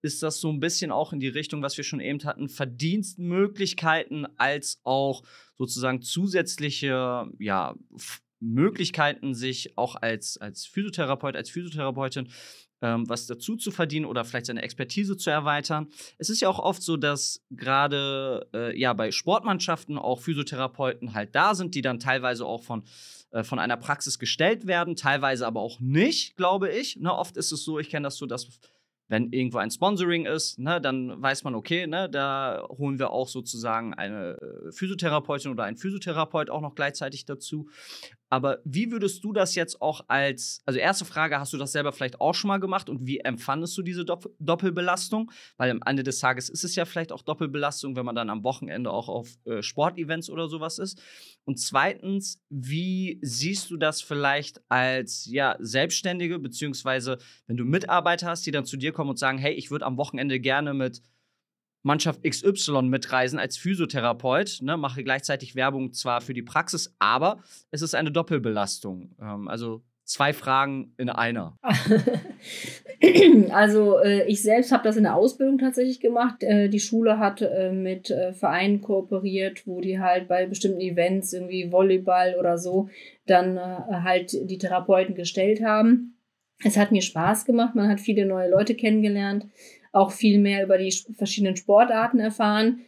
ist 0.03 0.22
das 0.22 0.41
so 0.41 0.51
ein 0.51 0.61
bisschen 0.61 0.93
auch 0.93 1.12
in 1.12 1.20
die 1.20 1.28
Richtung, 1.28 1.62
was 1.62 1.76
wir 1.76 1.84
schon 1.84 2.01
eben 2.01 2.24
hatten, 2.24 2.49
Verdienstmöglichkeiten 2.49 4.26
als 4.38 4.80
auch 4.84 5.24
sozusagen 5.59 6.03
zusätzliche 6.03 7.26
ja, 7.38 7.74
Möglichkeiten, 8.38 9.34
sich 9.34 9.76
auch 9.76 9.97
als, 9.97 10.38
als 10.38 10.64
Physiotherapeut, 10.66 11.36
als 11.36 11.51
Physiotherapeutin 11.51 12.28
ähm, 12.83 13.09
was 13.09 13.26
dazu 13.26 13.57
zu 13.57 13.70
verdienen 13.70 14.07
oder 14.07 14.24
vielleicht 14.24 14.47
seine 14.47 14.62
Expertise 14.62 15.16
zu 15.16 15.31
erweitern. 15.31 15.89
Es 16.18 16.31
ist 16.31 16.41
ja 16.41 16.49
auch 16.49 16.59
oft 16.59 16.83
so, 16.83 16.97
dass 16.97 17.43
gerade 17.51 18.49
äh, 18.55 18.78
ja 18.78 18.93
bei 18.93 19.11
Sportmannschaften 19.11 19.99
auch 19.99 20.20
Physiotherapeuten 20.20 21.14
halt 21.14 21.35
da 21.35 21.55
sind, 21.55 21.74
die 21.74 21.83
dann 21.83 22.01
teilweise 22.01 22.47
auch 22.47 22.62
von 22.62 22.85
äh, 23.33 23.45
von 23.45 23.59
einer 23.59 23.76
Praxis 23.76 24.18
gestellt 24.18 24.66
werden, 24.66 24.97
teilweise 24.97 25.47
aber 25.47 25.61
auch 25.61 25.78
nicht, 25.81 26.37
glaube 26.37 26.70
ich. 26.70 26.97
Ne, 26.97 27.14
oft 27.14 27.37
ist 27.37 27.53
es 27.53 27.64
so, 27.64 27.78
ich 27.78 27.89
kenne 27.89 28.05
das 28.05 28.16
so, 28.16 28.26
dass 28.26 28.49
wenn 29.11 29.33
irgendwo 29.33 29.59
ein 29.59 29.72
Sponsoring 29.72 30.24
ist, 30.24 30.59
ne, 30.59 30.81
dann 30.81 31.20
weiß 31.20 31.43
man, 31.43 31.57
okay, 31.57 31.87
ne, 31.89 32.09
da 32.09 32.64
holen 32.68 33.01
wir 33.01 33.11
auch 33.11 33.28
sozusagen 33.28 33.93
eine 33.93 34.37
äh, 34.41 34.72
Physiotherapeutin 34.72 35.51
oder 35.51 35.64
einen 35.64 35.76
Physiotherapeut 35.76 36.49
auch 36.49 36.61
noch 36.61 36.76
gleichzeitig 36.76 37.24
dazu. 37.24 37.68
Aber 38.31 38.61
wie 38.64 38.93
würdest 38.93 39.24
du 39.24 39.33
das 39.33 39.57
jetzt 39.57 39.83
auch 39.83 40.05
als, 40.07 40.62
also 40.64 40.78
erste 40.78 41.05
Frage, 41.05 41.41
hast 41.41 41.53
du 41.53 41.59
das 41.59 41.72
selber 41.72 41.93
vielleicht 41.93 42.20
auch 42.20 42.33
schon 42.33 42.49
mal 42.49 42.59
gemacht 42.59 42.89
und 42.89 43.05
wie 43.05 43.18
empfandest 43.18 43.76
du 43.76 43.83
diese 43.83 44.05
Dopp 44.05 44.31
Doppelbelastung? 44.39 45.33
Weil 45.57 45.70
am 45.72 45.83
Ende 45.85 46.05
des 46.05 46.20
Tages 46.20 46.49
ist 46.49 46.62
es 46.62 46.76
ja 46.76 46.85
vielleicht 46.85 47.11
auch 47.11 47.22
Doppelbelastung, 47.22 47.97
wenn 47.97 48.07
man 48.07 48.14
dann 48.14 48.31
am 48.31 48.45
Wochenende 48.45 48.93
auch 48.93 49.09
auf 49.09 49.28
äh, 49.47 49.62
Sportevents 49.62 50.31
oder 50.31 50.49
sowas 50.49 50.78
ist. 50.78 51.03
Und 51.45 51.59
zweitens, 51.59 52.41
wie 52.49 53.18
siehst 53.20 53.68
du 53.70 53.76
das 53.76 54.01
vielleicht 54.01 54.61
als 54.68 55.26
ja, 55.26 55.57
Selbstständige, 55.59 56.39
beziehungsweise 56.39 57.18
wenn 57.49 57.57
du 57.57 57.64
Mitarbeiter 57.64 58.28
hast, 58.28 58.47
die 58.47 58.53
dann 58.53 58.64
zu 58.64 58.76
dir 58.76 58.93
kommen 58.93 59.11
und 59.11 59.18
sagen, 59.18 59.39
hey, 59.39 59.55
ich 59.55 59.72
würde 59.72 59.87
am 59.87 59.97
Wochenende 59.97 60.39
gerne 60.39 60.72
mit 60.72 61.03
Mannschaft 61.83 62.22
XY 62.22 62.83
mitreisen 62.83 63.39
als 63.39 63.57
Physiotherapeut, 63.57 64.59
ne, 64.62 64.76
mache 64.76 65.03
gleichzeitig 65.03 65.55
Werbung 65.55 65.93
zwar 65.93 66.20
für 66.20 66.35
die 66.35 66.43
Praxis, 66.43 66.95
aber 66.99 67.39
es 67.70 67.83
ist 67.83 67.95
eine 67.95 68.12
Doppelbelastung. 68.12 69.16
Ähm, 69.20 69.49
also 69.49 69.83
zwei 70.05 70.33
Fragen 70.33 70.93
in 70.99 71.09
einer. 71.09 71.57
Also 73.51 73.99
äh, 73.99 74.26
ich 74.26 74.43
selbst 74.43 74.72
habe 74.72 74.85
das 74.85 74.97
in 74.97 75.05
der 75.05 75.16
Ausbildung 75.16 75.59
tatsächlich 75.59 76.01
gemacht. 76.01 76.43
Äh, 76.43 76.68
die 76.68 76.81
Schule 76.81 77.18
hat 77.18 77.41
äh, 77.41 77.72
mit 77.72 78.11
äh, 78.11 78.35
Vereinen 78.35 78.83
kooperiert, 78.83 79.66
wo 79.66 79.81
die 79.81 80.01
halt 80.01 80.28
bei 80.28 80.45
bestimmten 80.45 80.81
Events, 80.81 81.33
irgendwie 81.33 81.72
Volleyball 81.72 82.37
oder 82.39 82.59
so, 82.59 82.91
dann 83.26 83.57
äh, 83.57 83.61
halt 83.61 84.33
die 84.33 84.59
Therapeuten 84.59 85.14
gestellt 85.14 85.62
haben. 85.64 86.18
Es 86.62 86.76
hat 86.76 86.93
mir 86.93 87.01
Spaß 87.01 87.47
gemacht, 87.47 87.74
man 87.74 87.89
hat 87.89 88.01
viele 88.01 88.26
neue 88.26 88.51
Leute 88.51 88.74
kennengelernt 88.74 89.47
auch 89.93 90.12
viel 90.12 90.38
mehr 90.38 90.64
über 90.64 90.78
die 90.78 90.93
verschiedenen 91.16 91.57
Sportarten 91.57 92.20
erfahren. 92.20 92.80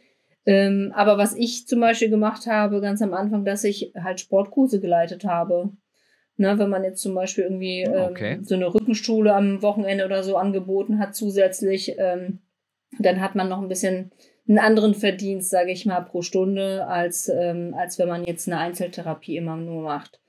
Ähm, 0.45 0.91
aber 0.95 1.17
was 1.17 1.35
ich 1.35 1.67
zum 1.67 1.79
Beispiel 1.79 2.09
gemacht 2.09 2.47
habe, 2.47 2.81
ganz 2.81 3.01
am 3.01 3.13
Anfang, 3.13 3.45
dass 3.45 3.63
ich 3.63 3.93
halt 3.95 4.19
Sportkurse 4.19 4.79
geleitet 4.79 5.25
habe. 5.25 5.71
Ne, 6.35 6.57
wenn 6.57 6.69
man 6.69 6.83
jetzt 6.83 7.01
zum 7.01 7.13
Beispiel 7.13 7.43
irgendwie 7.43 7.87
oh, 7.87 8.07
okay. 8.09 8.33
ähm, 8.33 8.43
so 8.43 8.55
eine 8.55 8.73
Rückenstuhle 8.73 9.35
am 9.35 9.61
Wochenende 9.61 10.03
oder 10.03 10.23
so 10.23 10.35
angeboten 10.35 10.97
hat 10.97 11.15
zusätzlich, 11.15 11.93
ähm, 11.99 12.39
dann 12.97 13.21
hat 13.21 13.35
man 13.35 13.49
noch 13.49 13.61
ein 13.61 13.67
bisschen 13.67 14.11
einen 14.47 14.57
anderen 14.57 14.95
Verdienst, 14.95 15.51
sage 15.51 15.71
ich 15.71 15.85
mal, 15.85 16.01
pro 16.01 16.23
Stunde, 16.23 16.87
als, 16.87 17.29
ähm, 17.29 17.75
als 17.77 17.99
wenn 17.99 18.07
man 18.07 18.23
jetzt 18.23 18.47
eine 18.47 18.57
Einzeltherapie 18.57 19.37
immer 19.37 19.55
nur 19.55 19.83
macht. 19.83 20.22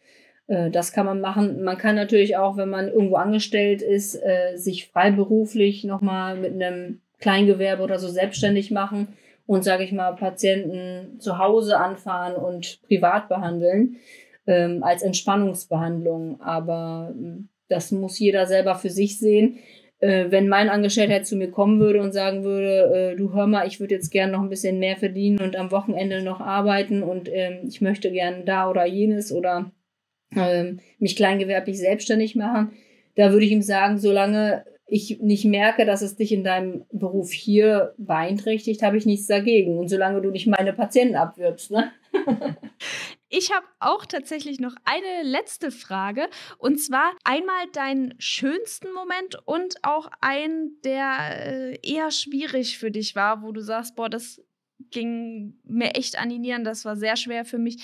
Äh, 0.46 0.70
das 0.70 0.92
kann 0.92 1.06
man 1.06 1.20
machen. 1.20 1.62
Man 1.62 1.78
kann 1.78 1.94
natürlich 1.94 2.36
auch, 2.36 2.56
wenn 2.56 2.68
man 2.68 2.88
irgendwo 2.88 3.16
angestellt 3.16 3.82
ist, 3.82 4.14
äh, 4.14 4.56
sich 4.56 4.88
freiberuflich 4.88 5.84
nochmal 5.84 6.36
mit 6.36 6.52
einem 6.52 7.00
Kleingewerbe 7.20 7.82
oder 7.82 7.98
so 7.98 8.08
selbstständig 8.08 8.70
machen 8.70 9.08
und, 9.46 9.64
sage 9.64 9.84
ich 9.84 9.92
mal, 9.92 10.12
Patienten 10.12 11.20
zu 11.20 11.38
Hause 11.38 11.78
anfahren 11.78 12.34
und 12.34 12.80
privat 12.86 13.28
behandeln 13.28 13.96
ähm, 14.46 14.82
als 14.82 15.02
Entspannungsbehandlung. 15.02 16.40
Aber 16.40 17.12
hm, 17.14 17.48
das 17.68 17.92
muss 17.92 18.18
jeder 18.18 18.46
selber 18.46 18.74
für 18.74 18.90
sich 18.90 19.18
sehen. 19.18 19.58
Äh, 20.00 20.26
wenn 20.30 20.48
mein 20.48 20.68
Angestellter 20.68 21.22
zu 21.22 21.36
mir 21.36 21.50
kommen 21.50 21.80
würde 21.80 22.02
und 22.02 22.12
sagen 22.12 22.44
würde, 22.44 23.14
du 23.16 23.32
hör 23.32 23.46
mal, 23.46 23.66
ich 23.66 23.80
würde 23.80 23.94
jetzt 23.94 24.10
gerne 24.10 24.32
noch 24.32 24.42
ein 24.42 24.50
bisschen 24.50 24.78
mehr 24.78 24.96
verdienen 24.96 25.38
und 25.40 25.56
am 25.56 25.70
Wochenende 25.70 26.20
noch 26.20 26.40
arbeiten 26.40 27.02
und 27.02 27.30
ähm, 27.32 27.60
ich 27.66 27.80
möchte 27.80 28.10
gerne 28.10 28.44
da 28.44 28.68
oder 28.68 28.84
jenes 28.84 29.32
oder 29.32 29.72
ähm, 30.36 30.80
mich 30.98 31.16
kleingewerblich 31.16 31.78
selbstständig 31.78 32.36
machen. 32.36 32.72
Da 33.16 33.32
würde 33.32 33.44
ich 33.44 33.52
ihm 33.52 33.62
sagen, 33.62 33.98
solange 33.98 34.64
ich 34.86 35.18
nicht 35.20 35.44
merke, 35.44 35.86
dass 35.86 36.02
es 36.02 36.16
dich 36.16 36.32
in 36.32 36.44
deinem 36.44 36.84
Beruf 36.92 37.32
hier 37.32 37.94
beeinträchtigt, 37.96 38.82
habe 38.82 38.98
ich 38.98 39.06
nichts 39.06 39.26
dagegen. 39.26 39.78
Und 39.78 39.88
solange 39.88 40.20
du 40.20 40.30
nicht 40.30 40.46
meine 40.46 40.72
Patienten 40.72 41.16
abwirbst, 41.16 41.70
ne? 41.70 41.92
Ich 43.36 43.52
habe 43.52 43.66
auch 43.80 44.06
tatsächlich 44.06 44.60
noch 44.60 44.76
eine 44.84 45.28
letzte 45.28 45.72
Frage. 45.72 46.28
Und 46.56 46.80
zwar 46.80 47.10
einmal 47.24 47.66
deinen 47.72 48.14
schönsten 48.20 48.92
Moment 48.92 49.36
und 49.44 49.74
auch 49.82 50.08
einen, 50.20 50.80
der 50.84 51.72
äh, 51.72 51.78
eher 51.82 52.12
schwierig 52.12 52.78
für 52.78 52.92
dich 52.92 53.16
war, 53.16 53.42
wo 53.42 53.50
du 53.50 53.60
sagst, 53.60 53.96
boah, 53.96 54.08
das 54.08 54.40
ging 54.90 55.58
mir 55.64 55.96
echt 55.96 56.16
an 56.16 56.28
die 56.28 56.38
Nieren, 56.38 56.62
das 56.62 56.84
war 56.84 56.94
sehr 56.94 57.16
schwer 57.16 57.44
für 57.44 57.58
mich. 57.58 57.82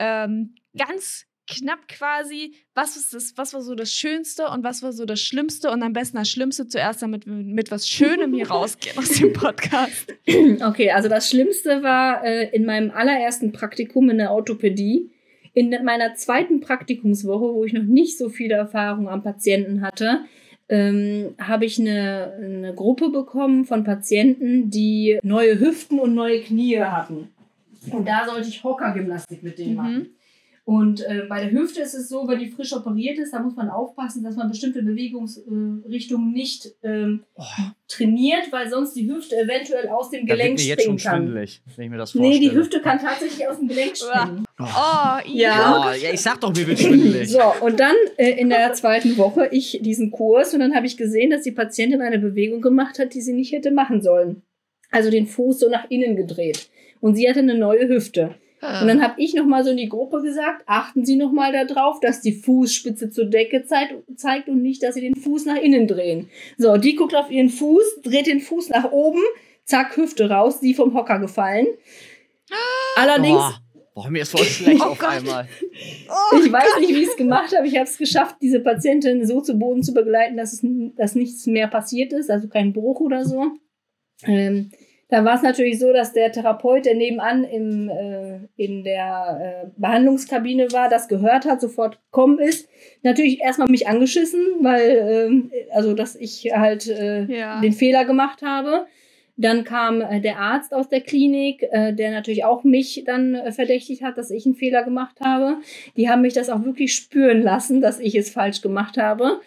Ähm, 0.00 0.56
ganz 0.76 1.27
knapp 1.48 1.88
quasi, 1.88 2.54
was, 2.74 2.96
ist 2.96 3.14
das, 3.14 3.32
was 3.36 3.54
war 3.54 3.62
so 3.62 3.74
das 3.74 3.92
Schönste 3.92 4.48
und 4.48 4.62
was 4.62 4.82
war 4.82 4.92
so 4.92 5.04
das 5.06 5.20
Schlimmste 5.20 5.70
und 5.70 5.82
am 5.82 5.92
besten 5.92 6.18
das 6.18 6.30
Schlimmste 6.30 6.68
zuerst, 6.68 7.02
damit 7.02 7.26
wir 7.26 7.32
mit 7.32 7.70
was 7.70 7.88
Schönem 7.88 8.34
hier 8.34 8.48
rausgehen 8.50 8.96
aus 8.98 9.10
dem 9.10 9.32
Podcast. 9.32 10.14
Okay, 10.26 10.90
also 10.90 11.08
das 11.08 11.30
Schlimmste 11.30 11.82
war 11.82 12.24
äh, 12.24 12.50
in 12.54 12.64
meinem 12.64 12.90
allerersten 12.90 13.52
Praktikum 13.52 14.10
in 14.10 14.18
der 14.18 14.30
Orthopädie. 14.32 15.10
In 15.54 15.70
meiner 15.84 16.14
zweiten 16.14 16.60
Praktikumswoche, 16.60 17.54
wo 17.54 17.64
ich 17.64 17.72
noch 17.72 17.82
nicht 17.82 18.18
so 18.18 18.28
viele 18.28 18.54
Erfahrung 18.54 19.08
am 19.08 19.22
Patienten 19.22 19.80
hatte, 19.82 20.20
ähm, 20.68 21.34
habe 21.40 21.64
ich 21.64 21.80
eine, 21.80 22.34
eine 22.36 22.74
Gruppe 22.74 23.08
bekommen 23.08 23.64
von 23.64 23.84
Patienten, 23.84 24.70
die 24.70 25.18
neue 25.22 25.58
Hüften 25.58 25.98
und 25.98 26.14
neue 26.14 26.40
Knie 26.42 26.78
hatten. 26.78 27.30
Und 27.90 28.06
da 28.06 28.26
sollte 28.26 28.48
ich 28.48 28.62
Hockergymnastik 28.62 29.42
mit 29.42 29.58
denen 29.58 29.70
mhm. 29.70 29.76
machen. 29.76 30.17
Und 30.68 31.00
äh, 31.00 31.22
bei 31.26 31.40
der 31.40 31.50
Hüfte 31.50 31.80
ist 31.80 31.94
es 31.94 32.10
so, 32.10 32.28
wenn 32.28 32.40
die 32.40 32.50
frisch 32.50 32.74
operiert 32.74 33.18
ist, 33.18 33.32
da 33.32 33.40
muss 33.40 33.56
man 33.56 33.70
aufpassen, 33.70 34.22
dass 34.22 34.36
man 34.36 34.50
bestimmte 34.50 34.82
Bewegungsrichtungen 34.82 36.34
äh, 36.34 36.36
nicht 36.36 36.74
ähm, 36.82 37.24
oh. 37.36 37.42
trainiert, 37.88 38.52
weil 38.52 38.68
sonst 38.68 38.92
die 38.92 39.10
Hüfte 39.10 39.34
eventuell 39.34 39.88
aus 39.88 40.10
dem 40.10 40.26
Gelenk 40.26 40.58
da 40.58 40.62
springen 40.62 40.68
jetzt 40.68 40.84
schon 40.84 40.96
kann. 40.98 41.22
Schwindelig, 41.22 41.62
wenn 41.74 41.84
ich 41.86 41.90
mir 41.90 41.96
das 41.96 42.12
vorstelle. 42.12 42.34
Nee, 42.34 42.50
die 42.50 42.54
Hüfte 42.54 42.82
kann 42.82 42.98
tatsächlich 42.98 43.48
aus 43.48 43.56
dem 43.56 43.68
Gelenk 43.68 43.96
springen. 43.96 44.44
Oh, 44.58 44.62
ja. 44.62 45.22
ja. 45.24 45.94
ja. 45.94 46.12
Ich 46.12 46.20
sag 46.20 46.38
doch, 46.42 46.54
mir 46.54 46.66
wird 46.66 46.78
schwindelig. 46.78 47.30
So, 47.30 47.40
und 47.62 47.80
dann 47.80 47.96
äh, 48.18 48.32
in 48.32 48.50
der 48.50 48.74
zweiten 48.74 49.16
Woche 49.16 49.48
ich 49.50 49.80
diesen 49.80 50.10
Kurs 50.10 50.52
und 50.52 50.60
dann 50.60 50.74
habe 50.74 50.84
ich 50.84 50.98
gesehen, 50.98 51.30
dass 51.30 51.44
die 51.44 51.52
Patientin 51.52 52.02
eine 52.02 52.18
Bewegung 52.18 52.60
gemacht 52.60 52.98
hat, 52.98 53.14
die 53.14 53.22
sie 53.22 53.32
nicht 53.32 53.52
hätte 53.52 53.70
machen 53.70 54.02
sollen. 54.02 54.42
Also 54.90 55.10
den 55.10 55.28
Fuß 55.28 55.60
so 55.60 55.70
nach 55.70 55.88
innen 55.88 56.14
gedreht. 56.14 56.68
Und 57.00 57.14
sie 57.16 57.26
hatte 57.26 57.38
eine 57.38 57.56
neue 57.56 57.88
Hüfte. 57.88 58.34
Und 58.60 58.88
dann 58.88 59.02
habe 59.02 59.14
ich 59.18 59.34
nochmal 59.34 59.62
so 59.62 59.70
in 59.70 59.76
die 59.76 59.88
Gruppe 59.88 60.20
gesagt, 60.20 60.64
achten 60.66 61.04
Sie 61.04 61.16
nochmal 61.16 61.52
darauf, 61.52 62.00
dass 62.00 62.20
die 62.20 62.32
Fußspitze 62.32 63.10
zur 63.10 63.26
Decke 63.26 63.64
zeigt 63.64 64.48
und 64.48 64.62
nicht, 64.62 64.82
dass 64.82 64.96
Sie 64.96 65.00
den 65.00 65.14
Fuß 65.14 65.46
nach 65.46 65.56
innen 65.56 65.86
drehen. 65.86 66.28
So, 66.56 66.76
die 66.76 66.96
guckt 66.96 67.14
auf 67.14 67.30
ihren 67.30 67.50
Fuß, 67.50 68.02
dreht 68.02 68.26
den 68.26 68.40
Fuß 68.40 68.70
nach 68.70 68.90
oben, 68.90 69.20
zack, 69.64 69.96
Hüfte 69.96 70.28
raus, 70.28 70.60
sie 70.60 70.74
vom 70.74 70.94
Hocker 70.94 71.18
gefallen. 71.20 71.66
Allerdings... 72.96 73.38
Boah. 73.38 73.62
Boah, 73.94 74.10
mir 74.10 74.22
ist 74.22 74.30
voll 74.30 74.44
schlecht 74.44 74.80
oh 74.84 74.90
auf 74.90 74.98
Gott. 75.00 75.08
einmal. 75.08 75.48
Oh 76.08 76.36
ich 76.36 76.52
weiß 76.52 76.72
Gott. 76.72 76.80
nicht, 76.80 76.94
wie 76.94 77.02
ich 77.02 77.08
es 77.08 77.16
gemacht 77.16 77.52
habe. 77.56 77.66
Ich 77.66 77.74
habe 77.74 77.88
es 77.88 77.98
geschafft, 77.98 78.36
diese 78.40 78.60
Patientin 78.60 79.26
so 79.26 79.40
zu 79.40 79.58
Boden 79.58 79.82
zu 79.82 79.92
begleiten, 79.92 80.36
dass, 80.36 80.52
es, 80.52 80.64
dass 80.94 81.16
nichts 81.16 81.46
mehr 81.46 81.66
passiert 81.66 82.12
ist, 82.12 82.30
also 82.30 82.46
kein 82.46 82.72
Bruch 82.72 83.00
oder 83.00 83.24
so. 83.24 83.46
Ähm, 84.22 84.70
da 85.08 85.24
war 85.24 85.36
es 85.36 85.42
natürlich 85.42 85.78
so, 85.78 85.92
dass 85.92 86.12
der 86.12 86.30
Therapeut, 86.32 86.84
der 86.84 86.94
nebenan 86.94 87.44
im, 87.44 87.88
äh, 87.88 88.40
in 88.56 88.84
der 88.84 89.64
äh, 89.64 89.70
Behandlungskabine 89.78 90.70
war, 90.72 90.90
das 90.90 91.08
gehört 91.08 91.46
hat, 91.46 91.62
sofort 91.62 91.98
kommen 92.10 92.38
ist. 92.38 92.68
Natürlich 93.02 93.40
erstmal 93.40 93.68
mich 93.68 93.88
angeschissen, 93.88 94.44
weil, 94.60 95.42
äh, 95.50 95.72
also, 95.72 95.94
dass 95.94 96.14
ich 96.14 96.52
halt 96.54 96.88
äh, 96.88 97.24
ja. 97.24 97.60
den 97.60 97.72
Fehler 97.72 98.04
gemacht 98.04 98.42
habe. 98.42 98.86
Dann 99.40 99.64
kam 99.64 100.02
äh, 100.02 100.20
der 100.20 100.40
Arzt 100.40 100.74
aus 100.74 100.88
der 100.88 101.00
Klinik, 101.00 101.62
äh, 101.70 101.94
der 101.94 102.10
natürlich 102.10 102.44
auch 102.44 102.64
mich 102.64 103.04
dann 103.06 103.34
äh, 103.34 103.52
verdächtigt 103.52 104.02
hat, 104.02 104.18
dass 104.18 104.30
ich 104.30 104.44
einen 104.44 104.56
Fehler 104.56 104.82
gemacht 104.82 105.20
habe. 105.20 105.58
Die 105.96 106.10
haben 106.10 106.22
mich 106.22 106.34
das 106.34 106.50
auch 106.50 106.64
wirklich 106.64 106.94
spüren 106.94 107.40
lassen, 107.40 107.80
dass 107.80 108.00
ich 108.00 108.14
es 108.14 108.30
falsch 108.30 108.60
gemacht 108.60 108.98
habe. 108.98 109.40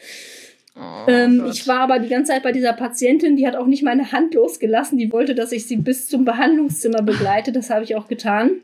Oh, 0.76 1.06
ähm, 1.08 1.46
ich 1.52 1.68
war 1.68 1.80
aber 1.80 2.00
die 2.00 2.08
ganze 2.08 2.32
Zeit 2.32 2.44
bei 2.44 2.52
dieser 2.52 2.74
Patientin, 2.74 3.36
die 3.36 3.46
hat 3.46 3.56
auch 3.56 3.66
nicht 3.66 3.84
meine 3.84 4.12
Hand 4.12 4.34
losgelassen. 4.34 4.98
Die 4.98 5.12
wollte, 5.12 5.36
dass 5.36 5.52
ich 5.52 5.68
sie 5.68 5.78
bis 5.78 6.08
zum 6.08 6.26
Behandlungszimmer 6.26 7.02
begleite. 7.02 7.52
Das 7.52 7.70
habe 7.70 7.84
ich 7.84 7.96
auch 7.96 8.08
getan. 8.08 8.62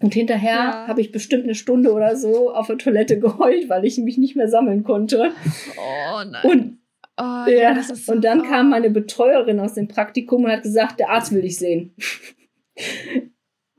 Und 0.00 0.14
hinterher 0.14 0.54
ja. 0.54 0.86
habe 0.88 1.00
ich 1.00 1.12
bestimmt 1.12 1.44
eine 1.44 1.54
Stunde 1.54 1.92
oder 1.92 2.16
so 2.16 2.52
auf 2.52 2.66
der 2.66 2.78
Toilette 2.78 3.20
geheult, 3.20 3.68
weil 3.68 3.84
ich 3.84 3.98
mich 3.98 4.18
nicht 4.18 4.34
mehr 4.34 4.48
sammeln 4.48 4.82
konnte. 4.82 5.32
Oh 5.76 6.24
nein. 6.28 6.44
Und, 6.44 6.78
oh, 7.18 7.50
ja, 7.50 7.80
so, 7.82 8.12
und 8.12 8.24
dann 8.24 8.40
oh. 8.40 8.44
kam 8.44 8.70
meine 8.70 8.90
Betreuerin 8.90 9.60
aus 9.60 9.74
dem 9.74 9.88
Praktikum 9.88 10.44
und 10.44 10.50
hat 10.50 10.62
gesagt, 10.62 10.98
der 10.98 11.10
Arzt 11.10 11.32
will 11.32 11.42
dich 11.42 11.58
sehen. 11.58 11.94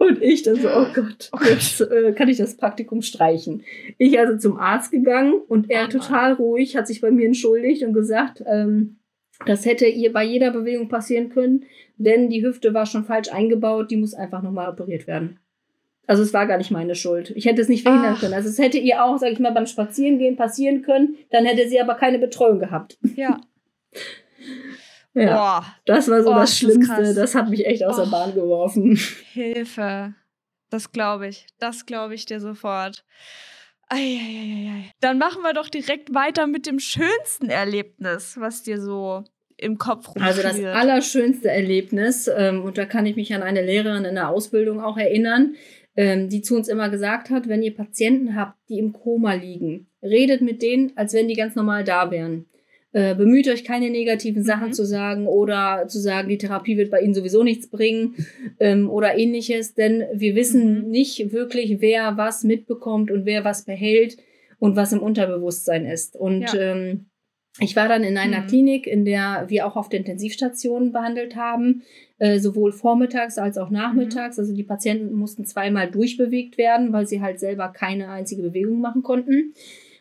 Und 0.04 0.22
ich 0.22 0.44
dann 0.44 0.56
so, 0.56 0.68
oh 0.68 0.86
Gott, 0.94 1.30
oh 1.32 1.46
jetzt 1.46 1.80
äh, 1.80 2.12
kann 2.12 2.28
ich 2.28 2.38
das 2.38 2.58
Praktikum 2.58 3.02
streichen. 3.02 3.64
Ich 3.98 4.20
also 4.20 4.38
zum 4.38 4.58
Arzt 4.58 4.92
gegangen 4.92 5.34
und 5.48 5.70
er 5.70 5.86
oh 5.86 5.90
total 5.90 6.34
ruhig 6.34 6.76
hat 6.76 6.88
sich 6.88 7.00
bei 7.00 7.10
mir 7.10 7.26
entschuldigt 7.26 7.84
und 7.84 7.94
gesagt, 7.94 8.44
ähm, 8.46 8.98
das 9.46 9.66
hätte 9.66 9.86
ihr 9.86 10.12
bei 10.12 10.24
jeder 10.26 10.52
Bewegung 10.52 10.90
passieren 10.90 11.30
können, 11.30 11.66
denn 11.96 12.30
die 12.30 12.46
Hüfte 12.46 12.74
war 12.74 12.86
schon 12.86 13.06
falsch 13.06 13.32
eingebaut, 13.32 13.92
die 13.92 13.98
muss 13.98 14.14
einfach 14.14 14.42
nochmal 14.42 14.70
operiert 14.70 15.08
werden. 15.08 15.40
Also 16.06 16.22
es 16.22 16.34
war 16.34 16.48
gar 16.48 16.58
nicht 16.58 16.72
meine 16.72 16.96
Schuld. 16.96 17.32
Ich 17.36 17.46
hätte 17.46 17.62
es 17.62 17.70
nicht 17.70 17.84
verhindern 17.84 18.16
Ach. 18.18 18.20
können. 18.20 18.34
Also 18.34 18.50
es 18.50 18.60
hätte 18.60 18.78
ihr 18.78 19.06
auch, 19.06 19.18
sag 19.18 19.32
ich 19.32 19.40
mal, 19.40 19.54
beim 19.54 19.68
Spazierengehen 19.68 20.36
passieren 20.36 20.82
können, 20.82 21.16
dann 21.32 21.46
hätte 21.46 21.70
sie 21.70 21.80
aber 21.80 21.96
keine 21.96 22.20
Betreuung 22.20 22.60
gehabt. 22.60 22.98
Ja. 23.16 23.40
Ja, 25.14 25.36
Boah. 25.36 25.66
das 25.86 26.10
war 26.10 26.24
so 26.24 26.32
Boah, 26.32 26.40
das 26.42 26.58
Schlimmste. 26.58 27.02
Das, 27.02 27.16
das, 27.16 27.36
hat 27.36 27.50
mich 27.50 27.66
echt 27.66 27.84
aus 27.84 27.98
der 27.98 28.06
Bahn 28.06 28.34
geworfen. 28.34 29.00
Hilfe. 29.32 30.14
Das 30.70 30.92
glaube 30.92 31.28
ich. 31.28 31.46
Das 31.60 31.86
glaube 31.86 32.16
ich 32.16 32.26
dir 32.26 32.40
sofort. 32.40 33.06
Eieieiei. 33.90 34.92
Dann 35.02 35.20
machen 35.20 35.44
wir 35.44 35.54
doch 35.54 35.70
direkt 35.70 36.16
weiter 36.16 36.48
mit 36.48 36.66
dem 36.66 36.80
schönsten 36.80 37.50
Erlebnis, 37.50 38.38
was 38.40 38.64
dir 38.64 38.82
so 38.82 39.24
im 39.58 39.78
Kopf 39.78 40.08
rumführt. 40.08 40.26
Also 40.26 40.42
das 40.42 40.76
allerschönste 40.76 41.52
Erlebnis, 41.52 42.28
ähm, 42.36 42.64
und 42.64 42.78
da 42.78 42.86
kann 42.86 43.06
ich 43.06 43.16
mich 43.16 43.34
an 43.36 43.44
eine 43.44 43.62
Lehrerin 43.62 44.06
in 44.06 44.16
der 44.16 44.30
Ausbildung 44.30 44.82
auch 44.82 44.98
erinnern, 44.98 45.56
ähm, 45.96 46.30
die 46.30 46.42
zu 46.42 46.56
uns 46.56 46.68
immer 46.68 46.90
gesagt 46.90 47.30
hat, 47.30 47.48
wenn 47.48 47.62
ihr 47.62 47.76
Patienten 47.76 48.36
habt, 48.36 48.58
die 48.70 48.80
im 48.80 48.94
Koma 48.94 49.34
liegen, 49.34 49.88
redet 50.02 50.42
mit 50.42 50.62
denen, 50.62 50.92
als 50.96 51.14
wenn 51.14 51.28
die 51.28 51.36
ganz 51.36 51.56
normal 51.56 51.84
da 51.84 52.10
wären. 52.10 52.48
Äh, 52.96 53.16
bemüht 53.16 53.48
euch 53.48 53.64
keine 53.64 53.90
negativen 53.90 54.44
Sachen 54.44 54.68
mhm. 54.68 54.74
zu 54.74 54.86
sagen 54.86 55.26
oder 55.26 55.88
zu 55.88 56.00
sagen, 56.00 56.30
die 56.30 56.38
Therapie 56.38 56.78
wird 56.78 56.92
bei 56.92 57.02
Ihnen 57.02 57.16
sowieso 57.16 57.42
nichts 57.44 57.68
bringen 57.68 58.16
ähm, 58.60 58.88
oder 58.88 59.18
ähnliches, 59.18 59.74
denn 59.74 60.04
wir 60.14 60.36
wissen 60.36 60.84
mhm. 60.84 60.90
nicht 60.92 61.32
wirklich, 61.32 61.82
wer 61.82 62.18
was 62.18 62.44
mitbekommt 62.44 63.10
und 63.10 63.26
wer 63.26 63.44
was 63.44 63.66
behält 63.66 64.18
und 64.60 64.76
was 64.76 64.94
im 64.94 65.00
Unterbewusstsein 65.00 65.88
ist. 65.88 66.16
Und 66.16 66.54
ja. 66.54 66.74
ähm, 66.74 67.08
ich 67.60 67.76
war 67.76 67.88
dann 67.88 68.04
in 68.04 68.18
einer 68.18 68.42
mhm. 68.42 68.48
Klinik, 68.48 68.86
in 68.86 69.06
der 69.06 69.46
wir 69.48 69.66
auch 69.66 69.76
auf 69.76 69.90
der 69.90 70.00
Intensivstation 70.00 70.92
behandelt 70.92 71.36
haben, 71.36 71.82
äh, 72.20 72.40
sowohl 72.40 72.72
vormittags 72.72 73.40
als 73.40 73.58
auch 73.58 73.72
nachmittags. 73.72 74.38
Mhm. 74.38 74.42
Also 74.42 74.56
die 74.56 74.64
Patienten 74.64 75.14
mussten 75.14 75.46
zweimal 75.46 75.90
durchbewegt 75.90 76.60
werden, 76.60 76.94
weil 76.94 77.08
sie 77.08 77.22
halt 77.22 77.40
selber 77.40 77.70
keine 77.70 78.10
einzige 78.10 78.44
Bewegung 78.44 78.82
machen 78.82 79.02
konnten. 79.02 79.54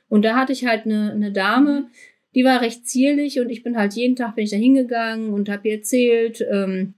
Und 0.08 0.26
da 0.26 0.36
hatte 0.36 0.52
ich 0.52 0.66
halt 0.66 0.84
eine, 0.84 1.12
eine 1.12 1.32
Dame, 1.32 1.86
die 2.34 2.44
war 2.44 2.60
recht 2.60 2.86
zierlich 2.86 3.40
und 3.40 3.50
ich 3.50 3.62
bin 3.62 3.76
halt 3.76 3.94
jeden 3.94 4.16
Tag 4.16 4.36
bin 4.36 4.44
ich 4.44 4.50
da 4.50 4.56
hingegangen 4.56 5.32
und 5.32 5.48
habe 5.48 5.68
ihr 5.68 5.76
erzählt, 5.76 6.44
ähm, 6.50 6.94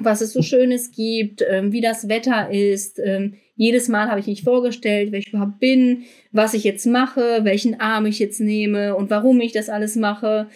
was 0.00 0.22
es 0.22 0.32
so 0.32 0.42
Schönes 0.42 0.90
gibt, 0.90 1.44
ähm, 1.48 1.72
wie 1.72 1.80
das 1.80 2.08
Wetter 2.08 2.50
ist. 2.50 2.98
Ähm, 2.98 3.34
jedes 3.54 3.88
Mal 3.88 4.08
habe 4.08 4.20
ich 4.20 4.26
mich 4.26 4.42
vorgestellt, 4.42 5.12
wer 5.12 5.18
ich 5.18 5.28
überhaupt 5.28 5.60
bin, 5.60 6.04
was 6.30 6.54
ich 6.54 6.64
jetzt 6.64 6.86
mache, 6.86 7.40
welchen 7.44 7.78
Arm 7.78 8.06
ich 8.06 8.18
jetzt 8.18 8.40
nehme 8.40 8.96
und 8.96 9.10
warum 9.10 9.40
ich 9.40 9.52
das 9.52 9.68
alles 9.68 9.96
mache. 9.96 10.48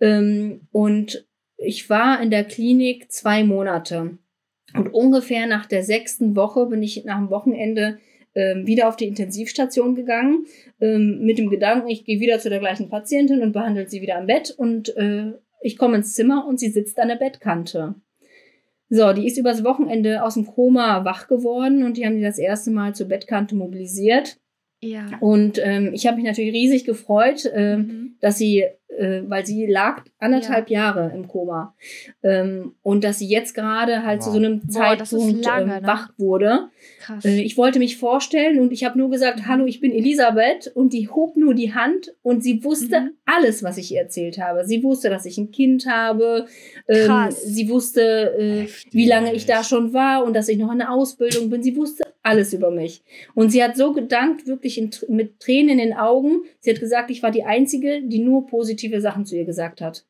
Ähm, 0.00 0.68
und 0.70 1.26
ich 1.56 1.90
war 1.90 2.22
in 2.22 2.30
der 2.30 2.44
Klinik 2.44 3.10
zwei 3.10 3.42
Monate. 3.42 4.18
Und 4.74 4.92
ungefähr 4.92 5.46
nach 5.46 5.66
der 5.66 5.82
sechsten 5.82 6.36
Woche 6.36 6.66
bin 6.66 6.82
ich 6.82 7.04
nach 7.04 7.18
dem 7.18 7.30
Wochenende 7.30 7.98
ähm, 8.36 8.66
wieder 8.66 8.88
auf 8.88 8.96
die 8.96 9.08
Intensivstation 9.08 9.94
gegangen, 9.96 10.46
ähm, 10.80 11.20
mit 11.22 11.38
dem 11.38 11.50
Gedanken, 11.50 11.88
ich 11.88 12.04
gehe 12.04 12.20
wieder 12.20 12.38
zu 12.38 12.50
der 12.50 12.60
gleichen 12.60 12.88
Patientin 12.88 13.42
und 13.42 13.52
behandle 13.52 13.88
sie 13.88 14.02
wieder 14.02 14.18
am 14.18 14.26
Bett 14.26 14.54
und 14.56 14.96
äh, 14.96 15.32
ich 15.62 15.76
komme 15.78 15.96
ins 15.96 16.12
Zimmer 16.12 16.46
und 16.46 16.60
sie 16.60 16.68
sitzt 16.68 17.00
an 17.00 17.08
der 17.08 17.16
Bettkante. 17.16 17.96
So, 18.88 19.12
die 19.12 19.26
ist 19.26 19.38
übers 19.38 19.64
Wochenende 19.64 20.22
aus 20.22 20.34
dem 20.34 20.46
Koma 20.46 21.04
wach 21.04 21.26
geworden 21.26 21.82
und 21.82 21.96
die 21.96 22.06
haben 22.06 22.16
sie 22.16 22.22
das 22.22 22.38
erste 22.38 22.70
Mal 22.70 22.94
zur 22.94 23.08
Bettkante 23.08 23.56
mobilisiert. 23.56 24.38
Ja. 24.80 25.06
Und 25.20 25.58
ähm, 25.62 25.90
ich 25.94 26.06
habe 26.06 26.16
mich 26.16 26.26
natürlich 26.26 26.54
riesig 26.54 26.84
gefreut, 26.84 27.50
äh, 27.52 27.78
mhm. 27.78 28.16
dass 28.20 28.38
sie 28.38 28.64
äh, 28.96 29.22
weil 29.28 29.46
sie 29.46 29.66
lag 29.66 30.02
anderthalb 30.18 30.70
ja. 30.70 30.80
Jahre 30.80 31.12
im 31.14 31.28
Koma. 31.28 31.74
Ähm, 32.22 32.74
und 32.82 33.04
dass 33.04 33.18
sie 33.18 33.28
jetzt 33.28 33.54
gerade 33.54 34.04
halt 34.04 34.20
wow. 34.20 34.26
zu 34.26 34.32
so 34.32 34.38
einem 34.38 34.60
Boah, 34.60 34.72
Zeitpunkt 34.72 35.44
lange, 35.44 35.78
ähm, 35.78 35.86
wach 35.86 36.10
wurde. 36.18 36.68
Krass. 37.00 37.24
Äh, 37.24 37.40
ich 37.42 37.56
wollte 37.56 37.78
mich 37.78 37.96
vorstellen 37.96 38.60
und 38.60 38.72
ich 38.72 38.84
habe 38.84 38.98
nur 38.98 39.10
gesagt, 39.10 39.40
mhm. 39.40 39.46
hallo, 39.46 39.66
ich 39.66 39.80
bin 39.80 39.92
Elisabeth 39.92 40.68
und 40.74 40.92
die 40.92 41.08
hob 41.08 41.36
nur 41.36 41.54
die 41.54 41.74
Hand 41.74 42.14
und 42.22 42.42
sie 42.42 42.64
wusste 42.64 43.00
mhm. 43.00 43.10
alles, 43.24 43.62
was 43.62 43.78
ich 43.78 43.92
ihr 43.92 44.00
erzählt 44.00 44.38
habe. 44.38 44.64
Sie 44.64 44.82
wusste, 44.82 45.10
dass 45.10 45.26
ich 45.26 45.38
ein 45.38 45.50
Kind 45.50 45.86
habe. 45.86 46.46
Ähm, 46.88 47.28
sie 47.30 47.68
wusste, 47.68 48.34
äh, 48.38 48.66
wie 48.90 49.06
lange 49.06 49.34
ich 49.34 49.46
da 49.46 49.62
schon 49.62 49.92
war 49.92 50.24
und 50.24 50.34
dass 50.34 50.48
ich 50.48 50.58
noch 50.58 50.72
in 50.72 50.78
der 50.78 50.90
Ausbildung 50.90 51.50
bin. 51.50 51.62
Sie 51.62 51.76
wusste 51.76 52.04
alles 52.26 52.52
über 52.52 52.70
mich. 52.72 53.02
Und 53.34 53.50
sie 53.50 53.62
hat 53.62 53.76
so 53.76 53.92
gedankt, 53.92 54.46
wirklich 54.46 54.78
in, 54.78 54.90
mit 55.08 55.38
Tränen 55.38 55.70
in 55.70 55.78
den 55.78 55.92
Augen. 55.94 56.42
Sie 56.58 56.70
hat 56.70 56.80
gesagt, 56.80 57.10
ich 57.10 57.22
war 57.22 57.30
die 57.30 57.44
Einzige, 57.44 58.02
die 58.02 58.18
nur 58.18 58.48
positive 58.86 59.00
Sachen 59.00 59.26
zu 59.26 59.36
ihr 59.36 59.44
gesagt 59.44 59.80
hat. 59.80 60.06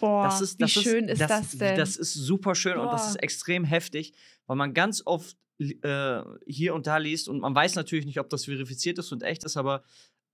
Boah, 0.00 0.24
das 0.24 0.40
ist, 0.40 0.60
das 0.60 0.76
wie 0.76 0.80
schön 0.80 1.08
ist, 1.08 1.20
das, 1.20 1.28
das, 1.28 1.58
denn? 1.58 1.76
Das 1.76 1.96
ist 1.96 2.14
super 2.14 2.54
schön 2.54 2.76
Boah. 2.76 2.84
und 2.84 2.92
das 2.92 3.10
ist 3.10 3.16
extrem 3.16 3.64
heftig, 3.64 4.14
weil 4.46 4.56
man 4.56 4.72
ganz 4.72 5.02
oft 5.04 5.36
äh, 5.58 6.22
hier 6.46 6.74
und 6.74 6.86
da 6.86 6.98
liest 6.98 7.28
und 7.28 7.40
man 7.40 7.54
weiß 7.54 7.74
natürlich 7.74 8.06
nicht, 8.06 8.20
ob 8.20 8.28
das 8.28 8.44
verifiziert 8.44 8.98
ist 8.98 9.10
und 9.10 9.24
echt 9.24 9.42
ist, 9.42 9.56
aber 9.56 9.82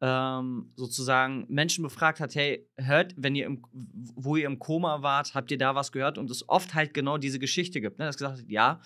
ähm, 0.02 0.70
sozusagen 0.76 1.46
Menschen 1.48 1.82
befragt 1.82 2.20
hat, 2.20 2.34
hey, 2.34 2.68
hört, 2.76 3.14
wenn 3.16 3.34
ihr 3.34 3.46
im, 3.46 3.62
wo 3.72 4.36
ihr 4.36 4.46
im 4.46 4.58
Koma 4.58 5.00
wart, 5.00 5.34
habt 5.34 5.50
ihr 5.50 5.56
da 5.56 5.74
was 5.74 5.92
gehört? 5.92 6.18
Und 6.18 6.30
es 6.30 6.46
oft 6.46 6.74
halt 6.74 6.92
genau 6.92 7.16
diese 7.16 7.38
Geschichte 7.38 7.80
gibt. 7.80 7.98
Ne? 7.98 8.04
Das 8.04 8.18
gesagt 8.18 8.40
hat, 8.40 8.48
ja, 8.48 8.82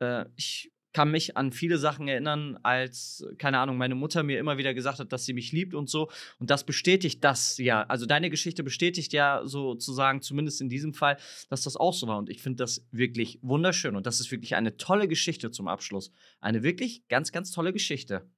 äh, 0.00 0.26
ich 0.36 0.70
kann 0.92 1.10
mich 1.10 1.36
an 1.36 1.52
viele 1.52 1.78
Sachen 1.78 2.08
erinnern, 2.08 2.58
als, 2.62 3.24
keine 3.38 3.58
Ahnung, 3.58 3.76
meine 3.76 3.94
Mutter 3.94 4.22
mir 4.22 4.38
immer 4.38 4.58
wieder 4.58 4.74
gesagt 4.74 4.98
hat, 4.98 5.12
dass 5.12 5.24
sie 5.24 5.32
mich 5.32 5.52
liebt 5.52 5.74
und 5.74 5.88
so. 5.88 6.10
Und 6.38 6.50
das 6.50 6.64
bestätigt 6.64 7.22
das 7.22 7.58
ja. 7.58 7.84
Also 7.84 8.06
deine 8.06 8.30
Geschichte 8.30 8.64
bestätigt 8.64 9.12
ja 9.12 9.42
sozusagen, 9.44 10.20
zumindest 10.20 10.60
in 10.60 10.68
diesem 10.68 10.92
Fall, 10.92 11.16
dass 11.48 11.62
das 11.62 11.76
auch 11.76 11.94
so 11.94 12.08
war. 12.08 12.18
Und 12.18 12.28
ich 12.28 12.42
finde 12.42 12.56
das 12.56 12.86
wirklich 12.90 13.38
wunderschön. 13.42 13.94
Und 13.94 14.06
das 14.06 14.20
ist 14.20 14.30
wirklich 14.30 14.56
eine 14.56 14.76
tolle 14.76 15.06
Geschichte 15.06 15.50
zum 15.50 15.68
Abschluss. 15.68 16.10
Eine 16.40 16.62
wirklich 16.62 17.06
ganz, 17.08 17.30
ganz 17.30 17.52
tolle 17.52 17.72
Geschichte. 17.72 18.28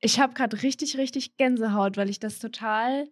Ich 0.00 0.20
habe 0.20 0.34
gerade 0.34 0.62
richtig, 0.62 0.98
richtig 0.98 1.36
Gänsehaut, 1.36 1.96
weil 1.96 2.10
ich 2.10 2.20
das 2.20 2.38
total, 2.38 3.08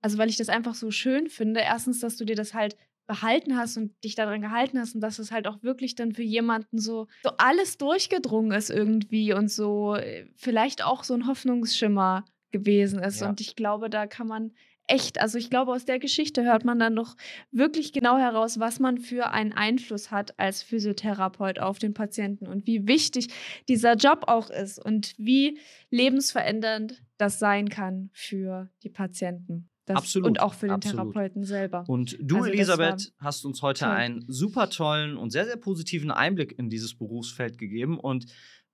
also 0.00 0.18
weil 0.18 0.30
ich 0.30 0.36
das 0.36 0.48
einfach 0.48 0.74
so 0.74 0.90
schön 0.90 1.28
finde. 1.28 1.60
Erstens, 1.60 2.00
dass 2.00 2.16
du 2.16 2.24
dir 2.24 2.36
das 2.36 2.54
halt 2.54 2.76
behalten 3.06 3.56
hast 3.56 3.76
und 3.76 3.92
dich 4.02 4.14
daran 4.14 4.40
gehalten 4.40 4.78
hast 4.78 4.94
und 4.94 5.00
dass 5.00 5.18
es 5.18 5.30
halt 5.30 5.46
auch 5.46 5.62
wirklich 5.62 5.94
dann 5.94 6.12
für 6.12 6.22
jemanden 6.22 6.78
so, 6.78 7.06
so 7.22 7.30
alles 7.38 7.78
durchgedrungen 7.78 8.52
ist 8.52 8.70
irgendwie 8.70 9.32
und 9.32 9.50
so 9.50 9.96
äh, 9.96 10.26
vielleicht 10.36 10.84
auch 10.84 11.04
so 11.04 11.14
ein 11.14 11.26
Hoffnungsschimmer 11.26 12.24
gewesen 12.50 13.00
ist. 13.00 13.20
Ja. 13.20 13.28
Und 13.28 13.40
ich 13.40 13.56
glaube, 13.56 13.90
da 13.90 14.06
kann 14.06 14.26
man 14.26 14.52
echt, 14.86 15.20
also 15.20 15.38
ich 15.38 15.50
glaube, 15.50 15.72
aus 15.72 15.84
der 15.84 15.98
Geschichte 15.98 16.44
hört 16.44 16.64
man 16.64 16.78
dann 16.78 16.94
noch 16.94 17.16
wirklich 17.50 17.92
genau 17.92 18.18
heraus, 18.18 18.60
was 18.60 18.80
man 18.80 18.98
für 18.98 19.30
einen 19.30 19.52
Einfluss 19.52 20.10
hat 20.10 20.38
als 20.38 20.62
Physiotherapeut 20.62 21.58
auf 21.58 21.78
den 21.78 21.94
Patienten 21.94 22.46
und 22.46 22.66
wie 22.66 22.86
wichtig 22.86 23.28
dieser 23.68 23.94
Job 23.94 24.24
auch 24.26 24.50
ist 24.50 24.84
und 24.84 25.14
wie 25.18 25.58
lebensverändernd 25.90 27.02
das 27.16 27.38
sein 27.38 27.68
kann 27.68 28.10
für 28.12 28.70
die 28.82 28.90
Patienten. 28.90 29.68
Das, 29.86 29.96
absolut. 29.96 30.28
Und 30.28 30.40
auch 30.40 30.54
für 30.54 30.66
den 30.66 30.76
absolut. 30.76 31.12
Therapeuten 31.12 31.44
selber. 31.44 31.84
Und 31.86 32.16
du, 32.20 32.36
also 32.36 32.48
Elisabeth, 32.48 33.12
hast 33.18 33.44
uns 33.44 33.60
heute 33.60 33.84
toll. 33.84 33.90
einen 33.90 34.24
super 34.28 34.70
tollen 34.70 35.16
und 35.16 35.30
sehr, 35.30 35.44
sehr 35.44 35.56
positiven 35.56 36.10
Einblick 36.10 36.58
in 36.58 36.70
dieses 36.70 36.96
Berufsfeld 36.96 37.58
gegeben. 37.58 37.98
Und 37.98 38.26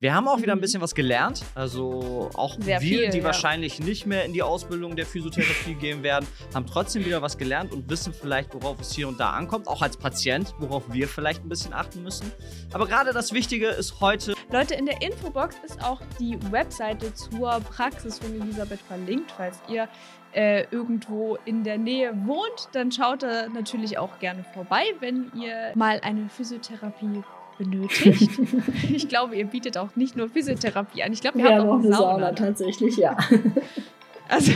wir 0.02 0.14
haben 0.14 0.28
auch 0.28 0.40
wieder 0.40 0.52
ein 0.52 0.58
mhm. 0.58 0.62
bisschen 0.62 0.80
was 0.80 0.94
gelernt. 0.94 1.42
Also 1.54 2.30
auch 2.32 2.54
Sehr 2.58 2.80
wir, 2.80 2.88
viel, 2.88 3.10
die 3.10 3.18
ja. 3.18 3.24
wahrscheinlich 3.24 3.80
nicht 3.80 4.06
mehr 4.06 4.24
in 4.24 4.32
die 4.32 4.42
Ausbildung 4.42 4.96
der 4.96 5.04
Physiotherapie 5.04 5.74
gehen 5.74 6.02
werden, 6.02 6.26
haben 6.54 6.64
trotzdem 6.64 7.04
wieder 7.04 7.20
was 7.20 7.36
gelernt 7.36 7.72
und 7.72 7.90
wissen 7.90 8.14
vielleicht, 8.14 8.54
worauf 8.54 8.80
es 8.80 8.92
hier 8.94 9.08
und 9.08 9.20
da 9.20 9.32
ankommt. 9.32 9.68
Auch 9.68 9.82
als 9.82 9.98
Patient, 9.98 10.54
worauf 10.58 10.90
wir 10.90 11.06
vielleicht 11.06 11.44
ein 11.44 11.50
bisschen 11.50 11.74
achten 11.74 12.02
müssen. 12.02 12.32
Aber 12.72 12.86
gerade 12.86 13.12
das 13.12 13.34
Wichtige 13.34 13.66
ist 13.66 14.00
heute. 14.00 14.32
Leute, 14.50 14.74
in 14.74 14.86
der 14.86 15.02
Infobox 15.02 15.56
ist 15.66 15.84
auch 15.84 16.00
die 16.18 16.38
Webseite 16.50 17.12
zur 17.12 17.60
Praxis 17.60 18.20
von 18.20 18.40
Elisabeth 18.40 18.80
verlinkt. 18.80 19.30
Falls 19.36 19.58
ihr 19.68 19.86
äh, 20.32 20.64
irgendwo 20.70 21.38
in 21.44 21.64
der 21.64 21.78
Nähe 21.78 22.12
wohnt, 22.26 22.68
dann 22.72 22.92
schaut 22.92 23.22
da 23.22 23.48
natürlich 23.48 23.98
auch 23.98 24.18
gerne 24.20 24.44
vorbei, 24.54 24.84
wenn 25.00 25.30
ihr 25.34 25.72
mal 25.74 26.00
eine 26.02 26.28
Physiotherapie 26.28 27.22
benötigt. 27.58 28.30
ich 28.90 29.08
glaube, 29.08 29.36
ihr 29.36 29.46
bietet 29.46 29.76
auch 29.76 29.94
nicht 29.96 30.16
nur 30.16 30.28
Physiotherapie 30.28 31.02
an. 31.02 31.12
Ich 31.12 31.20
glaube, 31.20 31.38
wir 31.38 31.50
ja, 31.50 31.58
haben 31.58 31.68
auch 31.68 31.78
eine 31.78 31.92
Sauna. 31.92 32.12
Sauna 32.12 32.32
tatsächlich, 32.32 32.96
ja. 32.96 33.16
Also, 34.28 34.52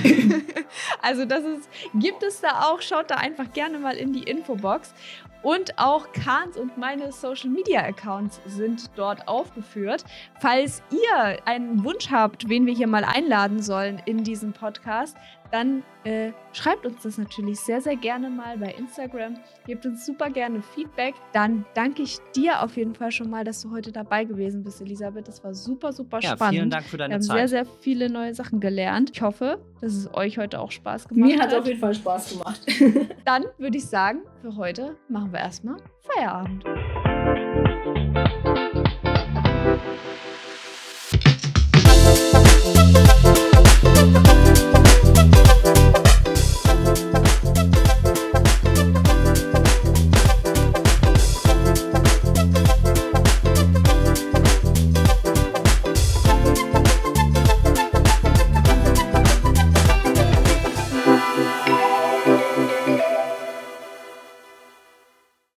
also 1.02 1.24
das 1.24 1.44
ist, 1.44 1.68
gibt 1.94 2.22
es 2.22 2.40
da 2.40 2.62
auch, 2.62 2.80
schaut 2.80 3.10
da 3.10 3.16
einfach 3.16 3.52
gerne 3.52 3.78
mal 3.78 3.96
in 3.96 4.12
die 4.12 4.22
Infobox. 4.22 4.94
Und 5.42 5.78
auch 5.78 6.10
Kahns 6.12 6.56
und 6.56 6.78
meine 6.78 7.12
Social 7.12 7.50
Media 7.50 7.82
Accounts 7.82 8.40
sind 8.46 8.90
dort 8.96 9.28
aufgeführt. 9.28 10.02
Falls 10.40 10.82
ihr 10.90 11.36
einen 11.44 11.84
Wunsch 11.84 12.10
habt, 12.10 12.48
wen 12.48 12.64
wir 12.64 12.72
hier 12.72 12.86
mal 12.86 13.04
einladen 13.04 13.60
sollen 13.60 14.00
in 14.06 14.24
diesem 14.24 14.54
Podcast, 14.54 15.18
dann 15.54 15.84
äh, 16.02 16.32
schreibt 16.52 16.84
uns 16.84 17.04
das 17.04 17.16
natürlich 17.16 17.60
sehr, 17.60 17.80
sehr 17.80 17.94
gerne 17.94 18.28
mal 18.28 18.58
bei 18.58 18.72
Instagram. 18.72 19.36
Gebt 19.66 19.86
uns 19.86 20.04
super 20.04 20.28
gerne 20.28 20.60
Feedback. 20.62 21.14
Dann 21.32 21.64
danke 21.74 22.02
ich 22.02 22.18
dir 22.34 22.60
auf 22.60 22.76
jeden 22.76 22.96
Fall 22.96 23.12
schon 23.12 23.30
mal, 23.30 23.44
dass 23.44 23.62
du 23.62 23.70
heute 23.70 23.92
dabei 23.92 24.24
gewesen 24.24 24.64
bist, 24.64 24.80
Elisabeth. 24.80 25.28
Das 25.28 25.44
war 25.44 25.54
super, 25.54 25.92
super 25.92 26.18
ja, 26.20 26.32
spannend. 26.32 26.56
Vielen 26.56 26.70
Dank 26.70 26.86
für 26.86 26.96
deine 26.96 27.20
Zeit. 27.20 27.22
Wir 27.22 27.34
haben 27.34 27.38
Zeit. 27.38 27.48
sehr, 27.50 27.64
sehr 27.64 27.72
viele 27.80 28.10
neue 28.10 28.34
Sachen 28.34 28.58
gelernt. 28.58 29.12
Ich 29.14 29.22
hoffe, 29.22 29.60
dass 29.80 29.94
es 29.94 30.12
euch 30.12 30.38
heute 30.38 30.58
auch 30.58 30.72
Spaß 30.72 31.06
gemacht 31.06 31.24
Mir 31.24 31.34
hat. 31.34 31.38
Mir 31.38 31.42
hat 31.44 31.52
es 31.52 31.58
auf 31.60 31.66
jeden 31.68 31.80
Fall 31.80 31.94
Spaß 31.94 32.30
gemacht. 32.30 32.60
dann 33.24 33.44
würde 33.58 33.78
ich 33.78 33.86
sagen, 33.86 34.22
für 34.42 34.56
heute 34.56 34.96
machen 35.08 35.32
wir 35.32 35.38
erstmal 35.38 35.76
Feierabend. 36.00 36.64